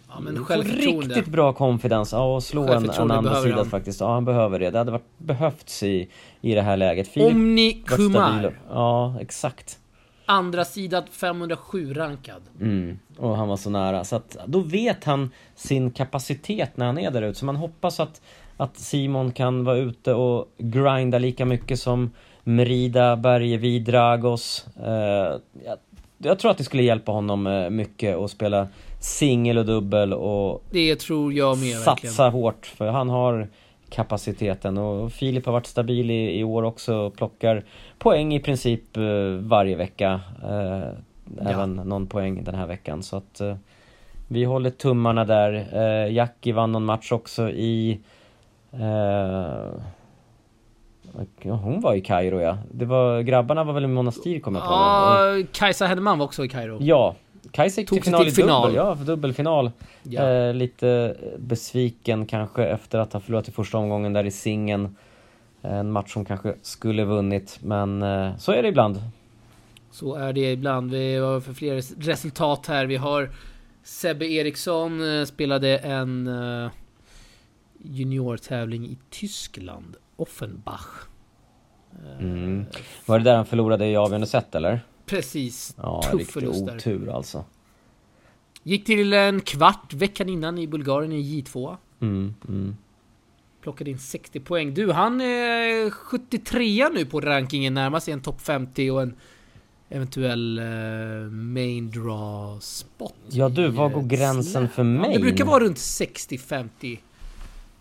Ja 0.09 0.21
men 0.21 0.45
få 0.45 0.55
riktigt 0.55 1.27
bra 1.27 1.53
confidence, 1.53 2.17
ja, 2.17 2.35
och 2.35 2.43
slå 2.43 2.73
en, 2.73 2.91
en 2.91 3.11
andra 3.11 3.43
sida 3.43 3.65
faktiskt. 3.65 4.01
Ja, 4.01 4.13
han 4.13 4.25
behöver 4.25 4.59
det. 4.59 4.71
Det 4.71 4.79
hade 4.79 4.91
varit, 4.91 5.19
behövts 5.19 5.83
i, 5.83 6.09
i 6.41 6.55
det 6.55 6.63
här 6.63 6.77
läget. 6.77 7.09
Filip 7.09 7.33
Omni. 7.33 7.83
Kumar. 7.87 8.61
Ja, 8.71 9.15
exakt. 9.21 9.79
Andra 10.27 10.65
sidan 10.65 11.03
507 11.11 11.95
rankad. 11.95 12.43
Mm, 12.61 12.99
och 13.17 13.37
han 13.37 13.49
var 13.49 13.57
så 13.57 13.71
nära. 13.71 14.05
Så 14.05 14.17
att 14.17 14.37
då 14.47 14.61
vet 14.61 15.05
han 15.05 15.31
sin 15.55 15.91
kapacitet 15.91 16.77
när 16.77 16.87
han 16.87 16.99
är 16.99 17.11
där 17.11 17.23
ute. 17.23 17.39
Så 17.39 17.45
man 17.45 17.57
hoppas 17.57 18.01
att, 18.01 18.23
att 18.57 18.77
Simon 18.77 19.33
kan 19.33 19.65
vara 19.65 19.77
ute 19.77 20.15
och 20.15 20.55
grinda 20.59 21.19
lika 21.19 21.45
mycket 21.45 21.81
som 21.81 22.11
Merida, 22.45 23.17
Bergevid, 23.17 23.83
Dragos. 23.85 24.67
Eh, 24.85 25.39
jag, 25.65 25.79
jag 26.19 26.39
tror 26.39 26.51
att 26.51 26.59
det 26.59 26.65
skulle 26.65 26.83
hjälpa 26.83 27.13
honom 27.13 27.47
eh, 27.47 27.71
mycket 27.71 28.17
att 28.17 28.31
spela 28.31 28.69
singel 29.01 29.59
och 29.59 29.67
dubbel 29.67 30.13
och 30.13 30.63
Det 30.71 30.97
tror 30.97 31.33
jag 31.33 31.59
med 31.59 31.77
verkligen. 31.77 32.13
satsa 32.15 32.29
hårt. 32.29 32.67
För 32.67 32.89
han 32.89 33.09
har 33.09 33.49
kapaciteten 33.91 34.79
och 34.79 35.13
Filip 35.13 35.47
har 35.47 35.53
varit 35.53 35.67
stabil 35.67 36.11
i, 36.11 36.39
i 36.41 36.45
år 36.45 36.63
också 36.63 36.95
och 36.95 37.17
plockar 37.17 37.65
poäng 37.99 38.35
i 38.35 38.41
princip 38.41 38.97
eh, 38.97 39.03
varje 39.41 39.77
vecka. 39.77 40.21
Eh, 40.43 40.89
även 41.51 41.75
någon 41.75 42.07
poäng 42.07 42.45
den 42.45 42.55
här 42.55 42.67
veckan 42.67 43.03
så 43.03 43.17
att 43.17 43.41
eh, 43.41 43.57
vi 44.29 44.45
håller 44.45 44.71
tummarna 44.71 45.25
där. 45.25 46.07
Jackie 46.07 46.53
vann 46.53 46.73
någon 46.73 46.85
match 46.85 47.13
också 47.13 47.51
i 47.51 48.01
Ja, 51.43 51.55
hon 51.55 51.81
var 51.81 51.95
i 51.95 52.01
Kairo 52.01 52.41
ja. 52.41 52.59
Det 52.71 52.85
var, 52.85 53.21
grabbarna 53.21 53.65
var 53.65 53.73
väl 53.73 53.85
i 53.85 53.87
Monastir 53.87 54.41
kom 54.41 54.55
jag 54.55 54.65
på 54.65 54.71
Ja, 54.71 55.43
Kajsa 55.53 55.87
Hedman 55.87 56.19
var 56.19 56.27
också 56.27 56.45
i 56.45 56.49
Kairo. 56.49 56.79
Ja, 56.81 57.17
Kajsa 57.51 57.81
gick 57.81 57.89
Tog 57.89 57.97
till 57.97 58.05
final 58.05 58.23
i 58.23 58.25
till 58.25 58.35
final. 58.35 58.63
dubbel, 58.63 58.77
ja, 58.77 58.97
för 58.97 59.05
dubbelfinal. 59.05 59.71
Ja. 60.03 60.31
Eh, 60.31 60.55
lite 60.55 61.17
besviken 61.39 62.27
kanske 62.27 62.65
efter 62.65 62.99
att 62.99 63.13
ha 63.13 63.21
förlorat 63.21 63.49
i 63.49 63.53
första 63.53 63.79
omgången 63.79 64.13
där 64.13 64.25
i 64.25 64.31
singen. 64.31 64.97
En 65.63 65.93
match 65.93 66.13
som 66.13 66.25
kanske 66.25 66.55
skulle 66.63 67.05
vunnit, 67.05 67.59
men 67.63 68.03
eh, 68.03 68.37
så 68.37 68.53
är 68.53 68.63
det 68.63 68.69
ibland. 68.69 69.03
Så 69.91 70.15
är 70.15 70.33
det 70.33 70.53
ibland. 70.53 70.91
Vi 70.91 71.17
har 71.17 71.41
för 71.41 71.53
fler 71.53 72.01
resultat 72.03 72.67
här. 72.67 72.87
Vi 72.87 72.97
har 72.97 73.31
Sebbe 73.83 74.27
Eriksson 74.27 75.19
eh, 75.19 75.25
spelade 75.25 75.79
en 75.79 76.27
eh, 76.27 76.71
juniortävling 77.79 78.87
i 78.87 78.99
Tyskland. 79.11 79.97
Offenbach. 80.21 80.87
Eh, 81.93 82.25
Mm. 82.25 82.65
Var 83.07 83.19
det 83.19 83.25
där 83.25 83.37
han 83.37 83.47
förlorade 83.47 83.87
i 83.87 83.97
avgörande 83.97 84.27
set 84.27 84.55
eller? 84.55 84.81
Precis. 85.07 85.75
Ja, 85.77 86.03
Tuff 86.11 86.31
förlust 86.31 86.67
där. 86.67 86.77
otur 86.77 87.17
alltså. 87.17 87.45
Gick 88.63 88.85
till 88.85 89.13
en 89.13 89.41
kvart 89.41 89.93
veckan 89.93 90.29
innan 90.29 90.59
i 90.59 90.67
Bulgarien 90.67 91.13
i 91.13 91.23
J2. 91.43 91.77
Mm, 92.01 92.35
mm. 92.49 92.77
Plockade 93.63 93.91
in 93.91 93.99
60 93.99 94.41
poäng. 94.41 94.75
Du, 94.75 94.93
han 94.93 95.21
är 95.21 95.91
73 95.91 96.89
nu 96.89 97.05
på 97.07 97.21
rankingen. 97.21 97.75
Närmar 97.75 98.01
sig 98.01 98.15
en 98.15 98.21
topp 98.21 98.41
50 98.41 98.91
och 98.91 99.03
en 99.03 99.15
eventuell 99.89 100.59
eh, 100.59 101.31
main 101.31 101.91
draw 101.91 102.61
spot. 102.61 103.15
Ja 103.29 103.49
du, 103.49 103.69
var 103.69 103.87
eh, 103.87 103.93
går 103.93 104.03
gränsen 104.03 104.69
för 104.69 104.83
Ja, 104.83 104.89
mig? 104.89 105.15
det 105.15 105.21
brukar 105.21 105.45
vara 105.45 105.65
runt 105.65 105.77
60-50. 105.77 106.99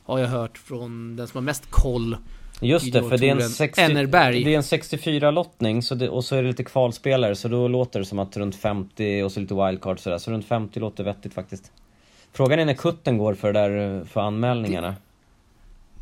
Har 0.09 0.19
jag 0.19 0.27
hört 0.27 0.57
från 0.57 1.15
den 1.15 1.27
som 1.27 1.37
har 1.37 1.41
mest 1.41 1.71
koll. 1.71 2.17
Just 2.61 2.93
det, 2.93 3.03
för 3.03 3.17
det 3.17 3.29
är 3.29 3.31
en, 3.31 3.37
Juniortouren 3.37 3.49
60, 3.49 3.81
Ennerberg. 3.81 4.43
det 4.43 4.53
är 4.53 4.57
en 4.57 4.63
64 4.63 5.31
lottning 5.31 5.83
så 5.83 5.95
det, 5.95 6.09
och 6.09 6.25
så 6.25 6.35
är 6.35 6.43
det 6.43 6.47
lite 6.47 6.63
kvalspelare 6.63 7.35
så 7.35 7.47
då 7.47 7.67
låter 7.67 7.99
det 7.99 8.05
som 8.05 8.19
att 8.19 8.37
runt 8.37 8.55
50 8.55 9.23
och 9.23 9.31
så 9.31 9.39
lite 9.39 9.53
wildcard 9.53 9.99
sådär. 9.99 10.17
Så 10.17 10.31
runt 10.31 10.45
50 10.45 10.79
låter 10.79 11.03
vettigt 11.03 11.33
faktiskt. 11.33 11.71
Frågan 12.31 12.59
är 12.59 12.65
när 12.65 12.73
kutten 12.73 13.17
går 13.17 13.33
för 13.33 13.53
det 13.53 13.59
där 13.59 14.05
för 14.05 14.21
anmälningarna. 14.21 14.95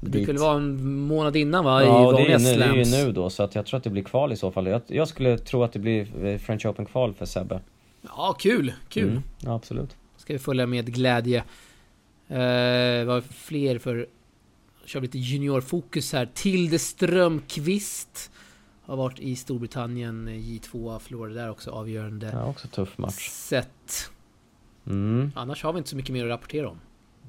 Det 0.02 0.10
brukar 0.10 0.34
väl 0.34 0.38
vara 0.38 0.58
en 0.58 1.00
månad 1.00 1.36
innan 1.36 1.65
va? 1.65 1.84
Ja, 1.84 2.08
och 2.08 2.13
det 2.13 2.34
är, 2.34 2.39
nu, 2.39 2.56
det 2.56 2.65
är 2.65 2.76
ju 2.76 3.06
nu 3.06 3.12
då 3.12 3.30
så 3.30 3.43
att 3.43 3.56
jag 3.56 3.65
tror 3.65 3.78
att 3.78 3.84
det 3.84 3.89
blir 3.89 4.04
kval 4.04 4.34
i 4.34 4.36
så 4.36 4.52
fall. 4.52 4.67
Jag, 4.67 4.82
jag 4.88 5.08
skulle 5.08 5.38
tro 5.38 5.63
att 5.63 5.74
det 5.74 5.80
blir 5.80 6.26
eh, 6.26 6.38
French 6.38 6.65
Open 6.65 6.86
kval 6.86 7.13
för 7.13 7.26
Sebbe. 7.26 7.60
Ja, 8.02 8.36
kul. 8.39 8.74
Kul. 8.89 9.10
Mm, 9.10 9.24
ja, 9.39 9.56
absolut. 9.56 9.96
Ska 10.17 10.34
vi 10.34 10.39
följa 10.39 10.65
med 10.65 10.93
glädje. 10.93 11.43
Eh, 12.30 13.06
vad 13.06 13.24
fler 13.24 13.80
för... 13.80 14.08
Kör 14.86 15.02
lite 15.02 15.18
juniorfokus 15.18 16.13
här. 16.13 16.30
Tilde 16.34 16.80
Strömqvist. 16.80 18.32
Har 18.86 18.98
varit 18.98 19.20
i 19.20 19.36
Storbritannien, 19.36 20.30
J2, 20.30 21.00
förlorade 21.00 21.34
där 21.36 21.50
också 21.50 21.72
avgörande 21.72 22.30
Ja, 22.34 22.46
också 22.46 22.68
tuff 22.68 22.98
match. 22.98 23.30
set. 23.30 24.12
Mm. 24.88 25.32
Annars 25.36 25.63
har 25.63 25.74
vi 25.74 25.78
inte 25.78 25.90
så 25.90 25.96
mycket 25.96 26.13
mer 26.13 26.24
att 26.26 26.30
rapportera 26.30 26.70
om. 26.70 26.80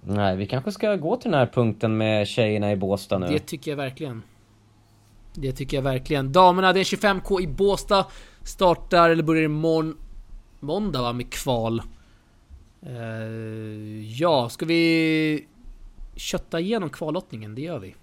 Nej, 0.04 0.36
vi 0.36 0.46
kanske 0.46 0.72
ska 0.72 0.96
gå 0.96 1.16
till 1.16 1.30
den 1.30 1.40
här 1.40 1.46
punkten 1.46 1.96
med 1.96 2.28
tjejerna 2.28 2.72
i 2.72 2.76
Båstad 2.76 3.18
nu. 3.18 3.26
Det 3.26 3.38
tycker 3.38 3.70
jag 3.70 3.76
verkligen. 3.76 4.22
Det 5.34 5.52
tycker 5.52 5.76
jag 5.76 5.82
verkligen. 5.82 6.32
Damerna, 6.32 6.72
det 6.72 6.80
är 6.80 6.84
25K 6.84 7.40
i 7.40 7.46
Båstad. 7.46 8.06
Startar, 8.42 9.10
eller 9.10 9.22
börjar 9.22 9.42
imorgon... 9.42 9.96
Måndag 10.60 11.02
va, 11.02 11.12
med 11.12 11.30
kval. 11.32 11.82
Eh, 12.86 14.10
ja, 14.20 14.48
ska 14.48 14.66
vi 14.66 15.46
kötta 16.16 16.60
igenom 16.60 16.90
kvallottningen? 16.90 17.54
Det 17.54 17.62
gör 17.62 17.78
vi. 17.78 17.94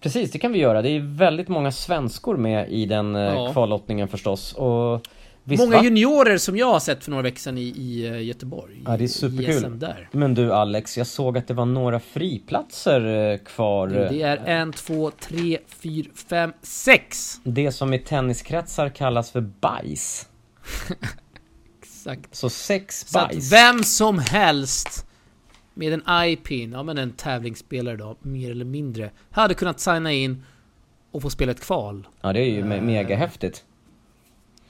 Precis, 0.00 0.30
det 0.30 0.38
kan 0.38 0.52
vi 0.52 0.58
göra. 0.58 0.82
Det 0.82 0.88
är 0.90 1.00
väldigt 1.00 1.48
många 1.48 1.72
svenskor 1.72 2.36
med 2.36 2.72
i 2.72 2.86
den 2.86 3.16
eh, 3.16 3.22
Ja. 3.22 3.52
kvallottningen 3.52 4.08
förstås. 4.08 4.52
Och 4.52 5.00
visst 5.44 5.62
Många 5.64 5.76
va? 5.76 5.84
juniorer 5.84 6.38
som 6.38 6.56
jag 6.56 6.66
har 6.72 6.80
sett 6.80 7.04
för 7.04 7.10
några 7.10 7.22
veckor 7.22 7.38
sedan 7.38 7.58
i, 7.58 7.62
i 7.62 8.06
eh, 8.06 8.22
Göteborg. 8.22 8.82
Ja, 8.86 8.96
det 8.96 9.04
är 9.04 9.08
superkul. 9.08 9.80
Men 10.12 10.34
du 10.34 10.52
Alex, 10.52 10.98
jag 10.98 11.06
såg 11.06 11.38
att 11.38 11.48
det 11.48 11.54
var 11.54 11.66
några 11.66 12.00
friplatser 12.00 13.36
kvar. 13.44 13.88
Det 13.88 14.22
är 14.22 14.36
en, 14.36 14.72
två, 14.72 15.10
tre, 15.10 15.58
fyra, 15.68 16.08
fem, 16.28 16.52
sex! 16.62 17.34
Det 17.44 17.72
som 17.72 17.94
i 17.94 17.98
tenniskretsar 17.98 18.88
kallas 18.88 19.30
för 19.30 19.40
bajs. 19.40 20.28
Exakt. 22.06 22.34
Så 22.34 22.50
sex 22.50 23.04
Så 23.08 23.18
att 23.18 23.28
bajs. 23.30 23.52
vem 23.52 23.82
som 23.82 24.18
helst 24.18 25.06
med 25.74 25.92
en 25.92 26.02
iPin, 26.30 26.72
ja 26.72 26.82
men 26.82 26.98
en 26.98 27.12
tävlingsspelare 27.12 27.96
då, 27.96 28.16
mer 28.22 28.50
eller 28.50 28.64
mindre, 28.64 29.10
hade 29.30 29.54
kunnat 29.54 29.80
signa 29.80 30.12
in 30.12 30.44
och 31.10 31.22
få 31.22 31.30
spela 31.30 31.52
ett 31.52 31.60
kval. 31.60 32.06
Ja, 32.20 32.32
det 32.32 32.40
är 32.40 32.44
ju 32.50 32.60
Eh. 32.72 32.82
mega 32.82 33.16
häftigt. 33.16 33.64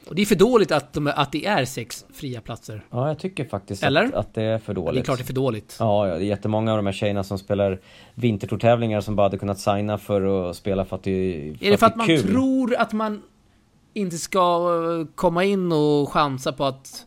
Och 0.08 0.14
det 0.16 0.22
är 0.22 0.26
för 0.26 0.34
dåligt 0.34 0.72
att, 0.72 0.92
de, 0.92 1.06
att 1.06 1.32
det 1.32 1.46
är 1.46 1.64
sex 1.64 2.04
fria 2.14 2.40
platser. 2.40 2.84
Ja, 2.90 3.08
jag 3.08 3.18
tycker 3.18 3.44
faktiskt 3.44 3.82
Eller? 3.82 4.04
Att, 4.04 4.14
att 4.14 4.34
det 4.34 4.42
är 4.42 4.58
för 4.58 4.74
dåligt. 4.74 4.94
Det 4.94 5.00
är 5.00 5.04
klart 5.04 5.18
det 5.18 5.22
är 5.22 5.26
för 5.26 5.32
dåligt. 5.32 5.76
Ja, 5.78 6.08
ja, 6.08 6.14
det 6.14 6.24
är 6.24 6.26
jättemånga 6.26 6.70
av 6.72 6.76
de 6.78 6.86
här 6.86 6.92
tjejerna 6.92 7.24
som 7.24 7.38
spelar 7.38 7.80
vintertourtävlingar 8.14 9.00
som 9.00 9.16
bara 9.16 9.22
hade 9.22 9.38
kunnat 9.38 9.58
signa 9.58 9.98
för 9.98 10.50
att 10.50 10.56
spela 10.56 10.84
för 10.84 10.96
att 10.96 11.02
det, 11.02 11.54
för 11.58 11.66
Är 11.66 11.70
det 11.70 11.76
för 11.76 11.86
att 11.86 11.92
det 11.92 11.98
man 11.98 12.06
kul. 12.06 12.22
tror 12.22 12.74
att 12.76 12.92
man 12.92 13.22
inte 13.94 14.18
ska 14.18 14.38
eh, 15.00 15.06
komma 15.14 15.44
in 15.44 15.72
och 15.72 16.12
chansa 16.12 16.52
på 16.52 16.64
att... 16.64 17.06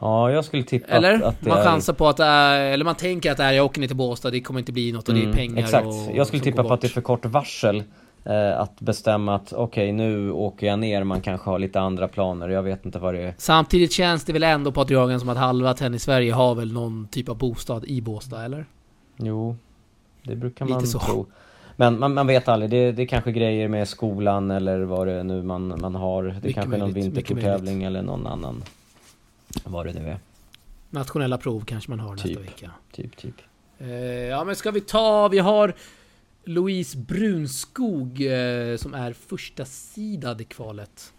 Ja, 0.00 0.30
jag 0.30 0.44
skulle 0.44 0.62
tippa 0.62 0.92
Eller? 0.92 1.14
att, 1.14 1.22
att 1.22 1.40
det 1.40 1.48
man 1.48 1.58
är... 1.58 1.64
chansar 1.64 1.92
på 1.92 2.08
att 2.08 2.16
det 2.16 2.24
är, 2.24 2.72
Eller 2.72 2.84
man 2.84 2.94
tänker 2.94 3.30
att 3.30 3.36
det 3.36 3.44
är, 3.44 3.52
jag 3.52 3.64
åker 3.64 3.80
ner 3.80 3.86
till 3.86 3.96
Båstad, 3.96 4.30
det 4.30 4.40
kommer 4.40 4.60
inte 4.60 4.72
bli 4.72 4.92
något 4.92 5.08
och 5.08 5.14
det 5.14 5.20
är 5.20 5.24
Mm, 5.24 5.36
pengar 5.36 5.62
Exakt. 5.62 5.86
och, 5.86 6.16
jag 6.16 6.26
skulle 6.26 6.42
tippa 6.42 6.64
på 6.64 6.74
att 6.74 6.80
det 6.80 6.86
är 6.86 6.88
för 6.88 7.00
kort 7.00 7.24
varsel. 7.24 7.82
Eh, 8.24 8.60
att 8.60 8.80
bestämma 8.80 9.34
att 9.34 9.52
okej, 9.52 9.92
nu 9.92 10.30
åker 10.30 10.66
jag 10.66 10.78
ner, 10.78 11.04
man 11.04 11.20
kanske 11.20 11.50
har 11.50 11.58
lite 11.58 11.80
andra 11.80 12.08
planer. 12.08 12.48
Jag 12.48 12.62
vet 12.62 12.86
inte 12.86 12.98
vad 12.98 13.14
det 13.14 13.20
är. 13.20 13.34
Samtidigt 13.38 13.92
känns 13.92 14.24
det 14.24 14.32
väl 14.32 14.42
ändå 14.42 14.72
på 14.72 14.80
Adriagen 14.80 15.20
som 15.20 15.28
att 15.28 15.36
halva 15.36 15.74
tennis-Sverige 15.74 16.32
har 16.32 16.54
väl 16.54 16.72
någon 16.72 17.08
typ 17.08 17.28
av 17.28 17.38
bostad 17.38 17.84
i 17.84 18.00
Båstad, 18.00 18.44
eller? 18.44 18.66
Jo, 19.16 19.56
det 20.22 20.36
brukar 20.36 20.66
man 20.66 20.84
tro. 20.84 21.26
Men 21.76 21.98
man, 21.98 22.14
man 22.14 22.26
vet 22.26 22.48
aldrig, 22.48 22.70
det, 22.70 22.92
det 22.92 23.02
är 23.02 23.06
kanske 23.06 23.32
grejer 23.32 23.68
med 23.68 23.88
skolan 23.88 24.50
eller 24.50 24.80
vad 24.80 25.06
det 25.06 25.12
är 25.12 25.24
nu 25.24 25.42
man, 25.42 25.80
man 25.80 25.94
har. 25.94 26.22
Det 26.24 26.32
Mycket 26.34 26.54
kanske 26.54 26.74
är 26.76 26.78
någon 26.78 26.92
vintertourtävling 26.92 27.82
eller 27.82 28.02
någon 28.02 28.26
annan. 28.26 28.62
Vad 29.64 29.86
det 29.86 29.92
nu 29.92 30.08
är. 30.08 30.18
Nationella 30.90 31.38
prov 31.38 31.64
kanske 31.64 31.90
man 31.90 32.00
har 32.00 32.16
Typ. 32.16 32.24
nästa 32.26 32.40
vecka. 32.40 32.70
Typ, 32.92 33.16
typ. 33.16 33.34
Eh, 33.78 33.88
ja 34.24 34.44
men 34.44 34.56
ska 34.56 34.70
vi 34.70 34.80
ta, 34.80 35.28
vi 35.28 35.38
har 35.38 35.74
Louise 36.44 36.98
Brunskog 36.98 38.20
eh, 38.26 38.76
som 38.76 38.94
är 38.94 39.12
första 39.12 39.64
sidad 39.64 40.40
i 40.40 40.44
kvalet. 40.44 41.12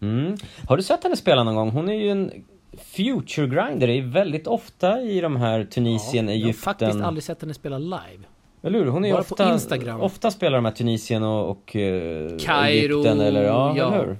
Mm. 0.00 0.36
Har 0.68 0.76
du 0.76 0.82
sett 0.82 1.02
henne 1.04 1.16
spela 1.16 1.44
någon 1.44 1.54
gång? 1.54 1.70
Hon 1.70 1.88
är 1.88 1.94
ju 1.94 2.10
en 2.10 2.32
future 2.78 3.46
grinder, 3.46 3.86
det 3.86 3.92
är 3.98 4.02
väldigt 4.02 4.46
ofta 4.46 5.00
i 5.00 5.20
de 5.20 5.36
här 5.36 5.64
Tunisien, 5.64 6.26
Ja, 6.28 6.32
Jag 6.32 6.38
har 6.40 6.44
Egypten. 6.44 6.62
faktiskt 6.62 7.00
aldrig 7.00 7.24
sett 7.24 7.40
henne 7.42 7.54
spela 7.54 7.78
live. 7.78 8.24
Eller 8.62 8.78
hur? 8.78 8.86
Hon 8.86 9.04
är 9.04 9.08
ju 9.08 9.14
Bara 9.14 9.22
på 9.24 9.34
ofta, 9.34 9.52
Instagram. 9.52 10.00
ofta 10.00 10.30
spelar 10.30 10.58
de 10.58 10.64
här 10.64 10.72
Tunisien 10.72 11.22
och, 11.22 11.50
och 11.50 11.76
eh, 11.76 12.36
Kairo, 12.38 12.94
Egypten 12.98 13.20
eller 13.20 13.42
ja, 13.44 13.74
ja. 13.76 13.86
eller 13.94 13.98
hur? 14.06 14.06
Hon- 14.06 14.18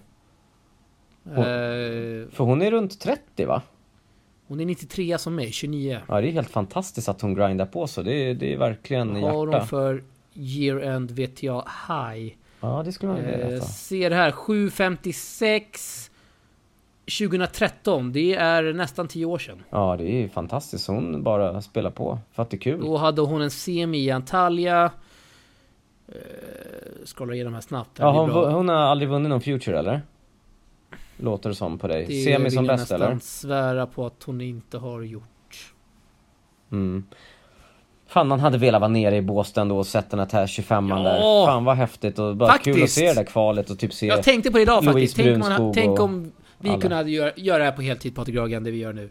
Eh, 1.44 2.28
För 2.30 2.44
hon 2.44 2.62
är 2.62 2.70
runt 2.70 3.00
30 3.00 3.44
va? 3.46 3.62
hon 4.48 4.60
är 4.60 4.64
93 4.66 5.18
som 5.18 5.34
mig, 5.34 5.52
29. 5.52 5.98
Ja 6.08 6.20
det 6.20 6.28
är 6.28 6.32
helt 6.32 6.50
fantastiskt 6.50 7.08
att 7.08 7.20
hon 7.20 7.34
grindar 7.34 7.66
på 7.66 7.86
så, 7.86 8.02
det 8.02 8.12
är, 8.14 8.34
det 8.34 8.52
är 8.52 8.56
verkligen 8.58 9.20
Vad 9.20 9.32
har 9.32 9.46
hjärta. 9.46 9.58
hon 9.58 9.66
för 9.66 10.04
year 10.34 10.80
end 10.80 11.10
vet 11.10 11.42
jag 11.42 11.64
high? 11.88 12.34
Ja 12.60 12.82
det 12.84 12.92
skulle 12.92 13.12
man 13.12 13.20
vilja 13.20 13.38
Eh, 13.40 13.48
veta. 13.48 13.64
ser 13.66 14.10
här, 14.10 14.30
756 14.30 16.10
2013, 17.18 18.12
det 18.12 18.34
är 18.34 18.72
nästan 18.72 19.08
10 19.08 19.24
år 19.24 19.38
sedan. 19.38 19.62
Ja 19.70 19.96
det 19.98 20.24
är 20.24 20.28
fantastiskt, 20.28 20.86
hon 20.88 21.22
bara 21.22 21.62
spelar 21.62 21.90
på 21.90 22.18
för 22.32 22.42
att 22.42 22.50
det 22.50 22.56
är 22.56 22.58
kul. 22.58 22.80
Då 22.80 22.96
hade 22.96 23.22
hon 23.22 23.42
en 23.42 23.50
semi 23.50 23.98
i 23.98 24.10
Antalya. 24.10 24.90
Eh, 26.08 26.14
scrollar 27.04 27.34
igenom 27.34 27.54
här 27.54 27.60
snabbt. 27.60 27.96
Det 27.96 28.02
Ja, 28.02 28.10
hon, 28.22 28.52
hon 28.52 28.68
har 28.68 28.76
aldrig 28.76 29.08
vunnit 29.10 29.28
någon 29.30 29.40
future 29.40 29.78
eller? 29.78 30.02
Låter 31.16 31.48
det 31.48 31.54
som 31.54 31.78
på 31.78 31.88
dig. 31.88 32.06
Det 32.08 32.22
Semi 32.24 32.44
vill 32.44 32.52
som 32.52 32.64
jag 32.64 32.74
bäst 32.78 32.90
nästan 32.90 33.02
eller? 33.02 33.18
svära 33.18 33.86
på 33.86 34.06
att 34.06 34.22
hon 34.24 34.40
inte 34.40 34.78
har 34.78 35.02
gjort. 35.02 35.72
Mm. 36.72 37.04
Fan 38.06 38.28
man 38.28 38.40
hade 38.40 38.58
velat 38.58 38.80
vara 38.80 38.88
nere 38.88 39.16
i 39.16 39.22
Båstad 39.22 39.60
ändå 39.60 39.78
och 39.78 39.86
sett 39.86 40.10
den 40.10 40.20
här 40.20 40.46
25an 40.46 40.88
Ja! 40.90 41.02
där. 41.02 41.46
Fan 41.46 41.64
vad 41.64 41.76
häftigt 41.76 42.18
och 42.18 42.36
bara 42.36 42.58
kul 42.58 42.72
att 42.72 42.78
Faktiskt. 42.78 42.94
se 42.94 43.06
det 43.06 43.14
där 43.14 43.24
kvalet 43.24 43.70
och 43.70 43.78
typ 43.78 43.92
se 43.92 44.06
Jag 44.06 44.22
tänkte 44.22 44.50
på 44.50 44.56
det 44.58 44.62
idag 44.62 44.84
Louise 44.84 45.16
faktiskt. 45.16 45.16
Tänk, 45.16 45.58
man, 45.58 45.72
tänk 45.74 45.98
och 45.98 46.04
om 46.04 46.32
vi 46.58 46.68
alla. 46.68 46.80
kunde 46.80 47.10
göra, 47.10 47.32
göra 47.36 47.58
det 47.58 47.64
här 47.64 47.72
på 47.72 47.82
heltid 47.82 48.14
Patrik 48.14 48.36
Ragan, 48.36 48.64
det 48.64 48.70
vi 48.70 48.78
gör 48.78 48.92
nu. 48.92 49.10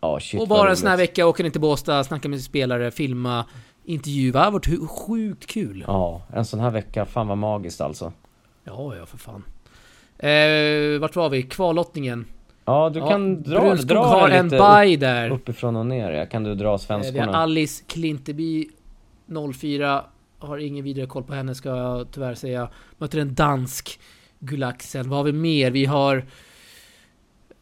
Ja 0.00 0.20
shit 0.20 0.40
och 0.40 0.48
bara 0.48 0.70
en 0.70 0.76
sån 0.76 0.88
här 0.88 0.96
vecka, 0.96 1.26
åka 1.26 1.42
ner 1.42 1.50
till 1.50 1.60
Båstad, 1.60 2.04
snacka 2.04 2.28
med 2.28 2.40
spelare, 2.42 2.90
filma 2.90 3.44
intervju 3.84 4.30
va? 4.30 4.38
Det 4.40 4.44
har 4.44 4.52
varit 4.52 4.90
sjukt 4.90 5.46
kul. 5.46 5.84
Ja, 5.86 6.22
en 6.32 6.44
sån 6.44 6.60
här 6.60 6.70
vecka, 6.70 7.04
fan 7.04 7.26
vad 7.28 7.38
magiskt 7.38 7.80
alltså. 7.80 8.12
Ja, 8.64 8.96
ja 8.96 9.06
för 9.06 9.18
fan. 9.18 9.44
Eh, 10.18 11.00
vart 11.00 11.16
var 11.16 11.30
vi? 11.30 11.42
Kvallottningen. 11.42 12.24
Ja, 12.64 12.90
du 12.94 12.98
Ja, 13.00 13.08
kan 13.08 13.42
dra, 13.42 13.60
Brunskog 13.60 13.88
dra 13.88 14.04
har 14.04 14.28
en 14.28 14.48
bye 14.48 14.96
där. 14.96 15.30
upp, 15.30 15.40
uppifrån 15.40 15.76
och 15.76 15.86
ner. 15.86 16.10
Ja. 16.12 16.26
Kan 16.26 16.44
du 16.44 16.54
dra 16.54 16.54
Eh, 16.54 16.62
vi 16.64 16.66
har 16.66 16.78
svenskorna? 16.78 17.36
Alice 17.38 17.84
Klinteby 17.86 18.68
04. 19.54 20.04
Har 20.38 20.58
ingen 20.58 20.84
vidare 20.84 21.06
koll 21.06 21.22
på 21.22 21.34
henne 21.34 21.54
ska 21.54 21.68
jag 21.68 22.10
tyvärr 22.10 22.34
säga. 22.34 22.68
Möter 22.98 23.18
en 23.18 23.34
dansk 23.34 24.00
Gulaxen. 24.38 25.10
Vad 25.10 25.16
har 25.18 25.24
vi 25.24 25.32
mer? 25.32 25.70
Vi 25.70 25.84
har 25.84 26.24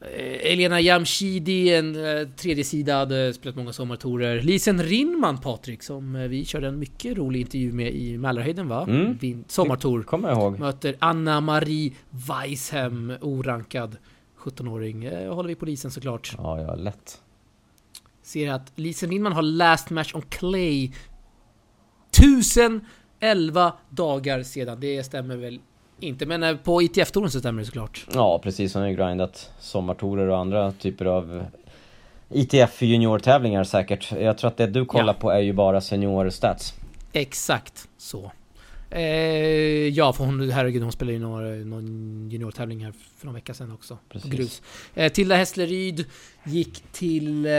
Elena 0.01 0.81
Jamshidi, 0.81 1.75
en 1.75 2.07
eh, 2.07 2.29
tredje 2.29 2.65
sida, 2.65 2.97
hade 2.97 3.35
spelat 3.35 3.57
många 3.57 3.73
sommartorer. 3.73 4.41
Lisen 4.43 4.83
Rinman 4.83 5.41
Patrik, 5.41 5.83
som 5.83 6.17
eh, 6.17 6.29
vi 6.29 6.45
körde 6.45 6.69
en 6.69 6.79
mycket 6.79 7.17
rolig 7.17 7.41
intervju 7.41 7.73
med 7.73 7.95
i 7.95 8.19
Mälarhöjden 8.19 8.69
va? 8.69 8.85
Mm. 8.89 9.45
Sommartor. 9.49 10.03
Kommer 10.03 10.29
jag 10.29 10.39
ihåg. 10.39 10.59
Möter 10.59 10.97
Anna-Marie 10.99 11.93
Weishem, 12.11 13.13
orankad 13.21 13.97
17-åring. 14.39 15.05
Eh, 15.05 15.35
håller 15.35 15.49
vi 15.49 15.55
på 15.55 15.67
Lisen 15.67 15.91
såklart. 15.91 16.35
Ja, 16.39 16.61
ja, 16.61 16.75
lätt. 16.75 17.23
Ser 18.23 18.51
att 18.51 18.73
Lisen 18.75 19.11
Lindman 19.11 19.33
har 19.33 19.43
last 19.43 19.91
match 19.91 20.15
on 20.15 20.23
clay 20.23 20.93
1011 22.11 23.73
dagar 23.91 24.43
sedan. 24.43 24.81
Det 24.81 25.05
stämmer 25.05 25.37
väl 25.37 25.61
inte, 26.01 26.27
men 26.27 26.43
eh, 26.43 26.57
på 26.57 26.83
ITF-touren 26.83 27.31
så 27.31 27.39
stämmer 27.39 27.61
det 27.61 27.67
såklart. 27.67 28.07
Ja, 28.15 28.39
precis. 28.39 28.75
Hon 28.75 28.83
har 28.83 28.89
ju 28.91 28.97
grindat 28.97 29.51
sommartorer 29.61 30.29
och 30.29 30.39
andra 30.39 30.73
typer 30.73 31.05
av 31.05 31.45
ITF 32.31 32.83
juniortävlingar 32.83 33.65
säkert. 33.65 34.13
Jag 34.13 34.39
tror 34.39 34.49
att 34.49 34.57
det 34.57 34.67
du 34.67 34.85
kollar 34.85 35.07
Ja. 35.15 35.21
på 35.21 35.31
är 35.31 35.41
ju 35.41 35.53
bara 35.53 35.81
seniorstats. 35.81 36.75
Exakt 37.13 37.89
så. 37.99 38.31
Eh, 38.91 39.01
ja, 39.89 40.13
för 40.13 40.25
hon, 40.25 40.51
herregud, 40.51 40.83
hon 40.83 40.93
spelade 40.93 41.13
ju 41.13 41.19
någon, 41.23 41.71
någon 41.71 42.29
juniortävling 42.31 42.85
här 42.85 42.93
för 43.19 43.27
någon 43.27 43.35
vecka 43.35 43.55
sedan 43.55 43.73
också. 43.73 43.99
Precis. 44.09 44.31
Grus. 44.31 44.63
Eh, 44.95 45.13
Tilda 45.13 45.37
Hässleryd 45.37 46.05
gick 46.45 46.83
till... 46.93 47.47
Eh, 47.47 47.53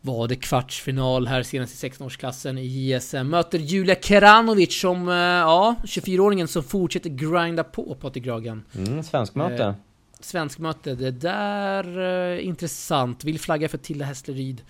var 0.00 0.28
det 0.28 0.36
kvartsfinal 0.36 1.26
här 1.26 1.42
senast 1.42 1.84
i 1.84 1.88
16-årsklassen 1.88 2.58
i 2.58 2.66
JSM. 2.66 3.28
Möter 3.28 3.58
Julia 3.58 3.94
Keranovic 3.94 4.80
som, 4.80 5.08
eh, 5.08 5.14
ja, 5.14 5.76
24-åringen 5.84 6.46
som 6.46 6.62
fortsätter 6.62 7.10
grinda 7.10 7.64
på 7.64 7.94
Patrik 8.00 8.24
Gragan. 8.24 8.62
Mm, 8.76 9.02
svenskmöte. 9.02 9.64
Eh, 9.64 9.74
Svenskmöte, 10.20 10.94
det 10.94 11.10
där 11.10 11.98
eh, 12.34 12.46
intressant. 12.46 13.24
Vill 13.24 13.40
flagga 13.40 13.68
för 13.68 13.78
Tilda 13.78 14.04
Hässleryd. 14.04 14.62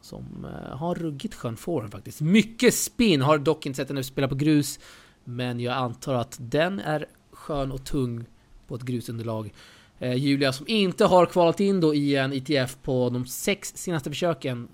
Som 0.00 0.44
eh, 0.44 0.76
har 0.76 0.94
ruggigt 0.94 1.34
skön 1.34 1.56
forehand 1.56 1.92
faktiskt. 1.92 2.20
Mycket 2.20 2.74
spin, 2.74 3.22
har 3.22 3.38
dock 3.38 3.66
inte 3.66 3.76
sett 3.76 3.88
henne 3.88 4.04
spela 4.04 4.28
på 4.28 4.34
grus. 4.34 4.78
Men 5.24 5.60
jag 5.60 5.74
antar 5.74 6.14
att 6.14 6.36
den 6.40 6.80
är 6.80 7.06
skön 7.30 7.72
och 7.72 7.84
tung 7.84 8.24
på 8.66 8.74
ett 8.74 8.82
grusunderlag. 8.82 9.52
Eh, 9.98 10.14
Julia 10.14 10.52
som 10.52 10.68
inte 10.68 11.04
har 11.04 11.26
kvalat 11.26 11.60
in 11.60 11.80
då 11.80 11.94
i 11.94 12.16
en 12.16 12.32
ITF 12.32 12.76
på 12.82 13.10
de 13.10 13.26
sex 13.26 13.72
senaste 13.76 14.10
försöken. 14.10 14.68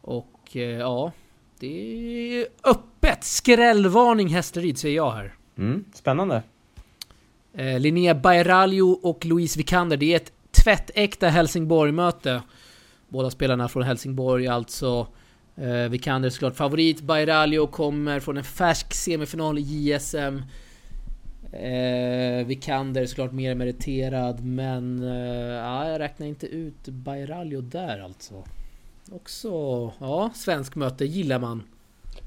Och 0.00 0.40
eh, 0.52 0.62
ja, 0.62 1.12
det 1.58 2.40
är 2.40 2.46
öppet. 2.64 3.24
Skrällvarning 3.24 4.28
Hästelryd 4.28 4.78
säger 4.78 4.96
jag 4.96 5.10
här. 5.12 5.34
Mm, 5.58 5.84
spännande. 5.94 6.42
Eh, 7.54 7.80
Linnea 7.80 8.14
Bairaljo 8.14 8.90
och 8.90 9.24
Louise 9.24 9.58
Vikander, 9.58 9.96
det 9.96 10.12
är 10.12 10.16
ett 10.16 10.32
tvättäkta 10.50 11.28
Helsingborg-möte. 11.28 12.42
Båda 13.08 13.30
spelarna 13.30 13.68
från 13.68 13.82
Helsingborg 13.82 14.46
alltså. 14.46 15.06
Eh, 15.56 15.88
Vikander 15.90 16.26
är 16.26 16.30
såklart 16.30 16.56
favorit. 16.56 17.00
Bairaljo 17.00 17.66
kommer 17.66 18.20
från 18.20 18.36
en 18.36 18.44
färsk 18.44 18.94
semifinal 18.94 19.58
i 19.58 19.62
JSM. 19.62 20.42
Eh, 21.56 22.46
Vikander 22.46 23.02
är 23.02 23.06
såklart 23.06 23.32
mer 23.32 23.54
meriterad, 23.54 24.44
men 24.44 25.02
eh, 25.02 25.54
ja, 25.54 25.88
jag 25.88 26.00
räknar 26.00 26.26
inte 26.26 26.46
ut 26.46 26.88
Bairaljo 26.88 27.60
där 27.60 28.00
alltså. 28.04 28.44
Också, 29.12 29.50
ja, 29.98 30.30
svensk 30.34 30.74
möte 30.74 31.04
gillar 31.04 31.38
man. 31.38 31.62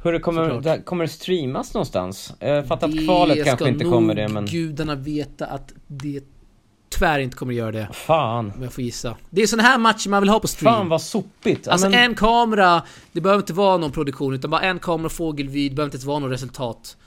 Hur 0.04 0.14
det 0.14 0.20
kommer, 0.20 0.62
det, 0.62 0.82
kommer 0.82 1.04
det 1.04 1.10
streamas 1.10 1.74
någonstans? 1.74 2.34
Jag 2.40 2.68
fattar 2.68 2.88
att 2.88 3.06
kvalet 3.06 3.46
kanske 3.46 3.70
inte 3.70 3.86
kommer 3.86 4.16
det 4.16 4.28
men... 4.28 4.46
gudarna 4.46 4.96
veta 4.96 5.46
att 5.46 5.74
det 5.88 6.24
tyvärr 6.90 7.20
inte 7.20 7.38
kommer 7.38 7.54
göra 7.54 7.72
det. 7.72 7.90
Fan. 7.94 8.54
Om 8.56 8.64
jag 8.64 8.74
får 8.74 8.84
gissa. 8.84 9.16
Det 9.30 9.42
är 9.42 9.48
såna 9.48 9.64
här 9.64 9.78
matcher 9.78 10.10
man 10.10 10.22
vill 10.22 10.30
ha 10.30 10.40
på 10.40 10.48
stream. 10.48 10.76
Fan 10.76 10.90
vad 10.90 11.02
sopigt. 11.02 11.68
Alltså 11.68 11.90
men, 11.90 12.00
en 12.00 12.16
kamera, 12.16 12.82
det 13.12 13.22
behöver 13.22 13.42
inte 13.42 13.54
vara 13.54 13.78
någon 13.78 13.92
produktion 13.92 14.34
utan 14.34 14.52
bara 14.52 14.62
en 14.62 14.80
kamera, 14.80 15.10
fågelvid, 15.10 15.72
det 15.72 15.76
behöver 15.76 15.88
inte 15.88 15.96
ens 15.96 16.06
vara 16.06 16.20
något 16.20 16.32
resultat. 16.32 16.98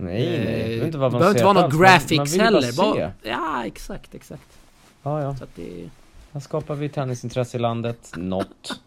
Nej, 0.00 0.38
nej. 0.38 0.38
Det 0.38 0.46
Eh, 0.46 0.66
behöver 0.66 0.86
inte 0.86 0.98
vara 0.98 1.10
det 1.10 1.18
behöver 1.18 1.30
inte 1.36 1.44
vara 1.44 1.60
någon 1.68 1.80
graphics 1.80 2.36
heller. 2.36 2.76
Bara... 2.76 2.94
Bara, 2.94 3.12
ja, 3.22 3.66
exakt, 3.66 4.14
exakt. 4.14 4.58
Ja, 5.02 5.22
ja. 5.22 5.36
Så 5.36 5.44
att 5.44 5.56
det... 5.56 5.90
Här 6.32 6.40
skapar 6.40 6.74
vi 6.74 6.88
tennisintresse 6.88 7.56
i 7.56 7.60
landet. 7.60 8.12
Något. 8.16 8.80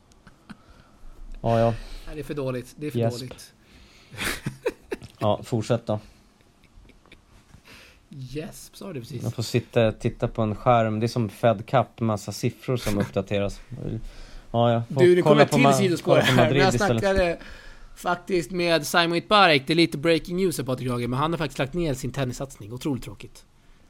Ja, 1.42 1.60
ja. 1.60 1.74
Nej, 2.08 2.16
det 2.16 2.20
är 2.20 2.24
för 2.24 2.34
dåligt. 2.34 2.74
Det 2.76 2.88
är 2.88 2.92
för 2.92 3.00
Yes. 3.00 3.14
dåligt. 3.20 3.54
Ja, 5.20 5.40
fortsätt 5.44 5.86
då. 5.88 6.00
Yes, 8.36 8.72
sa 8.74 8.94
du 8.94 9.00
precis. 9.00 9.24
Man 9.24 9.32
får 9.32 9.44
sitta 9.44 9.88
och 9.88 10.00
titta 10.00 10.28
på 10.28 10.42
en 10.42 10.56
skärm. 10.56 11.00
Det 11.00 11.06
är 11.06 11.08
som 11.08 11.30
Fed 11.30 11.66
Cup, 11.66 12.00
massa 12.00 12.32
siffror 12.32 12.78
som 12.78 12.98
uppdateras. 13.00 13.62
Ja, 14.52 14.72
ja. 14.72 14.84
Får 14.94 15.02
Du, 15.02 15.16
det 15.16 15.22
kommer 15.22 15.46
till 15.46 15.74
sidospår 15.74 16.18
här. 16.18 16.50
Men 16.50 16.58
jag 16.58 16.74
snackade 16.74 17.38
faktiskt 17.96 18.52
med 18.52 18.88
Simon 18.88 19.16
Itbarek. 19.18 19.68
Det 19.68 19.74
är 19.74 19.76
lite 19.76 19.98
breaking 19.98 20.38
news 20.38 20.58
här 20.58 20.66
Patrik 20.66 20.88
Jage, 20.90 21.08
men 21.10 21.20
han 21.20 21.32
har 21.32 21.38
faktiskt 21.38 21.60
lagt 21.60 21.74
ner 21.74 21.94
sin 21.94 22.12
tennissatsning. 22.12 22.74
Otroligt 22.74 23.04
tråkigt. 23.04 23.46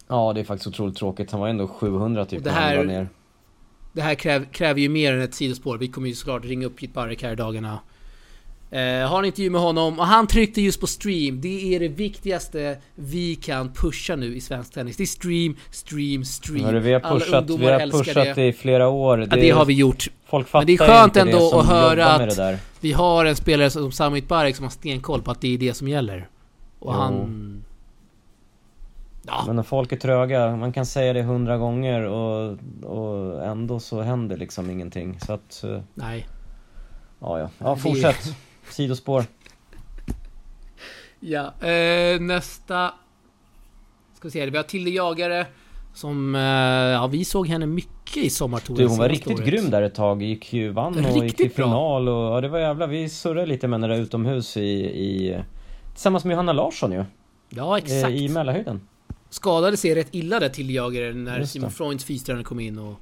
Ja, 0.07 0.33
det 0.33 0.39
är 0.39 0.43
faktiskt 0.43 0.67
otroligt 0.67 0.95
tråkigt. 0.97 1.31
Han 1.31 1.39
var 1.39 1.47
ändå 1.47 1.67
700 1.67 2.25
typ 2.25 2.37
Och 2.39 2.43
det 2.43 2.51
här- 2.51 2.83
ner. 2.83 3.09
Det 3.93 4.01
här 4.01 4.15
kräv, 4.15 4.45
kräver 4.51 4.81
ju 4.81 4.89
mer 4.89 5.13
än 5.13 5.21
ett 5.21 5.33
sidospår. 5.33 5.77
Vi 5.77 5.87
kommer 5.87 6.07
ju 6.07 6.15
såklart 6.15 6.45
ringa 6.45 6.65
upp 6.67 6.83
Itbarek 6.83 7.23
här 7.23 7.31
i 7.31 7.35
dagarna. 7.35 7.79
Eh, 8.74 9.07
har 9.09 9.19
en 9.19 9.26
intervju 9.26 9.49
med 9.49 9.61
honom 9.61 9.99
och 9.99 10.05
han 10.05 10.28
tryckte 10.28 10.61
just 10.61 10.80
på 10.80 10.88
stream. 10.88 11.41
Det 11.41 11.76
är 11.76 11.80
det 11.80 11.88
viktigaste 11.88 12.78
vi 12.95 13.36
kan 13.36 13.74
pusha 13.74 14.15
nu 14.15 14.36
i 14.36 14.41
svensk 14.41 14.74
tennis. 14.74 14.97
Det 14.97 15.03
är 15.03 15.07
stream, 15.07 15.55
stream, 15.71 16.26
stream. 16.26 16.65
Hörru, 16.65 16.80
vi 16.80 16.93
har 16.93 16.99
pushat, 16.99 17.49
vi 17.49 17.65
har 17.65 17.91
pushat 17.91 18.36
det. 18.36 18.47
i 18.47 18.53
flera 18.53 18.88
år. 18.89 19.19
Ja, 19.19 19.26
det 19.36 19.49
har 19.49 19.65
vi 19.65 19.74
gjort. 19.74 20.07
Folk 20.26 20.47
fattar 20.47 20.59
Men 20.59 20.67
det 20.78 20.84
är 20.84 20.88
skönt 20.88 21.17
ändå 21.17 21.51
det 21.51 21.59
att 21.59 21.65
höra 21.65 22.05
att- 22.07 22.36
det. 22.38 22.59
Vi 22.80 22.91
har 22.91 23.26
en 23.26 23.36
spelare 23.36 23.69
som 23.69 23.91
Sami 23.91 24.17
Itbarek 24.17 24.55
som 24.55 24.63
har 24.65 24.69
stenkoll 24.71 25.21
på 25.21 25.32
att 25.32 25.41
det 25.41 25.53
är 25.53 25.57
det 25.57 25.74
som 25.74 25.88
gäller. 25.88 26.28
Och 26.80 26.93
Jo. 26.93 26.99
han... 26.99 27.63
Ja, 29.28 29.43
Men 29.47 29.55
när 29.55 29.63
folk 29.63 29.91
är 29.91 29.97
tröga, 29.97 30.55
man 30.55 30.74
kan 30.74 30.86
säga 30.86 31.13
det 31.13 31.21
hundra 31.24 31.57
gånger 31.57 32.01
och, 32.03 32.57
och 32.84 33.45
ändå 33.45 33.80
så 33.80 34.01
händer 34.01 34.38
liksom 34.38 34.69
ingenting. 34.69 35.19
Så 35.19 35.34
att, 35.34 35.63
eh, 35.63 35.80
nej. 35.93 36.28
ja 37.19 37.39
ja. 37.39 37.49
Ja, 37.57 37.76
Det- 37.76 37.82
fortsätt. 37.82 38.36
Sidospår. 38.70 39.24
Ja, 41.20 41.53
eh, 41.68 42.20
nästa... 42.20 42.93
Ska 44.18 44.28
vi 44.28 44.32
se, 44.32 44.49
vi 44.49 44.57
har 44.57 44.64
Tilde 44.64 44.89
Jagare. 44.89 45.45
Som... 45.93 46.36
Eh, 46.36 46.41
ja, 46.41 47.07
vi 47.07 47.26
såg 47.26 47.47
henne 47.47 47.66
mycket 47.66 48.18
i 48.18 48.30
sommartouren 48.30 48.78
Du, 48.82 48.88
hon 48.88 48.97
var 48.97 49.09
riktigt 49.09 49.39
året. 49.39 49.45
grym 49.47 49.70
där 49.70 49.82
ett 49.82 49.95
tag. 49.95 50.22
Gick 50.24 50.53
ju, 50.53 50.70
vann 50.70 51.05
och 51.05 51.11
gick 51.11 51.24
Riktigt 51.24 51.38
till 51.38 51.55
bra. 51.55 51.66
final 51.66 52.09
och 52.09 52.38
ja, 52.38 52.41
det 52.41 52.47
var 52.47 52.59
jävla, 52.59 52.88
vi 52.88 53.09
surrade 53.09 53.45
lite 53.45 53.68
med 53.68 53.82
henne 53.82 53.93
där 53.95 54.01
utomhus 54.01 54.57
i, 54.57 54.61
i 54.86 55.38
Tillsammans 55.93 56.26
med 56.26 56.32
Johanna 56.34 56.53
Larsson 56.53 56.91
ju. 56.91 57.03
Ja, 57.49 57.78
eh, 57.78 57.84
exakt. 57.84 58.14
I 58.14 58.30
Mälarhöjden. 58.30 58.82
Skadade 59.30 59.78
sig 59.78 59.95
rätt 59.95 60.07
illa 60.11 60.39
där 60.39 60.49
Tilde 60.49 60.74
Jagare 60.74 61.14
när 61.14 61.43
Simon. 61.43 61.72
Freunds 61.72 62.05
fystränare 62.05 62.43
kom 62.43 62.59
in 62.59 62.80
och... 62.80 62.95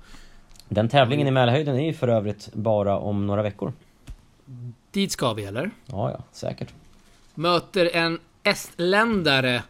Den 0.70 0.90
tävlingen 0.90 1.28
i 1.28 1.32
Mälarhöjden 1.32 1.76
är 1.76 1.86
ju 1.86 1.94
för 1.94 2.08
övrigt 2.08 2.54
bara 2.54 2.98
om 3.00 3.28
några 3.28 3.42
veckor. 3.44 3.74
Dit 4.92 5.12
ska 5.12 5.34
vi 5.34 5.44
eller? 5.44 5.72
Ja, 5.86 6.12
ja, 6.12 6.24
säkert. 6.32 6.74
Möter 7.36 7.96
en 7.96 8.20
estländare. 8.44 9.64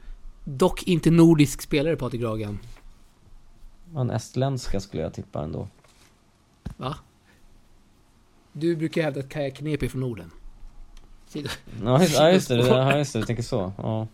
Dock 0.43 0.83
inte 0.83 1.11
nordisk 1.11 1.61
spelare 1.61 1.95
Patrik 1.95 2.21
Gragan. 2.21 2.59
En 3.95 4.09
estländska 4.09 4.79
skulle 4.79 5.03
jag 5.03 5.13
tippa 5.13 5.43
ändå. 5.43 5.67
Va? 6.77 6.95
Du 8.53 8.75
brukar 8.75 9.01
hävda 9.01 9.19
att 9.19 9.29
Kaja 9.29 9.51
Knep 9.51 9.83
är 9.83 9.87
från 9.87 10.01
Norden. 10.01 10.31
Ja, 11.83 12.01
just, 12.01 12.15
ja, 12.15 12.31
just 12.31 12.47
det, 12.47 12.55
ja, 12.55 12.97
just 12.97 13.13
det, 13.13 13.19
du 13.19 13.25
tänker 13.25 13.43
så. 13.43 13.73
Ja. 13.77 14.07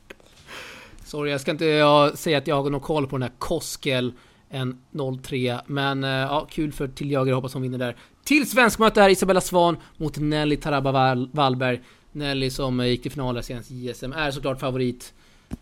Sorry, 1.05 1.31
jag 1.31 1.41
ska 1.41 1.51
inte 1.51 1.65
ja, 1.65 2.11
säga 2.15 2.37
att 2.37 2.47
jag 2.47 2.63
har 2.63 2.69
någon 2.69 2.81
koll 2.81 3.07
på 3.07 3.17
den 3.17 3.23
här 3.23 3.37
Koskel 3.37 4.13
en 4.49 4.77
03 5.23 5.59
Men 5.67 6.03
eh, 6.03 6.09
ja, 6.09 6.47
kul 6.49 6.71
för 6.71 6.87
Tilljagare, 6.87 7.35
hoppas 7.35 7.53
hon 7.53 7.61
vinner 7.61 7.77
där. 7.77 7.95
Till 8.23 8.49
svenskmöte 8.49 9.01
är 9.01 9.09
Isabella 9.09 9.41
Svan 9.41 9.77
mot 9.97 10.17
Nelly 10.17 10.57
Taraba 10.57 10.91
Wall- 10.91 11.29
Wallberg. 11.31 11.81
Nelly 12.11 12.49
som 12.49 12.79
eh, 12.79 12.85
gick 12.87 13.01
till 13.01 13.11
final 13.11 13.43
senast 13.43 13.71
i 13.71 13.87
JSM 13.89 14.13
är 14.13 14.31
såklart 14.31 14.59
favorit. 14.59 15.13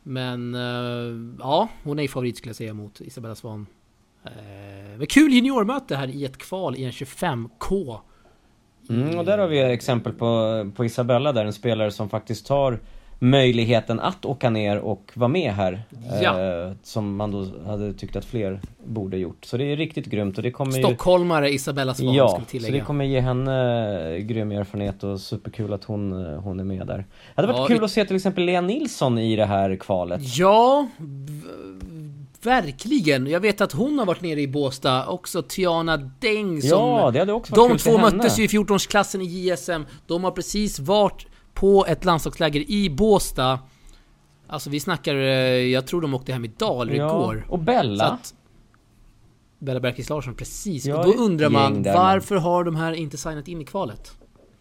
Men 0.04 0.56
eh, 0.56 1.36
ja, 1.40 1.70
hon 1.84 2.00
är 2.00 2.08
favorit 2.08 2.38
skulle 2.38 2.50
jag 2.50 2.56
säga 2.56 2.74
mot 2.74 3.02
Isabella 3.02 3.36
Svan. 3.36 3.68
Eh, 4.26 4.32
men 4.98 5.08
kul 5.08 5.34
juniormöte 5.34 5.96
här 5.96 6.08
i 6.08 6.26
ett 6.26 6.38
kval 6.38 6.76
i 6.76 6.84
en 6.84 6.92
25K. 6.92 8.00
Mm, 8.90 9.18
och 9.18 9.26
där 9.26 9.38
har 9.38 9.48
vi 9.48 9.60
exempel 9.62 10.14
på, 10.14 10.72
på 10.76 10.86
Isabella 10.86 11.32
där 11.34 11.46
en 11.46 11.54
spelare 11.54 11.92
som 11.92 12.10
faktiskt 12.10 12.46
tar 12.46 12.80
möjligheten 13.20 14.00
att 14.00 14.26
åka 14.26 14.50
ner 14.50 14.78
och 14.80 15.12
vara 15.14 15.28
med 15.28 15.54
här. 15.54 15.84
Ja. 16.24 16.42
Eh, 16.42 16.72
som 16.84 17.16
man 17.16 17.32
då 17.32 17.48
hade 17.66 17.94
tyckt 17.94 18.16
att 18.16 18.26
fler 18.26 18.60
borde 18.86 19.18
gjort. 19.18 19.46
Så 19.46 19.58
det 19.58 19.64
är 19.72 19.76
riktigt 19.76 20.06
grymt 20.06 20.38
och 20.38 20.44
det 20.44 20.52
kommer 20.52 20.78
ju... 20.78 20.84
Stockholmare 20.84 21.50
Isabella 21.54 21.94
Svahn 21.94 22.10
ska 22.14 22.18
Ja, 22.18 22.26
vi 22.28 22.32
så 22.32 22.40
det 22.40 22.46
tillägga. 22.66 22.86
kommer 22.86 23.06
ge 23.06 23.20
henne 23.20 24.16
eh, 24.16 24.18
grym 24.18 24.52
erfarenhet 24.52 25.04
och 25.04 25.22
superkul 25.22 25.74
att 25.74 25.84
hon, 25.84 26.26
eh, 26.34 26.40
hon 26.40 26.60
är 26.60 26.64
med 26.64 26.88
där. 26.88 26.98
Det 26.98 27.06
hade 27.36 27.48
varit 27.48 27.58
Ja, 27.60 27.68
kul 27.68 27.80
vi- 27.80 27.86
att 27.86 27.92
se 27.92 28.06
till 28.06 28.16
exempel 28.16 28.44
Lea 28.46 28.62
Nilsson 28.62 29.18
i 29.18 29.36
det 29.36 29.46
här 29.46 29.76
kvalet. 29.76 30.22
Ja, 30.38 30.88
verkligen. 32.44 33.28
Jag 33.28 33.40
vet 33.40 33.62
att 33.62 33.72
hon 33.72 34.00
har 34.00 34.06
varit 34.06 34.22
nere 34.22 34.42
i 34.42 34.48
Båstad, 34.48 35.06
också 35.08 35.42
Tiana 35.42 35.98
Deng 35.98 36.62
som... 36.62 36.70
Ja, 36.70 37.12
det 37.14 37.20
hade 37.20 37.34
också 37.34 37.56
varit 37.56 37.70
de 37.70 37.78
kul 37.78 37.80
två 37.94 37.98
möttes 37.98 38.40
ju 38.40 38.44
i 38.44 38.48
14-årsklassen 38.48 39.22
i 39.22 39.26
JSM. 39.50 39.82
De 40.08 40.24
har 40.24 40.32
precis 40.32 40.80
varit 40.80 41.26
på 41.56 41.86
ett 41.86 42.06
landslagsläger 42.06 42.72
i 42.72 42.90
Båstad. 42.90 43.60
Alltså 44.48 44.70
vi 44.70 44.80
snackar, 44.80 45.16
eh, 45.16 45.22
jag 45.48 45.88
tror 45.88 46.02
de 46.02 46.14
åkte 46.14 46.34
hem 46.34 46.46
idag 46.46 46.82
eller 46.82 46.94
ja. 46.96 47.10
igår. 47.10 47.46
Och 47.50 47.60
Bella. 47.60 48.06
att, 48.06 48.34
Bella 49.60 49.80
Bergqvist 49.80 50.10
Larsson, 50.10 50.36
precis. 50.36 50.86
Ja, 50.86 50.98
och 50.98 51.06
då 51.06 51.12
undrar 51.24 51.50
man, 51.50 51.84
varför 51.84 52.36
har 52.36 52.64
de 52.64 52.76
här 52.76 52.94
inte 52.94 53.18
signat 53.18 53.48
in 53.48 53.62
i 53.62 53.66
kvalet? 53.66 54.18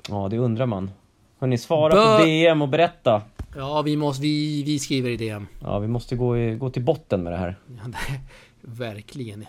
Ja, 0.08 0.28
det 0.28 0.38
undrar 0.38 0.66
man. 0.66 0.90
Hörni, 1.38 1.58
svara 1.58 1.94
Bö- 1.94 2.18
på 2.18 2.24
DM 2.24 2.62
och 2.62 2.68
berätta. 2.68 3.22
Ja, 3.56 3.82
vi 3.82 3.96
måste, 3.96 4.22
vi, 4.22 4.62
vi 4.62 4.78
skriver 4.78 5.10
i 5.10 5.16
DM. 5.16 5.46
Ja, 5.60 5.78
vi 5.78 5.88
måste 5.88 6.16
gå, 6.16 6.38
i, 6.38 6.54
gå 6.54 6.70
till 6.70 6.82
botten 6.82 7.22
med 7.22 7.32
det 7.32 7.36
här. 7.36 7.58
Ja, 7.68 7.82
det- 7.88 8.20
Verkligen. 8.60 9.46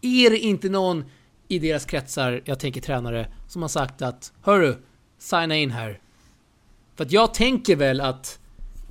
Är 0.00 0.30
det 0.30 0.38
inte 0.38 0.68
någon 0.68 1.04
i 1.48 1.58
deras 1.58 1.84
kretsar, 1.84 2.40
jag 2.44 2.58
tänker 2.60 2.80
tränare, 2.80 3.28
som 3.48 3.62
har 3.62 3.68
sagt 3.68 4.02
att 4.02 4.32
Hörru, 4.42 4.74
signa 5.18 5.56
in 5.56 5.70
här. 5.70 6.00
För 6.98 7.04
att 7.04 7.12
jag 7.12 7.34
tänker 7.34 7.76
väl 7.76 8.00
att 8.00 8.38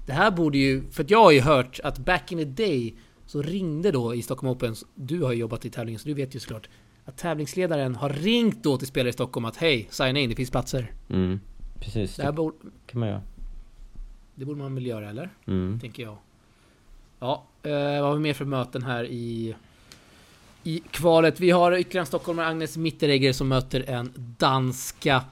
det 0.05 0.14
här 0.14 0.32
borde 0.32 0.58
ju, 0.58 0.84
för 0.91 1.03
att 1.03 1.10
jag 1.10 1.24
har 1.24 1.32
ju 1.32 1.41
hört 1.41 1.80
att 1.84 1.99
back 1.99 2.32
in 2.32 2.38
the 2.38 2.45
day 2.45 2.95
så 3.26 3.41
ringde 3.41 3.91
då 3.91 4.16
i 4.16 4.22
Stockholm 4.22 4.51
Open, 4.51 4.76
du 4.95 5.22
har 5.24 5.34
ju 5.34 5.39
jobbat 5.39 5.66
i 5.66 5.70
tävlingen 5.70 5.99
så 5.99 6.08
du 6.08 6.14
vet 6.14 6.36
ju 6.36 6.39
såklart, 6.39 6.70
att 7.05 7.18
tävlingsledaren 7.18 7.95
har 7.95 8.10
ringt 8.10 8.64
då 8.64 8.78
till 8.78 8.88
spelare 8.88 9.10
i 9.10 9.14
Stockholm 9.14 9.45
att 9.45 9.58
hej, 9.58 9.88
signa 9.89 10.20
in, 10.20 10.30
det 10.30 10.36
finns 10.36 10.51
platser. 10.51 10.91
Mm, 11.10 11.39
precis. 11.80 12.16
Det 12.16 12.24
här 12.24 12.32
borde, 12.32 12.55
kan 12.86 12.99
man 12.99 13.10
göra. 13.10 13.22
det 14.36 14.45
borde 14.45 14.60
man 14.60 14.76
väl 14.76 14.86
göra 14.86 15.10
eller? 15.10 15.30
Mm. 15.45 15.80
tänker 15.80 16.03
jag. 16.03 16.18
Ja, 17.20 17.45
eh, 17.64 17.72
vad 17.72 18.03
har 18.03 18.14
vi 18.14 18.20
mer 18.20 18.34
för 18.34 18.45
möten 18.45 18.84
här 18.84 19.03
i, 19.03 19.55
i 20.64 20.84
kvalet? 20.91 21.39
Vi 21.39 21.51
har 21.51 21.78
ytterligare 21.78 22.03
en 22.03 22.08
stockholmare, 22.08 22.47
Agnes 22.47 22.78
Mitteregger, 22.78 23.34
som 23.34 23.47
möter 23.47 23.89
en 23.89 24.12
danska 24.16 25.24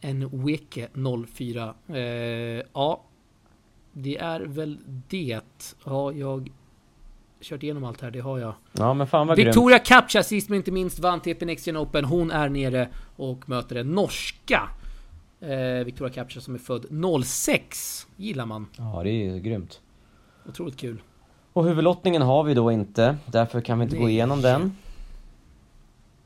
en 0.00 0.44
Weke 0.46 0.88
04. 1.28 1.74
Eh, 1.88 1.96
ja, 2.74 3.04
det 3.92 4.18
är 4.18 4.40
väl 4.40 4.78
det. 5.08 5.74
Har 5.82 6.12
jag 6.12 6.50
kört 7.40 7.62
igenom 7.62 7.84
allt 7.84 8.00
här? 8.00 8.10
Det 8.10 8.20
har 8.20 8.38
jag. 8.38 8.54
Ja, 8.72 8.94
men 8.94 9.06
fan 9.06 9.26
vad. 9.26 9.36
Victoria 9.36 9.78
Captcha, 9.78 10.22
sist 10.22 10.48
men 10.48 10.56
inte 10.56 10.72
minst, 10.72 10.98
vann 10.98 11.20
TP 11.20 11.56
Gen 11.58 11.76
Open. 11.76 12.04
Hon 12.04 12.30
är 12.30 12.48
nere 12.48 12.88
och 13.16 13.48
möter 13.48 13.76
en 13.76 13.90
norska. 13.90 14.68
Eh, 15.40 15.84
Victoria 15.84 16.12
Captcha 16.12 16.40
som 16.40 16.54
är 16.54 16.58
född 16.58 16.86
06. 17.24 18.06
Gillar 18.16 18.46
man. 18.46 18.66
Ja, 18.76 19.00
det 19.04 19.10
är 19.10 19.38
grymt. 19.38 19.80
Otroligt 20.48 20.76
kul. 20.76 21.02
Och 21.52 21.64
huvudlottningen 21.64 22.22
har 22.22 22.44
vi 22.44 22.54
då 22.54 22.72
inte, 22.72 23.16
därför 23.26 23.60
kan 23.60 23.78
vi 23.78 23.84
inte 23.84 23.96
gå 23.96 24.04
Nej. 24.04 24.12
igenom 24.12 24.42
den. 24.42 24.76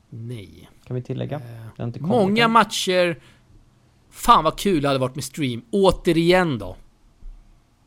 Nej. 0.09 0.69
Kan 0.87 0.95
vi 0.95 1.01
tillägga. 1.01 1.35
Eh, 1.35 1.41
Den 1.77 1.93
Många 1.99 2.47
matcher. 2.47 3.19
Fan 4.15 4.43
vad 4.43 4.59
kul 4.59 4.81
det 4.81 4.87
hade 4.87 4.99
varit 4.99 5.15
med 5.15 5.23
stream. 5.23 5.61
Återigen 5.71 6.59
då. 6.59 6.75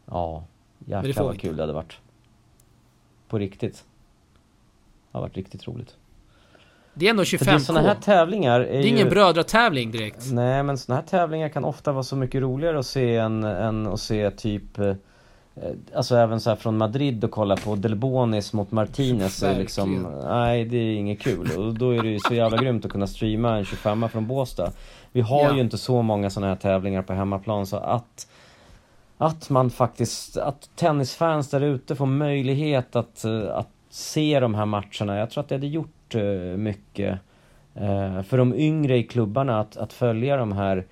Ja, 0.07 0.45
jäklar 0.79 1.25
vad 1.25 1.41
kul 1.41 1.57
det 1.57 1.63
hade 1.63 1.73
varit. 1.73 1.99
På 3.29 3.39
riktigt. 3.39 3.85
Det 5.13 5.19
har 5.19 5.21
varit 5.21 5.37
riktigt 5.37 5.69
roligt. 5.69 5.97
Det 6.95 7.07
är 7.07 7.11
ändå 7.11 7.25
För 7.25 7.37
25k. 7.37 7.53
det, 7.53 7.61
såna 7.61 7.81
här 7.81 7.95
tävlingar 7.95 8.61
är 8.61 8.65
det 8.65 8.79
är 8.79 8.83
ju... 8.83 8.89
ingen 8.89 9.09
brödratävling 9.09 9.91
direkt. 9.91 10.33
Nej 10.33 10.63
men 10.63 10.79
såna 10.79 10.97
här 10.97 11.03
tävlingar 11.03 11.49
kan 11.49 11.65
ofta 11.65 11.93
vara 11.93 12.03
så 12.03 12.17
mycket 12.17 12.41
roligare 12.41 12.79
att 12.79 12.87
se 12.87 13.17
än, 13.17 13.45
än 13.45 13.87
att 13.87 14.01
se 14.01 14.31
typ 14.31 14.79
eh, 14.79 14.95
Alltså 15.95 16.17
även 16.17 16.41
så 16.41 16.51
här 16.51 16.57
från 16.57 16.77
Madrid 16.77 17.25
och 17.25 17.31
kolla 17.31 17.57
på 17.57 17.75
Delbonis 17.77 18.53
mot 18.53 18.71
Martinez 18.73 19.43
är 19.43 19.59
liksom. 19.59 20.07
Nej 20.29 20.65
det 20.65 20.77
är 20.77 20.95
inget 20.97 21.21
kul 21.21 21.51
och 21.59 21.75
då 21.75 21.91
är 21.91 22.03
det 22.03 22.09
ju 22.09 22.19
så 22.19 22.35
jävla 22.35 22.57
grymt 22.57 22.85
att 22.85 22.91
kunna 22.93 23.07
streama 23.07 23.57
en 23.57 23.65
25 23.65 24.09
från 24.09 24.27
Båstad 24.27 24.73
Vi 25.13 25.21
har 25.21 25.43
Ja. 25.45 25.55
ju 25.55 25.61
inte 25.61 25.79
så 25.79 26.03
många 26.03 26.31
såna 26.31 26.47
här 26.47 26.57
tävlingar 26.57 27.03
på 27.03 27.13
hemmaplan 27.13 27.67
så 27.67 27.77
att 27.77 28.29
Att 29.19 29.51
man 29.51 29.71
faktiskt, 29.71 30.37
att 30.37 30.71
tennisfans 30.77 31.51
där 31.51 31.61
ute 31.61 31.97
får 31.97 32.07
möjlighet 32.07 32.97
att, 32.97 33.25
eh, 33.25 33.57
att 33.57 33.69
se 33.91 34.41
de 34.41 34.55
här 34.55 34.67
matcherna 34.67 35.19
Jag 35.19 35.31
tror 35.31 35.43
att 35.43 35.49
det 35.49 35.55
hade 35.55 35.67
gjort 35.67 36.15
eh, 36.15 36.23
mycket 36.57 37.19
eh, 37.75 38.23
för 38.23 38.39
de 38.39 38.55
yngre 38.55 38.97
i 38.97 39.03
klubbarna 39.03 39.61
att, 39.61 39.77
att 39.77 39.93
följa 39.93 40.37
de 40.37 40.53
här 40.53 40.77
eh, 40.77 40.83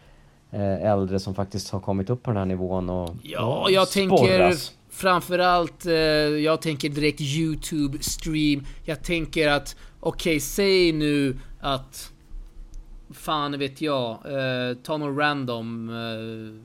äldre 0.52 1.20
som 1.20 1.34
faktiskt 1.34 1.70
har 1.70 1.80
kommit 1.80 2.10
upp 2.10 2.22
på 2.22 2.30
den 2.30 2.38
här 2.38 2.44
nivån 2.46 2.90
och 2.90 3.14
Ja, 3.22 3.66
jag 3.70 3.90
tänker 3.90 4.16
sporras. 4.16 4.72
framförallt, 4.90 5.86
eh, 5.86 5.92
jag 5.94 6.62
tänker 6.62 6.88
direkt 6.88 7.20
YouTube 7.20 7.98
stream. 8.00 8.66
Jag 8.84 9.02
tänker 9.02 9.48
att, 9.48 9.76
okej, 10.00 10.40
säg 10.40 10.92
nu 10.92 11.38
att, 11.60 12.12
fan 13.14 13.58
vet 13.58 13.80
jag, 13.80 14.10
eh, 14.10 14.76
ta 14.82 14.96
någon 14.96 15.16
random. 15.16 15.88
Eh, 15.88 16.62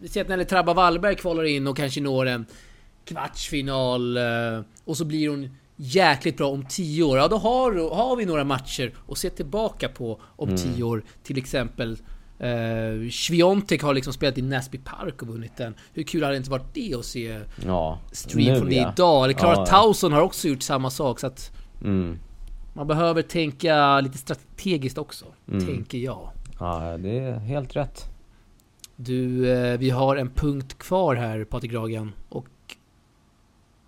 vi 0.00 0.08
ser 0.08 0.20
att 0.20 0.28
Nelly 0.28 0.44
Trabba 0.44 0.74
Wallberg 0.74 1.14
kvalar 1.16 1.44
in 1.44 1.66
och 1.66 1.76
kanske 1.76 2.00
når 2.00 2.26
en 2.26 2.46
kvartsfinal 3.04 4.16
eh, 4.16 4.60
och 4.84 4.96
så 4.96 5.04
blir 5.04 5.28
hon 5.28 5.50
jäkligt 5.76 6.36
bra 6.36 6.48
om 6.48 6.66
10 6.68 7.02
år. 7.02 7.18
Ja, 7.18 7.28
då 7.28 7.36
har, 7.36 7.94
har 7.96 8.16
vi 8.16 8.24
några 8.26 8.44
matcher 8.44 8.94
att 9.08 9.18
se 9.18 9.30
tillbaka 9.30 9.88
på 9.88 10.20
om 10.36 10.56
10 10.56 10.82
år. 10.82 11.02
Till 11.22 11.38
exempel 11.38 11.96
eh, 12.38 13.10
Sviontek 13.10 13.82
har 13.82 13.94
liksom 13.94 14.12
spelat 14.12 14.38
i 14.38 14.42
Näsby 14.42 14.78
Park 14.78 15.22
och 15.22 15.28
vunnit 15.28 15.56
den. 15.56 15.74
Hur 15.92 16.02
kul 16.02 16.22
hade 16.22 16.34
det 16.34 16.38
inte 16.38 16.50
varit 16.50 16.74
det 16.74 16.94
att 16.94 17.04
se 17.04 17.40
Ja, 17.66 17.98
stream 18.12 18.52
nu 18.52 18.58
från 18.58 18.68
det 18.68 18.74
ja. 18.74 18.92
idag? 18.92 19.24
Eller 19.24 19.34
Klara 19.34 19.54
Ja. 19.56 19.66
Tauson 19.66 20.12
har 20.12 20.20
också 20.22 20.48
gjort 20.48 20.62
samma 20.62 20.90
sak 20.90 21.20
så 21.20 21.26
att 21.26 21.50
Mm. 21.84 22.18
man 22.72 22.86
behöver 22.86 23.22
tänka 23.22 24.00
lite 24.00 24.18
strategiskt 24.18 24.98
också. 24.98 25.24
Mm. 25.50 25.66
Tänker 25.66 25.98
jag. 25.98 26.30
Ja, 26.60 26.96
det 26.98 27.18
är 27.18 27.38
helt 27.38 27.76
rätt. 27.76 28.04
Du, 28.96 29.50
eh, 29.52 29.78
vi 29.78 29.90
har 29.90 30.16
en 30.16 30.30
punkt 30.30 30.78
kvar 30.78 31.14
här 31.14 31.44
Patrik 31.44 31.72
Ragan 31.72 32.12
och... 32.28 32.46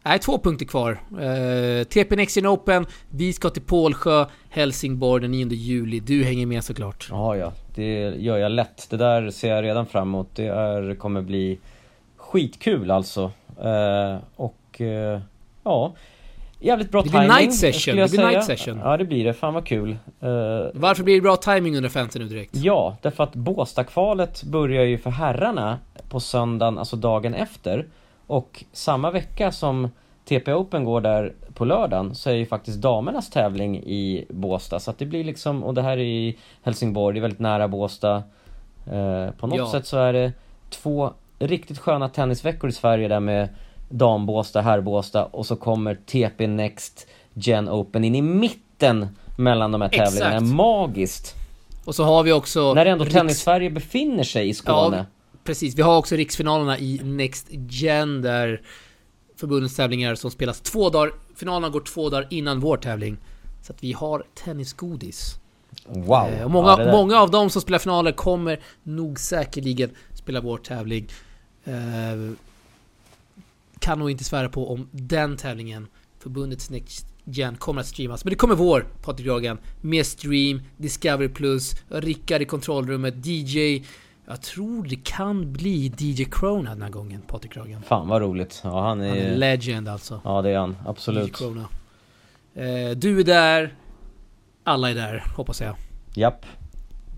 Nej, 0.02 0.18
två 0.18 0.38
punkter 0.38 0.66
kvar. 0.66 0.90
Eh, 1.20 1.84
TP 1.84 2.16
Next 2.16 2.36
Gen 2.36 2.46
Open, 2.46 2.86
vi 3.10 3.32
ska 3.32 3.50
till 3.50 3.62
Pålsjö, 3.62 4.26
Helsingborg 4.50 5.22
den 5.22 5.30
9 5.30 5.48
juli. 5.52 6.00
Du 6.00 6.24
hänger 6.24 6.46
med 6.46 6.64
såklart. 6.64 7.06
Ja, 7.10 7.36
ja, 7.36 7.52
det 7.74 8.14
gör 8.18 8.38
jag 8.38 8.52
lätt. 8.52 8.86
Det 8.90 8.96
där 8.96 9.30
ser 9.30 9.54
jag 9.54 9.64
redan 9.64 9.86
fram 9.86 10.08
emot. 10.08 10.28
Det 10.34 10.46
är, 10.46 10.94
kommer 10.94 11.22
bli 11.22 11.58
skitkul 12.16 12.90
alltså. 12.90 13.30
Eh, 13.62 14.16
och 14.36 14.80
eh, 14.80 15.20
ja, 15.64 15.92
jävligt 16.60 16.90
bra 16.90 17.02
Det 17.02 17.10
blir 17.10 17.20
timing, 17.20 17.36
night 17.36 17.54
session, 17.54 17.80
skulle 17.80 18.00
jag 18.00 18.10
det 18.10 18.16
blir 18.16 18.26
night 18.26 18.44
säga. 18.44 18.56
session. 18.58 18.80
Ja, 18.84 18.96
det 18.96 19.04
blir 19.04 19.24
det. 19.24 19.32
Fan 19.34 19.54
vad 19.54 19.66
kul. 19.66 19.90
Eh, 20.20 20.28
Varför 20.74 21.02
blir 21.04 21.14
det 21.14 21.20
bra 21.20 21.36
timing 21.36 21.76
under 21.76 21.88
50 21.90 22.18
nu 22.18 22.24
direkt? 22.24 22.54
Ja, 22.56 22.96
därför 23.02 23.24
att 23.24 23.34
Båstadkvalet 23.34 24.42
börjar 24.44 24.84
ju 24.84 24.98
för 24.98 25.10
herrarna 25.10 25.78
på 26.10 26.20
söndagen, 26.20 26.78
alltså 26.78 26.96
dagen 26.96 27.34
efter. 27.34 27.86
Och 28.26 28.64
samma 28.72 29.10
vecka 29.10 29.52
som 29.52 29.90
TP 30.24 30.52
Open 30.54 30.84
går 30.84 31.00
där 31.00 31.32
på 31.54 31.64
lördagen 31.64 32.14
så 32.14 32.30
är 32.30 32.34
ju 32.34 32.46
faktiskt 32.46 32.78
damernas 32.80 33.30
tävling 33.30 33.76
i 33.76 34.24
Båstad. 34.28 34.80
Så 34.80 34.90
att 34.90 34.98
det 34.98 35.06
blir 35.06 35.24
liksom, 35.24 35.64
och 35.64 35.74
det 35.74 35.82
här 35.82 35.92
är 35.92 35.98
i 35.98 36.38
Helsingborg, 36.62 37.14
det 37.14 37.18
är 37.18 37.22
väldigt 37.22 37.40
nära 37.40 37.68
Båstad. 37.68 38.16
Eh, 38.86 39.30
på 39.38 39.46
något 39.46 39.58
Ja. 39.58 39.70
sätt 39.72 39.86
så 39.86 39.98
är 39.98 40.12
det 40.12 40.32
två 40.70 41.10
riktigt 41.38 41.78
sköna 41.78 42.08
tennisveckor 42.08 42.70
i 42.70 42.72
Sverige 42.72 43.08
där 43.08 43.20
med 43.20 43.48
dam-Båstad, 43.88 44.60
herr-Båstad 44.60 45.24
och 45.24 45.46
så 45.46 45.56
kommer 45.56 45.94
TP 45.94 46.46
Next 46.46 47.06
Gen 47.34 47.68
Open 47.68 48.04
in 48.04 48.14
i 48.14 48.22
mitten 48.22 49.06
mellan 49.38 49.72
de 49.72 49.80
här 49.80 49.88
Exakt. 49.88 50.18
tävlingarna. 50.18 50.40
Magiskt! 50.54 51.34
Och 51.84 51.94
så 51.94 52.04
har 52.04 52.22
vi 52.22 52.32
också... 52.32 52.74
När 52.74 52.86
ändå 52.86 53.04
Riks- 53.04 53.12
Tennis-Sverige 53.12 53.70
befinner 53.70 54.24
sig 54.24 54.48
i 54.48 54.54
Skåne. 54.54 54.96
Ja, 54.96 55.04
precis. 55.44 55.74
Vi 55.78 55.82
har 55.82 55.96
också 55.96 56.16
riksfinalerna 56.16 56.78
i 56.78 57.00
Next 57.04 57.46
Gen 57.50 58.22
där 58.22 58.60
förbundets 59.40 59.76
tävlingar 59.76 60.14
som 60.14 60.30
spelas 60.30 60.60
två 60.60 60.90
dagar... 60.90 61.12
Finalerna 61.34 61.68
går 61.68 61.80
två 61.80 62.10
dagar 62.10 62.26
innan 62.30 62.60
vår 62.60 62.76
tävling. 62.76 63.16
Så 63.62 63.72
att 63.72 63.84
vi 63.84 63.92
har 63.92 64.24
tennisgodis. 64.34 65.34
Wow! 65.86 66.28
Eh, 66.28 66.44
och 66.44 66.50
många, 66.50 66.76
Ja, 66.78 66.92
många 66.92 67.18
av 67.18 67.30
dem 67.30 67.50
som 67.50 67.62
spelar 67.62 67.78
finaler 67.78 68.12
kommer 68.12 68.60
nog 68.82 69.20
säkerligen 69.20 69.90
spela 70.14 70.40
vår 70.40 70.58
tävling. 70.58 71.08
Eh, 71.64 71.74
kan 73.78 73.98
nog 73.98 74.10
inte 74.10 74.24
svära 74.24 74.48
på 74.48 74.72
om 74.72 74.88
den 74.90 75.36
tävlingen, 75.36 75.86
förbundets 76.18 76.70
Next 76.70 77.06
Gen 77.24 77.56
kommer 77.56 77.80
att 77.80 77.86
streamas. 77.86 78.24
Men 78.24 78.30
det 78.30 78.36
kommer 78.36 78.54
vår 78.54 78.86
Patrik 79.02 79.26
Dragan 79.26 79.58
med 79.80 80.06
stream, 80.06 80.62
Discovery 80.76 81.28
Plus, 81.28 81.74
Rickard 81.88 82.42
i 82.42 82.44
kontrollrummet, 82.44 83.26
DJ. 83.26 83.84
Jag 84.30 84.40
tror 84.40 84.84
det 84.84 85.04
kan 85.04 85.52
bli 85.52 85.92
DJ 85.98 86.24
Crona 86.24 86.70
den 86.70 86.82
här 86.82 86.90
gången, 86.90 87.22
Patrik 87.26 87.54
Dragan. 87.54 87.82
Fan 87.82 88.08
vad 88.08 88.22
roligt. 88.22 88.60
Ja 88.64 88.82
han 88.82 89.00
är... 89.00 89.08
Han 89.08 89.18
är 89.18 89.36
legend 89.36 89.88
alltså. 89.88 90.20
Ja 90.24 90.42
det 90.42 90.50
är 90.50 90.58
han, 90.58 90.70
DJ 90.70 90.74
absolut. 90.86 91.36
Crona. 91.36 91.68
Eh, 92.54 92.90
du 92.96 93.20
är 93.20 93.24
där. 93.24 93.74
Alla 94.64 94.90
är 94.90 94.94
där, 94.94 95.24
hoppas 95.36 95.60
jag. 95.60 95.74
Japp. 96.14 96.46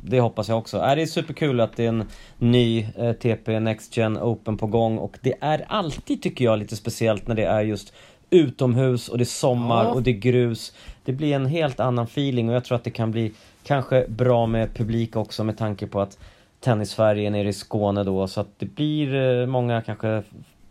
Det 0.05 0.21
hoppas 0.21 0.49
jag 0.49 0.59
också. 0.59 0.79
Är 0.79 0.97
det 0.97 1.03
är 1.03 1.07
superkul 1.07 1.61
att 1.61 1.77
det 1.77 1.85
är 1.85 1.89
en 1.89 2.05
ny 2.39 2.87
eh, 2.97 3.13
TP 3.13 3.61
Next 3.61 3.97
Gen 3.97 4.19
Open 4.19 4.57
på 4.57 4.67
gång 4.67 4.99
och 4.99 5.19
det 5.21 5.35
är 5.41 5.65
alltid 5.69 6.23
tycker 6.23 6.45
jag 6.45 6.59
lite 6.59 6.77
speciellt 6.77 7.27
när 7.27 7.35
det 7.35 7.45
är 7.45 7.61
just 7.61 7.93
utomhus 8.31 9.09
och 9.09 9.19
det 9.19 9.23
är 9.23 9.27
sommar 9.27 9.85
Ja. 9.85 9.91
och 9.91 10.03
det 10.03 10.11
är 10.11 10.19
grus. 10.19 10.73
Det 11.05 11.13
blir 11.13 11.35
en 11.35 11.47
helt 11.47 11.81
annan 11.81 12.05
feeling 12.05 12.49
och 12.49 12.55
jag 12.55 12.65
tror 12.65 12.77
att 12.77 12.85
det 12.85 12.91
kan 12.91 13.11
bli 13.11 13.33
kanske 13.63 14.07
bra 14.09 14.47
med 14.47 14.75
publik 14.75 15.17
också 15.17 15.45
med 15.45 15.59
tanke 15.59 15.87
på 15.87 16.01
att 16.01 16.19
Tennis-Sverige 16.65 17.31
nere 17.31 17.49
i 17.49 17.53
Skåne 17.53 18.05
då 18.05 18.29
så 18.29 18.41
att 18.41 18.59
det 18.59 18.67
blir 18.67 19.15
eh, 19.15 19.47
många 19.47 19.83
kanske 19.83 20.23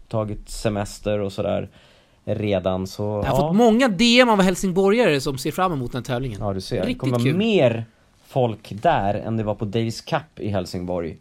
tagit 0.07 0.49
semester 0.49 1.19
och 1.19 1.33
sådär 1.33 1.69
redan 2.25 2.87
så 2.87 3.03
Jag 3.03 3.09
har 3.09 3.25
ja. 3.25 3.47
fått 3.47 3.55
många 3.55 3.87
DM 3.87 4.29
av 4.29 4.41
helsingborgare 4.41 5.21
som 5.21 5.37
ser 5.37 5.51
fram 5.51 5.73
emot 5.73 5.91
den 5.91 6.03
tävlingen. 6.03 6.39
Ja 6.41 6.53
du 6.53 6.61
ser, 6.61 6.75
det 6.75 6.81
Riktigt 6.81 6.99
kommer 6.99 7.13
vara 7.13 7.23
kul. 7.23 7.37
mer 7.37 7.85
folk 8.27 8.73
där 8.81 9.13
än 9.13 9.37
det 9.37 9.43
var 9.43 9.55
på 9.55 9.65
Davis 9.65 10.01
Cup 10.01 10.39
i 10.39 10.49
Helsingborg. 10.49 11.17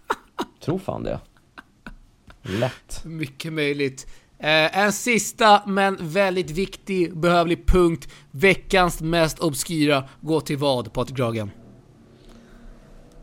Tror 0.64 0.78
fan 0.78 1.02
det. 1.02 1.18
Lätt. 2.42 3.04
Mycket 3.04 3.52
möjligt. 3.52 4.06
Eh, 4.38 4.78
en 4.78 4.92
sista 4.92 5.62
men 5.66 5.96
väldigt 6.00 6.50
viktig, 6.50 7.16
behövlig 7.16 7.66
punkt. 7.66 8.08
Veckans 8.30 9.00
mest 9.00 9.38
obskyra. 9.38 10.04
Gå 10.20 10.40
till 10.40 10.56
vad, 10.56 10.92
Patrik 10.92 11.16
Dragan? 11.16 11.50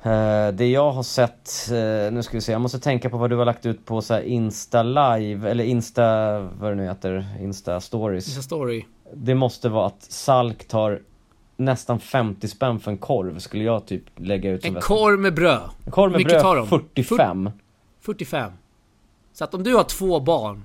Eh, 0.03 0.47
det 0.53 0.67
jag 0.67 0.91
har 0.91 1.03
sett, 1.03 1.49
eh, 1.71 2.11
nu 2.13 2.23
ska 2.23 2.37
vi 2.37 2.41
se, 2.41 2.51
jag 2.51 2.61
måste 2.61 2.79
tänka 2.79 3.09
på 3.09 3.17
vad 3.17 3.29
du 3.29 3.35
har 3.35 3.45
lagt 3.45 3.65
ut 3.65 3.85
på 3.85 4.01
så 4.01 4.13
här 4.13 4.21
Insta 4.21 4.83
live, 4.83 5.49
eller 5.51 5.63
Insta, 5.63 6.39
vad 6.39 6.71
det 6.71 6.75
nu 6.75 6.83
heter, 6.85 7.25
Insta 7.41 7.81
stories. 7.81 8.27
Insta 8.27 8.41
story. 8.41 8.85
Det 9.13 9.35
måste 9.35 9.69
vara 9.69 9.85
att 9.85 10.01
Salk 10.03 10.67
tar 10.67 10.99
nästan 11.57 11.99
50 11.99 12.47
spänn 12.47 12.79
för 12.79 12.91
en 12.91 12.97
korv, 12.97 13.39
skulle 13.39 13.63
jag 13.63 13.85
typ 13.85 14.03
lägga 14.15 14.51
ut 14.51 14.61
som 14.61 14.67
En 14.67 14.73
värsta- 14.73 14.87
korv 14.87 15.19
med 15.19 15.33
bröd. 15.33 15.61
En 15.85 15.91
korv 15.91 16.11
med 16.11 16.17
Mycket 16.17 16.41
bröd, 16.41 16.55
de? 16.57 16.67
45. 16.67 17.49
45. 18.01 18.51
Så 19.33 19.43
att 19.43 19.53
om 19.53 19.63
du 19.63 19.75
har 19.75 19.83
två 19.83 20.19
barn, 20.19 20.63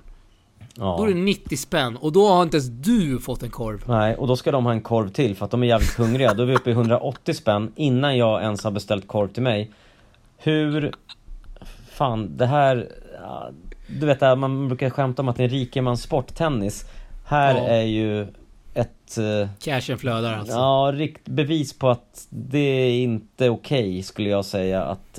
Ja. 0.79 0.95
då 0.99 1.05
är 1.05 1.09
det 1.09 1.15
90 1.21 1.57
spänn. 1.57 1.97
Och 1.97 2.13
då 2.13 2.29
har 2.29 2.43
inte 2.43 2.57
ens 2.57 2.69
du 2.69 3.19
fått 3.19 3.43
en 3.43 3.51
korv. 3.51 3.85
Nej, 3.87 4.17
och 4.17 4.27
då 4.27 4.37
ska 4.37 4.51
de 4.53 4.65
ha 4.65 4.73
en 4.73 4.81
korv 4.81 5.09
till 5.09 5.37
för 5.37 5.45
att 5.45 5.51
de 5.51 5.63
är 5.63 5.67
jävligt 5.67 5.95
hungriga. 5.95 6.35
Då 6.35 6.43
är 6.43 6.47
vi 6.47 6.55
uppe 6.55 6.71
i 6.71 6.73
180 6.73 7.35
spänn 7.35 7.73
innan 7.77 8.17
jag 8.17 8.43
ens 8.43 8.65
har 8.65 8.71
beställt 8.71 9.09
korv 9.09 9.29
till 9.29 9.43
mig. 9.43 9.71
Hur... 10.39 10.93
Fan, 11.93 12.37
det 12.37 12.47
här... 12.47 12.89
Du 14.01 14.07
vet, 14.07 14.21
man 14.21 14.69
brukar 14.69 14.91
skämta 14.91 15.23
om 15.23 15.29
att 15.29 15.37
det 15.37 15.43
är 15.43 15.45
en 15.45 15.51
rikemanssport, 15.51 16.35
tennis. 16.35 16.85
Här 17.27 17.55
Ja. 17.55 17.61
är 17.63 17.83
ju 17.83 18.23
ett... 18.75 19.19
eh, 19.19 19.49
Cashen 19.65 19.99
flödar 19.99 20.33
alltså. 20.39 20.53
Ja, 20.55 20.93
rikt 20.95 21.29
bevis 21.29 21.79
på 21.79 21.89
att 21.91 22.27
det 22.31 22.59
är 22.59 22.91
inte 23.03 23.51
okej 23.51 24.03
skulle 24.03 24.29
jag 24.31 24.45
säga 24.45 24.83
att... 24.85 25.19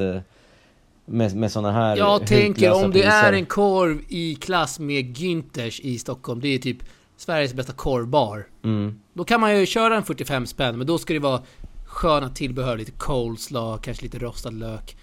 Med, 1.06 1.36
med 1.36 1.52
såna 1.52 1.72
här 1.72 1.98
Jag 1.98 2.28
tänker 2.28 2.74
om 2.74 2.92
det 2.92 3.04
är 3.04 3.22
priser. 3.22 3.34
en 3.34 3.46
korv 3.46 4.02
i 4.10 4.36
klass 4.36 4.80
med 4.80 5.18
Günthers 5.18 5.82
i 5.82 5.98
Stockholm. 6.00 6.40
Det 6.42 6.48
är 6.48 6.58
typ 6.60 6.78
Sveriges 7.18 7.54
bästa 7.54 7.74
korvbar. 7.74 8.48
Mm. 8.64 9.00
Då 9.14 9.24
kan 9.24 9.42
man 9.42 9.60
ju 9.60 9.66
köra 9.66 9.96
en 9.96 10.04
45 10.04 10.46
spänn, 10.46 10.78
men 10.78 10.88
då 10.88 10.98
ska 10.98 11.14
det 11.14 11.20
vara 11.20 11.42
sköna 11.86 12.30
tillbehör. 12.30 12.78
Lite 12.78 12.92
coleslaw, 12.92 13.82
kanske 13.84 14.04
lite 14.04 14.18
rostad 14.20 14.50
lök. 14.52 14.96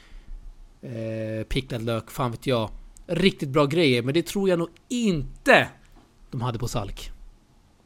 Eh, 0.82 1.44
picklad 1.48 1.82
lök, 1.82 2.10
fan 2.10 2.30
vet 2.30 2.46
jag. 2.46 2.70
Riktigt 3.06 3.48
bra 3.48 3.66
grejer, 3.66 4.02
men 4.02 4.14
det 4.14 4.26
tror 4.26 4.48
jag 4.48 4.58
nog 4.58 4.68
inte 4.88 5.68
de 6.30 6.40
hade 6.40 6.58
på 6.58 6.68
Salk. 6.68 7.10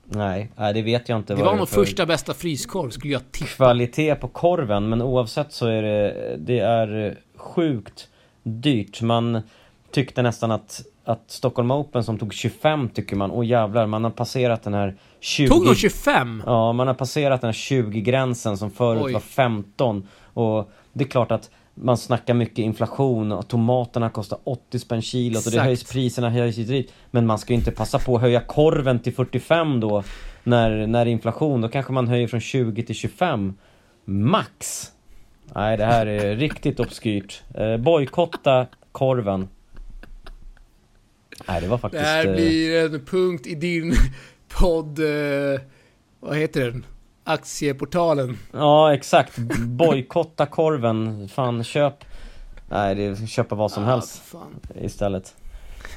Nej, 0.07 0.53
det 0.57 0.83
vet 0.83 1.09
jag 1.09 1.19
inte 1.19 1.35
Det 1.35 1.43
var 1.43 1.53
är 1.53 1.57
nog 1.57 1.69
för- 1.69 1.85
första 1.85 2.07
bästa 2.07 2.35
fryskorv, 2.35 2.91
skulle 2.91 3.12
jag 3.12 3.33
tippa. 3.33 3.51
kvalitet 3.51 4.15
på 4.15 4.29
korven 4.29 4.89
men 4.89 5.03
oavsett 5.03 5.53
så 5.53 5.67
är 5.67 5.83
det, 5.83 6.37
det 6.39 6.59
är 6.59 7.19
sjukt 7.45 8.09
dyrt. 8.42 9.03
Man 9.03 9.42
tyckte 9.90 10.22
nästan 10.22 10.51
att, 10.51 10.82
att 11.05 11.22
Stockholm 11.26 11.70
Open 11.70 12.05
som 12.05 12.18
tog 12.18 12.32
25 12.32 12.88
tycker 12.88 13.16
man, 13.16 13.30
åh 13.30 13.47
jävlar, 13.47 13.86
man 13.86 14.05
har 14.05 14.11
passerat 14.11 14.62
den 14.62 14.74
här 14.74 14.97
20... 15.20 15.49
Tog 15.49 15.66
de 15.66 15.74
25? 15.74 16.42
Ja, 16.47 16.72
man 16.72 16.86
har 16.86 16.95
passerat 16.95 17.40
den 17.40 17.49
här 17.49 17.53
20-gränsen 17.53 18.59
som 18.59 18.70
förut 18.70 19.03
Oj. 19.05 19.12
var 19.12 19.20
15 19.20 20.09
och 20.34 20.70
det 20.92 21.05
är 21.05 21.09
klart 21.09 21.32
att 21.32 21.51
man 21.74 21.97
snackar 21.97 22.34
mycket 22.34 22.59
inflation 22.59 23.32
och 23.32 23.49
tomaterna 23.49 24.11
kostar 24.11 24.38
80 24.45 24.78
spänn 24.78 25.03
kilot 25.03 25.47
och 25.47 25.53
det 25.53 25.61
höjs 25.61 25.92
priserna 25.92 26.30
höjs 26.30 26.57
dit. 26.57 26.92
Men 27.11 27.26
man 27.26 27.38
ska 27.38 27.53
ju 27.53 27.59
inte 27.59 27.70
passa 27.70 27.99
på 27.99 28.16
att 28.16 28.22
höja 28.22 28.40
korven 28.40 28.99
till 28.99 29.14
45 29.14 29.80
då 29.80 30.03
när, 30.42 30.86
när 30.86 31.05
det 31.05 31.11
är 31.11 31.12
inflation. 31.12 31.61
Då 31.61 31.68
kanske 31.68 31.92
man 31.92 32.09
höjer 32.09 32.28
från 32.28 32.40
20 32.40 32.82
till 32.82 32.95
25 32.95 33.55
max. 34.05 34.90
Nej, 35.55 35.76
det 35.76 35.84
här 35.84 36.07
är 36.07 36.36
riktigt 36.36 36.80
obskyrt. 36.80 37.42
Eh, 37.55 37.76
bojkotta 37.76 38.66
korven. 38.92 39.49
Nej, 41.49 41.61
det 41.61 41.66
var 41.68 41.76
Det 41.76 41.80
faktiskt... 41.80 42.05
här 42.05 42.26
eh, 42.26 42.34
blir 42.34 42.84
en 42.95 43.05
punkt 43.05 43.47
i 43.47 43.55
din 43.55 43.95
podd... 44.61 44.99
Eh, 44.99 45.61
vad 46.20 46.36
heter 46.36 46.61
den? 46.64 46.86
Aktieportalen. 47.24 48.38
Ja, 48.53 48.95
exakt. 48.95 49.38
Bojkotta 49.59 50.47
korven. 50.47 51.28
Fan, 51.28 51.64
köp... 51.64 52.05
Nej, 52.70 52.95
det 52.95 53.03
är 53.05 53.26
köpa 53.26 53.55
vad 53.55 53.70
som 53.70 53.84
Ah, 53.84 53.86
helst 53.86 54.18
fan. 54.18 54.61
istället. 54.80 55.34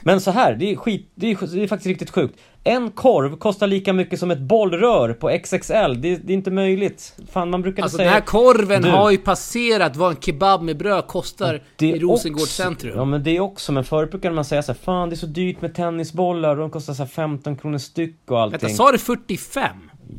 Men 0.04 0.22
så 0.22 0.32
här, 0.32 0.56
det 0.56 0.72
är 0.72 0.76
skit, 0.76 1.12
det 1.16 1.32
är, 1.32 1.56
det 1.56 1.64
är 1.64 1.68
faktiskt 1.68 1.88
riktigt 1.88 2.10
sjukt. 2.10 2.40
En 2.64 2.92
korv 2.92 3.38
kostar 3.38 3.68
lika 3.68 3.94
mycket 3.94 4.20
som 4.20 4.32
ett 4.32 4.40
bollrör 4.40 5.14
på 5.14 5.30
XXL. 5.44 5.74
Det, 6.02 6.16
det 6.16 6.34
är 6.34 6.36
inte 6.36 6.52
möjligt. 6.52 7.16
Fan, 7.32 7.50
man 7.50 7.62
brukar 7.62 7.84
Alltså 7.84 7.98
säga... 7.98 8.06
den 8.10 8.14
här 8.14 8.22
korven 8.22 8.82
Du. 8.82 8.90
har 8.90 9.12
ju 9.12 9.18
passerat 9.18 9.96
vad 9.96 10.12
en 10.12 10.18
kebab 10.22 10.62
med 10.62 10.78
bröd 10.78 11.08
kostar 11.08 11.62
Det 11.76 11.86
i 11.88 11.92
är 11.92 12.00
Rosengård 12.00 12.42
också- 12.42 12.64
centrum. 12.64 12.94
Ja 12.98 13.06
men 13.06 13.24
det 13.24 13.32
är 13.38 13.40
också, 13.40 13.72
men 13.72 13.84
förut 13.84 14.12
brukade 14.12 14.36
man 14.36 14.46
säga 14.46 14.64
så 14.64 14.72
här, 14.72 14.80
fan 14.80 15.10
det 15.10 15.16
är 15.16 15.18
så 15.18 15.26
dyrt 15.26 15.62
med 15.62 15.76
tennisbollar 15.76 16.50
och 16.50 16.58
de 16.58 16.70
kostar 16.70 16.94
så 16.94 17.04
här 17.04 17.10
15 17.10 17.56
kronor 17.56 17.78
styck 17.78 18.16
och 18.32 18.40
allting. 18.42 18.60
Vänta, 18.62 18.76
sa 18.76 18.92
du 18.92 18.98
45? 18.98 19.68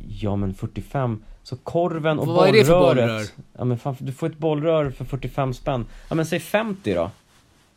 Ja 0.08 0.36
men 0.36 0.54
45. 0.54 1.22
Så 1.42 1.56
korven 1.56 2.18
och 2.18 2.26
Vad 2.26 2.48
är 2.48 2.52
det 2.52 2.64
för 2.64 2.72
bollröret. 2.80 2.96
bollrör? 3.08 3.22
Ja 3.58 3.64
men 3.64 3.78
fan, 3.78 3.96
du 3.98 4.12
får 4.12 4.26
ett 4.26 4.38
bollrör 4.38 4.90
för 4.90 5.04
45 5.04 5.54
spänn. 5.54 5.86
Ja 6.08 6.14
men 6.14 6.26
säg 6.26 6.40
50 6.40 6.94
då. 6.94 7.10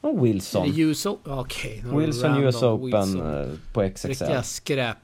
Och 0.02 0.26
Wilson. 0.26 0.68
US 0.76 1.06
någon 1.06 2.00
Wilson 2.00 2.44
US 2.44 2.64
Open 2.64 2.86
Wilson. 2.86 3.42
eh, 3.42 3.50
på 3.74 3.90
XXL. 3.90 4.08
Riktiga 4.08 4.44
skräp. 4.44 4.98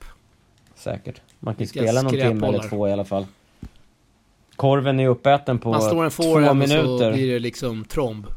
Säkert. 0.75 1.21
Man 1.39 1.53
kan 1.55 1.59
Riktiga 1.59 1.83
spela 1.83 2.01
någon 2.01 2.11
timme 2.11 2.47
eller 2.47 2.69
två 2.69 2.87
i 2.87 2.91
alla 2.91 3.05
fall. 3.05 3.25
Korven 4.55 4.99
är 4.99 5.07
uppäten 5.07 5.59
på 5.59 5.69
Man 5.71 5.81
slår 5.81 6.03
en 6.05 6.11
två 6.11 6.23
och 6.23 6.43
så 6.47 6.53
minuter. 6.53 7.13
blir 7.13 7.33
det 7.33 7.39
liksom 7.39 7.85
tromb. 7.85 8.27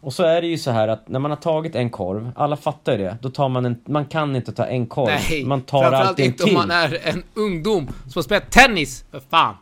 Och 0.00 0.12
så 0.12 0.22
är 0.22 0.40
det 0.40 0.46
ju 0.46 0.58
så 0.58 0.70
här 0.70 0.88
att 0.88 1.08
när 1.08 1.18
man 1.18 1.30
har 1.30 1.38
tagit 1.38 1.74
en 1.74 1.90
korv, 1.90 2.30
alla 2.36 2.56
fattar 2.56 2.92
ju 2.92 2.98
det, 2.98 3.18
då 3.22 3.30
tar 3.30 3.48
man 3.48 3.64
en, 3.64 3.80
man 3.84 4.06
kan 4.06 4.36
inte 4.36 4.52
ta 4.52 4.64
en 4.66 4.86
korv. 4.86 5.06
Nej, 5.30 5.44
man 5.44 5.60
tar 5.60 5.80
framförallt 5.82 6.08
alltid 6.08 6.24
en 6.24 6.30
inte 6.32 6.42
om 6.42 6.48
till. 6.48 6.58
man 6.58 6.70
är 6.70 6.98
en 7.08 7.22
ungdom 7.34 7.86
som 7.86 8.12
har 8.14 8.22
spelat 8.22 8.50
tennis, 8.50 9.04
för 9.10 9.20
fan. 9.20 9.54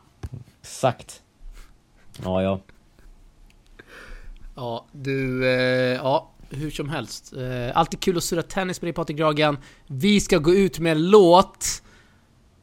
Exakt. 0.61 1.23
Ja, 2.25 2.43
ja. 2.43 2.61
Ja, 4.57 4.87
du, 4.93 5.47
eh, 5.47 5.97
ja, 5.97 6.31
hur 6.51 6.71
som 6.71 6.89
helst. 6.89 7.33
Eh, 7.33 7.79
alltid 7.79 8.01
kul 8.01 8.17
att 8.17 8.25
surra 8.25 8.43
tennis 8.43 8.83
med 8.83 8.87
dig 8.87 8.93
Patrik 8.93 9.19
Dragan. 9.19 9.59
Vi 9.87 10.21
ska 10.21 10.39
gå 10.39 10.55
ut 10.55 10.79
med 10.79 10.93
en 10.93 11.11
låt. 11.11 11.83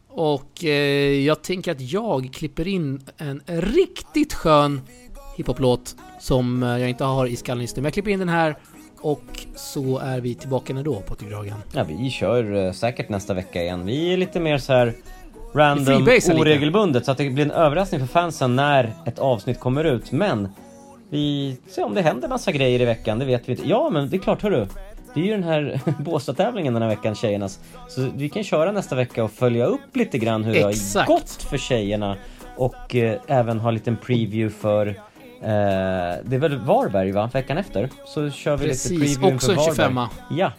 Och 0.07 0.63
eh, 0.63 1.25
jag 1.25 1.41
tänker 1.43 1.71
att 1.71 1.81
jag 1.81 2.29
klipper 2.33 2.67
in 2.67 3.01
en 3.17 3.41
riktigt 3.47 4.33
skön 4.33 4.81
hiphop-låt 5.37 5.95
som 6.19 6.61
jag 6.61 6.89
inte 6.89 7.03
har 7.03 7.27
i 7.27 7.35
skallen 7.35 7.61
just 7.61 7.75
nu. 7.75 7.81
Men 7.81 7.85
jag 7.85 7.93
klipper 7.93 8.11
in 8.11 8.19
den 8.19 8.29
här 8.29 8.55
och 9.01 9.45
så 9.55 9.97
är 9.97 10.21
vi 10.21 10.35
tillbaka 10.35 10.73
när 10.73 10.83
då 10.83 10.95
Patrik 10.95 11.29
Dragan. 11.29 11.57
Ja, 11.73 11.83
vi 11.83 12.09
kör 12.09 12.73
säkert 12.73 13.09
nästa 13.09 13.33
vecka 13.33 13.61
igen. 13.61 13.85
Vi 13.85 14.13
är 14.13 14.17
lite 14.17 14.39
mer 14.39 14.57
så 14.57 14.73
här 14.73 14.93
random, 15.53 15.85
freebasar 15.85 16.33
lite. 16.33 16.41
oregelbundet 16.41 17.05
så 17.05 17.11
att 17.11 17.17
det 17.17 17.29
blir 17.29 17.45
en 17.45 17.51
överraskning 17.51 17.99
för 17.99 18.07
fansen 18.07 18.55
när 18.55 18.93
ett 19.05 19.19
avsnitt 19.19 19.59
kommer 19.59 19.83
ut. 19.83 20.11
Men 20.11 20.49
vi 21.11 21.57
ser 21.67 21.83
om 21.83 21.93
det 21.93 22.01
händer 22.01 22.27
massa 22.27 22.51
grejer 22.51 22.81
i 22.81 22.85
veckan, 22.85 23.19
det 23.19 23.25
vet 23.25 23.49
vi 23.49 23.51
inte. 23.51 23.67
Ja, 23.69 23.89
men 23.89 24.09
det 24.09 24.15
är 24.17 24.19
klart 24.19 24.41
hörru. 24.41 24.67
Det 25.13 25.19
är 25.19 25.23
ju 25.25 25.31
den 25.31 25.43
här 25.43 25.79
Båstad-tävlingen 25.99 26.73
den 26.73 26.81
här 26.83 26.89
veckan, 26.89 27.15
tjejernas. 27.15 27.59
Så 27.89 28.09
vi 28.15 28.29
kan 28.29 28.43
köra 28.43 28.71
nästa 28.71 28.95
vecka 28.95 29.23
och 29.23 29.31
följa 29.31 29.65
upp 29.65 29.95
lite 29.95 30.17
grann 30.17 30.43
hur 30.43 30.53
det 30.53 30.69
Exakt. 30.69 31.09
har 31.09 31.15
gått 31.15 31.29
för 31.31 31.57
tjejerna. 31.57 32.17
Och 32.57 32.95
eh, 32.95 33.19
även 33.27 33.59
ha 33.59 33.67
en 33.69 33.73
liten 33.73 33.97
preview 33.97 34.49
för 34.61 34.87
eh, 34.87 34.95
det 36.23 36.35
är 36.35 36.37
väl 36.39 36.57
Varberg 36.57 37.11
va? 37.11 37.29
Veckan 37.33 37.57
efter? 37.57 37.89
Så 38.05 38.29
kör 38.29 38.57
vi 38.57 38.67
Precis, 38.67 38.91
lite 38.91 39.05
preview 39.05 39.35
också 39.35 39.51
en 39.51 39.57
Varberg. 39.57 39.75
25. 39.75 39.99
Ja, 40.29 40.51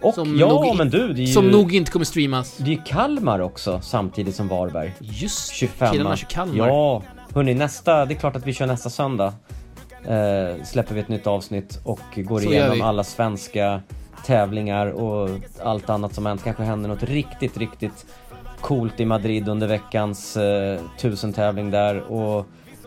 Och 0.00 0.14
Som 0.14 0.38
ja, 0.38 0.48
nog 0.48 0.76
men 0.76 0.90
du, 0.90 1.12
det 1.12 1.20
är 1.22 1.26
ju... 1.26 1.32
Som 1.32 1.48
nog 1.48 1.74
inte 1.74 1.90
kommer 1.90 2.04
streamas. 2.04 2.56
Det 2.56 2.64
är 2.70 2.74
ju 2.74 2.82
Kalmar 2.84 3.38
också, 3.40 3.80
samtidigt 3.82 4.34
som 4.34 4.48
Varberg. 4.48 4.94
Just 5.00 5.52
25 5.52 5.92
Killarna 5.92 6.16
kör 6.16 6.28
Kalmar. 6.28 6.68
Ja, 6.68 7.02
hörni, 7.34 7.54
nästa, 7.54 8.04
det 8.04 8.14
är 8.14 8.18
klart 8.18 8.36
att 8.36 8.46
vi 8.46 8.52
kör 8.52 8.66
nästa 8.66 8.90
söndag. 8.90 9.34
Eh, 10.08 10.64
släpper 10.64 10.94
vi 10.94 11.00
ett 11.00 11.08
nytt 11.08 11.26
avsnitt 11.26 11.80
och 11.84 12.00
går 12.16 12.40
Så 12.40 12.52
igenom 12.52 12.82
alla 12.82 13.04
svenska 13.04 13.80
tävlingar 14.26 14.86
och 14.86 15.30
allt 15.62 15.90
annat 15.90 16.14
som 16.14 16.26
hänt. 16.26 16.44
Kanske 16.44 16.62
händer 16.62 16.88
något 16.88 17.02
riktigt, 17.02 17.56
riktigt 17.56 18.06
coolt 18.60 19.00
i 19.00 19.04
Madrid 19.04 19.48
under 19.48 19.66
veckans 19.66 20.36
eh, 20.36 20.80
tusen-tävling 20.98 21.70
där 21.70 22.00
och 22.00 22.46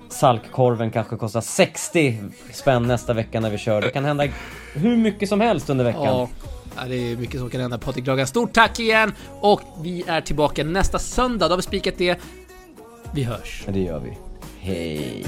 Salkkorven 0.09 0.91
kanske 0.91 1.17
kostar 1.17 1.41
60 1.41 2.17
spänn 2.53 2.83
nästa 2.87 3.13
vecka 3.13 3.39
när 3.39 3.49
vi 3.49 3.57
kör. 3.57 3.81
Det 3.81 3.89
kan 3.89 4.05
hända 4.05 4.27
hur 4.73 4.97
mycket 4.97 5.29
som 5.29 5.41
helst 5.41 5.69
under 5.69 5.85
veckan. 5.85 6.03
Ja, 6.03 6.29
ja, 6.75 6.83
det 6.87 6.95
är 6.95 7.17
mycket 7.17 7.39
som 7.39 7.49
kan 7.49 7.61
hända 7.61 7.77
Patrik 7.77 8.05
Dragan. 8.05 8.27
Stort 8.27 8.53
tack 8.53 8.79
igen! 8.79 9.13
Och 9.41 9.61
vi 9.83 10.03
är 10.07 10.21
tillbaka 10.21 10.63
nästa 10.63 10.99
söndag. 10.99 11.47
Då 11.47 11.51
har 11.51 11.57
vi 11.57 11.63
spikat 11.63 11.93
det. 11.97 12.19
Vi 13.13 13.23
hörs. 13.23 13.63
Det 13.67 13.79
gör 13.79 13.99
vi. 13.99 14.17
Hej! 14.59 15.25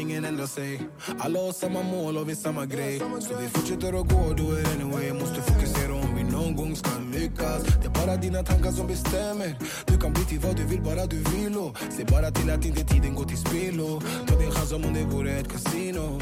Ingen 0.00 0.24
ändrar 0.24 0.46
sig. 0.46 0.80
Alla 1.18 1.38
har 1.38 1.52
samma 1.52 1.82
mål 1.82 2.16
och 2.16 2.28
vi 2.28 2.36
samma 2.36 2.66
grej. 2.66 2.98
Så 2.98 3.36
vi 3.40 3.48
fortsätter 3.48 3.88
att 4.00 4.08
gå, 4.12 4.34
do 4.34 4.58
it 4.58 4.68
anyway. 4.74 5.12
Måste 5.12 5.42
fokusera 5.42 5.94
om 5.94 6.16
vi 6.16 6.22
någon 6.22 6.56
gång 6.56 6.76
ska 6.76 6.90
lyckas. 7.12 7.62
Det 7.82 7.86
är 7.86 8.06
bara 8.06 8.16
dina 8.16 8.42
tankar 8.42 8.72
som 8.72 8.86
bestämmer. 8.86 9.54
Du 9.86 10.00
kan 10.00 10.12
bli 10.12 10.24
till 10.24 10.38
vad 10.38 10.56
du 10.56 10.64
vill, 10.64 10.82
bara 10.82 11.06
du 11.06 11.16
vill 11.16 11.56
och 11.58 11.78
Se 11.90 12.04
bara 12.04 12.30
till 12.30 12.50
att 12.50 12.64
inte 12.64 12.84
tiden 12.84 13.14
går 13.14 13.24
till 13.24 13.38
spillo. 13.38 14.00
Ta 14.26 14.38
din 14.38 14.50
chans 14.50 14.68
som 14.70 14.84
om 14.84 14.94
det 14.94 15.04
vore 15.04 15.30
ett 15.30 15.52
kasino 15.52 16.20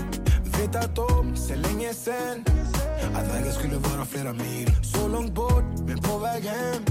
Vetat 0.59 0.99
om 0.99 1.37
sen 1.37 1.63
länge 1.63 1.95
sen. 1.95 2.45
Att 3.15 3.35
vägen 3.35 3.53
skulle 3.53 3.77
vara 3.77 4.05
flera 4.05 4.33
mil. 4.33 4.71
Så 4.95 5.09
långt 5.09 5.35
bort, 5.35 5.65
men 5.87 5.99
på 5.99 6.19
väg 6.19 6.45
hem. 6.45 6.83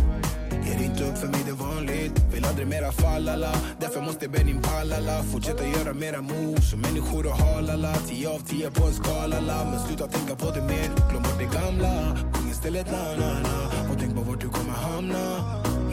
Ger 0.66 0.84
inte 0.86 1.04
upp 1.04 1.18
för 1.18 1.28
mig 1.28 1.42
det 1.46 1.52
är 1.52 1.56
vanligt. 1.56 2.14
Vill 2.34 2.46
aldrig 2.46 2.68
mera 2.68 2.92
falla 2.92 3.36
la 3.36 3.54
Därför 3.80 4.02
måste 4.02 4.28
benim 4.30 4.62
palla 4.62 5.00
la 5.00 5.24
Fortsätta 5.24 5.64
göra 5.68 5.94
mera 5.94 6.22
moves 6.22 6.70
Som 6.72 6.80
människor 6.82 7.26
och 7.26 7.38
halala. 7.38 7.94
10 8.08 8.30
av 8.30 8.40
10 8.40 8.72
på 8.72 8.84
en 8.86 8.94
skala 8.94 9.40
la 9.40 9.66
Men 9.72 9.80
sluta 9.80 10.08
tänka 10.08 10.36
på 10.36 10.52
det 10.52 10.62
mer 10.62 10.90
Glöm 11.10 11.24
bort 11.24 11.40
det 11.40 11.60
gamla. 11.60 12.18
Sjung 12.34 12.52
istället 12.52 12.88
na 12.92 13.04
na 13.20 13.30
na. 13.46 13.58
Och 13.92 13.98
tänk 14.00 14.16
på 14.16 14.22
vart 14.22 14.42
du 14.42 14.50
kommer 14.50 14.74
hamna. 14.74 15.24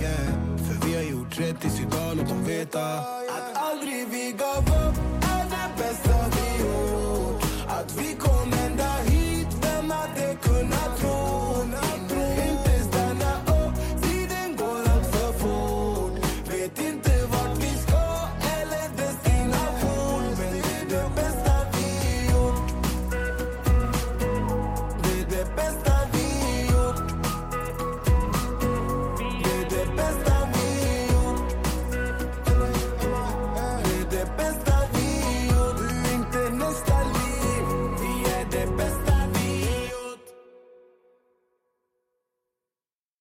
Yeah. 0.01 0.29
För 0.65 0.87
vi 0.87 0.97
har 0.97 1.03
gjort 1.03 1.41
rätt 1.41 1.61
tills 1.61 1.81
idag 1.81 2.17
Låt 2.17 2.29
dem 2.29 2.45
veta 2.45 2.99
Att 3.37 3.49
aldrig 3.55 4.09
vi 4.09 4.35
gav 4.39 4.63
upp. 4.63 4.97
Är 5.35 5.45
det 5.53 5.69
bästa 5.79 6.15
vi 6.35 6.63
gjort. 6.63 7.43
Att 7.69 7.97
vi 7.99 8.15
kom 8.15 8.34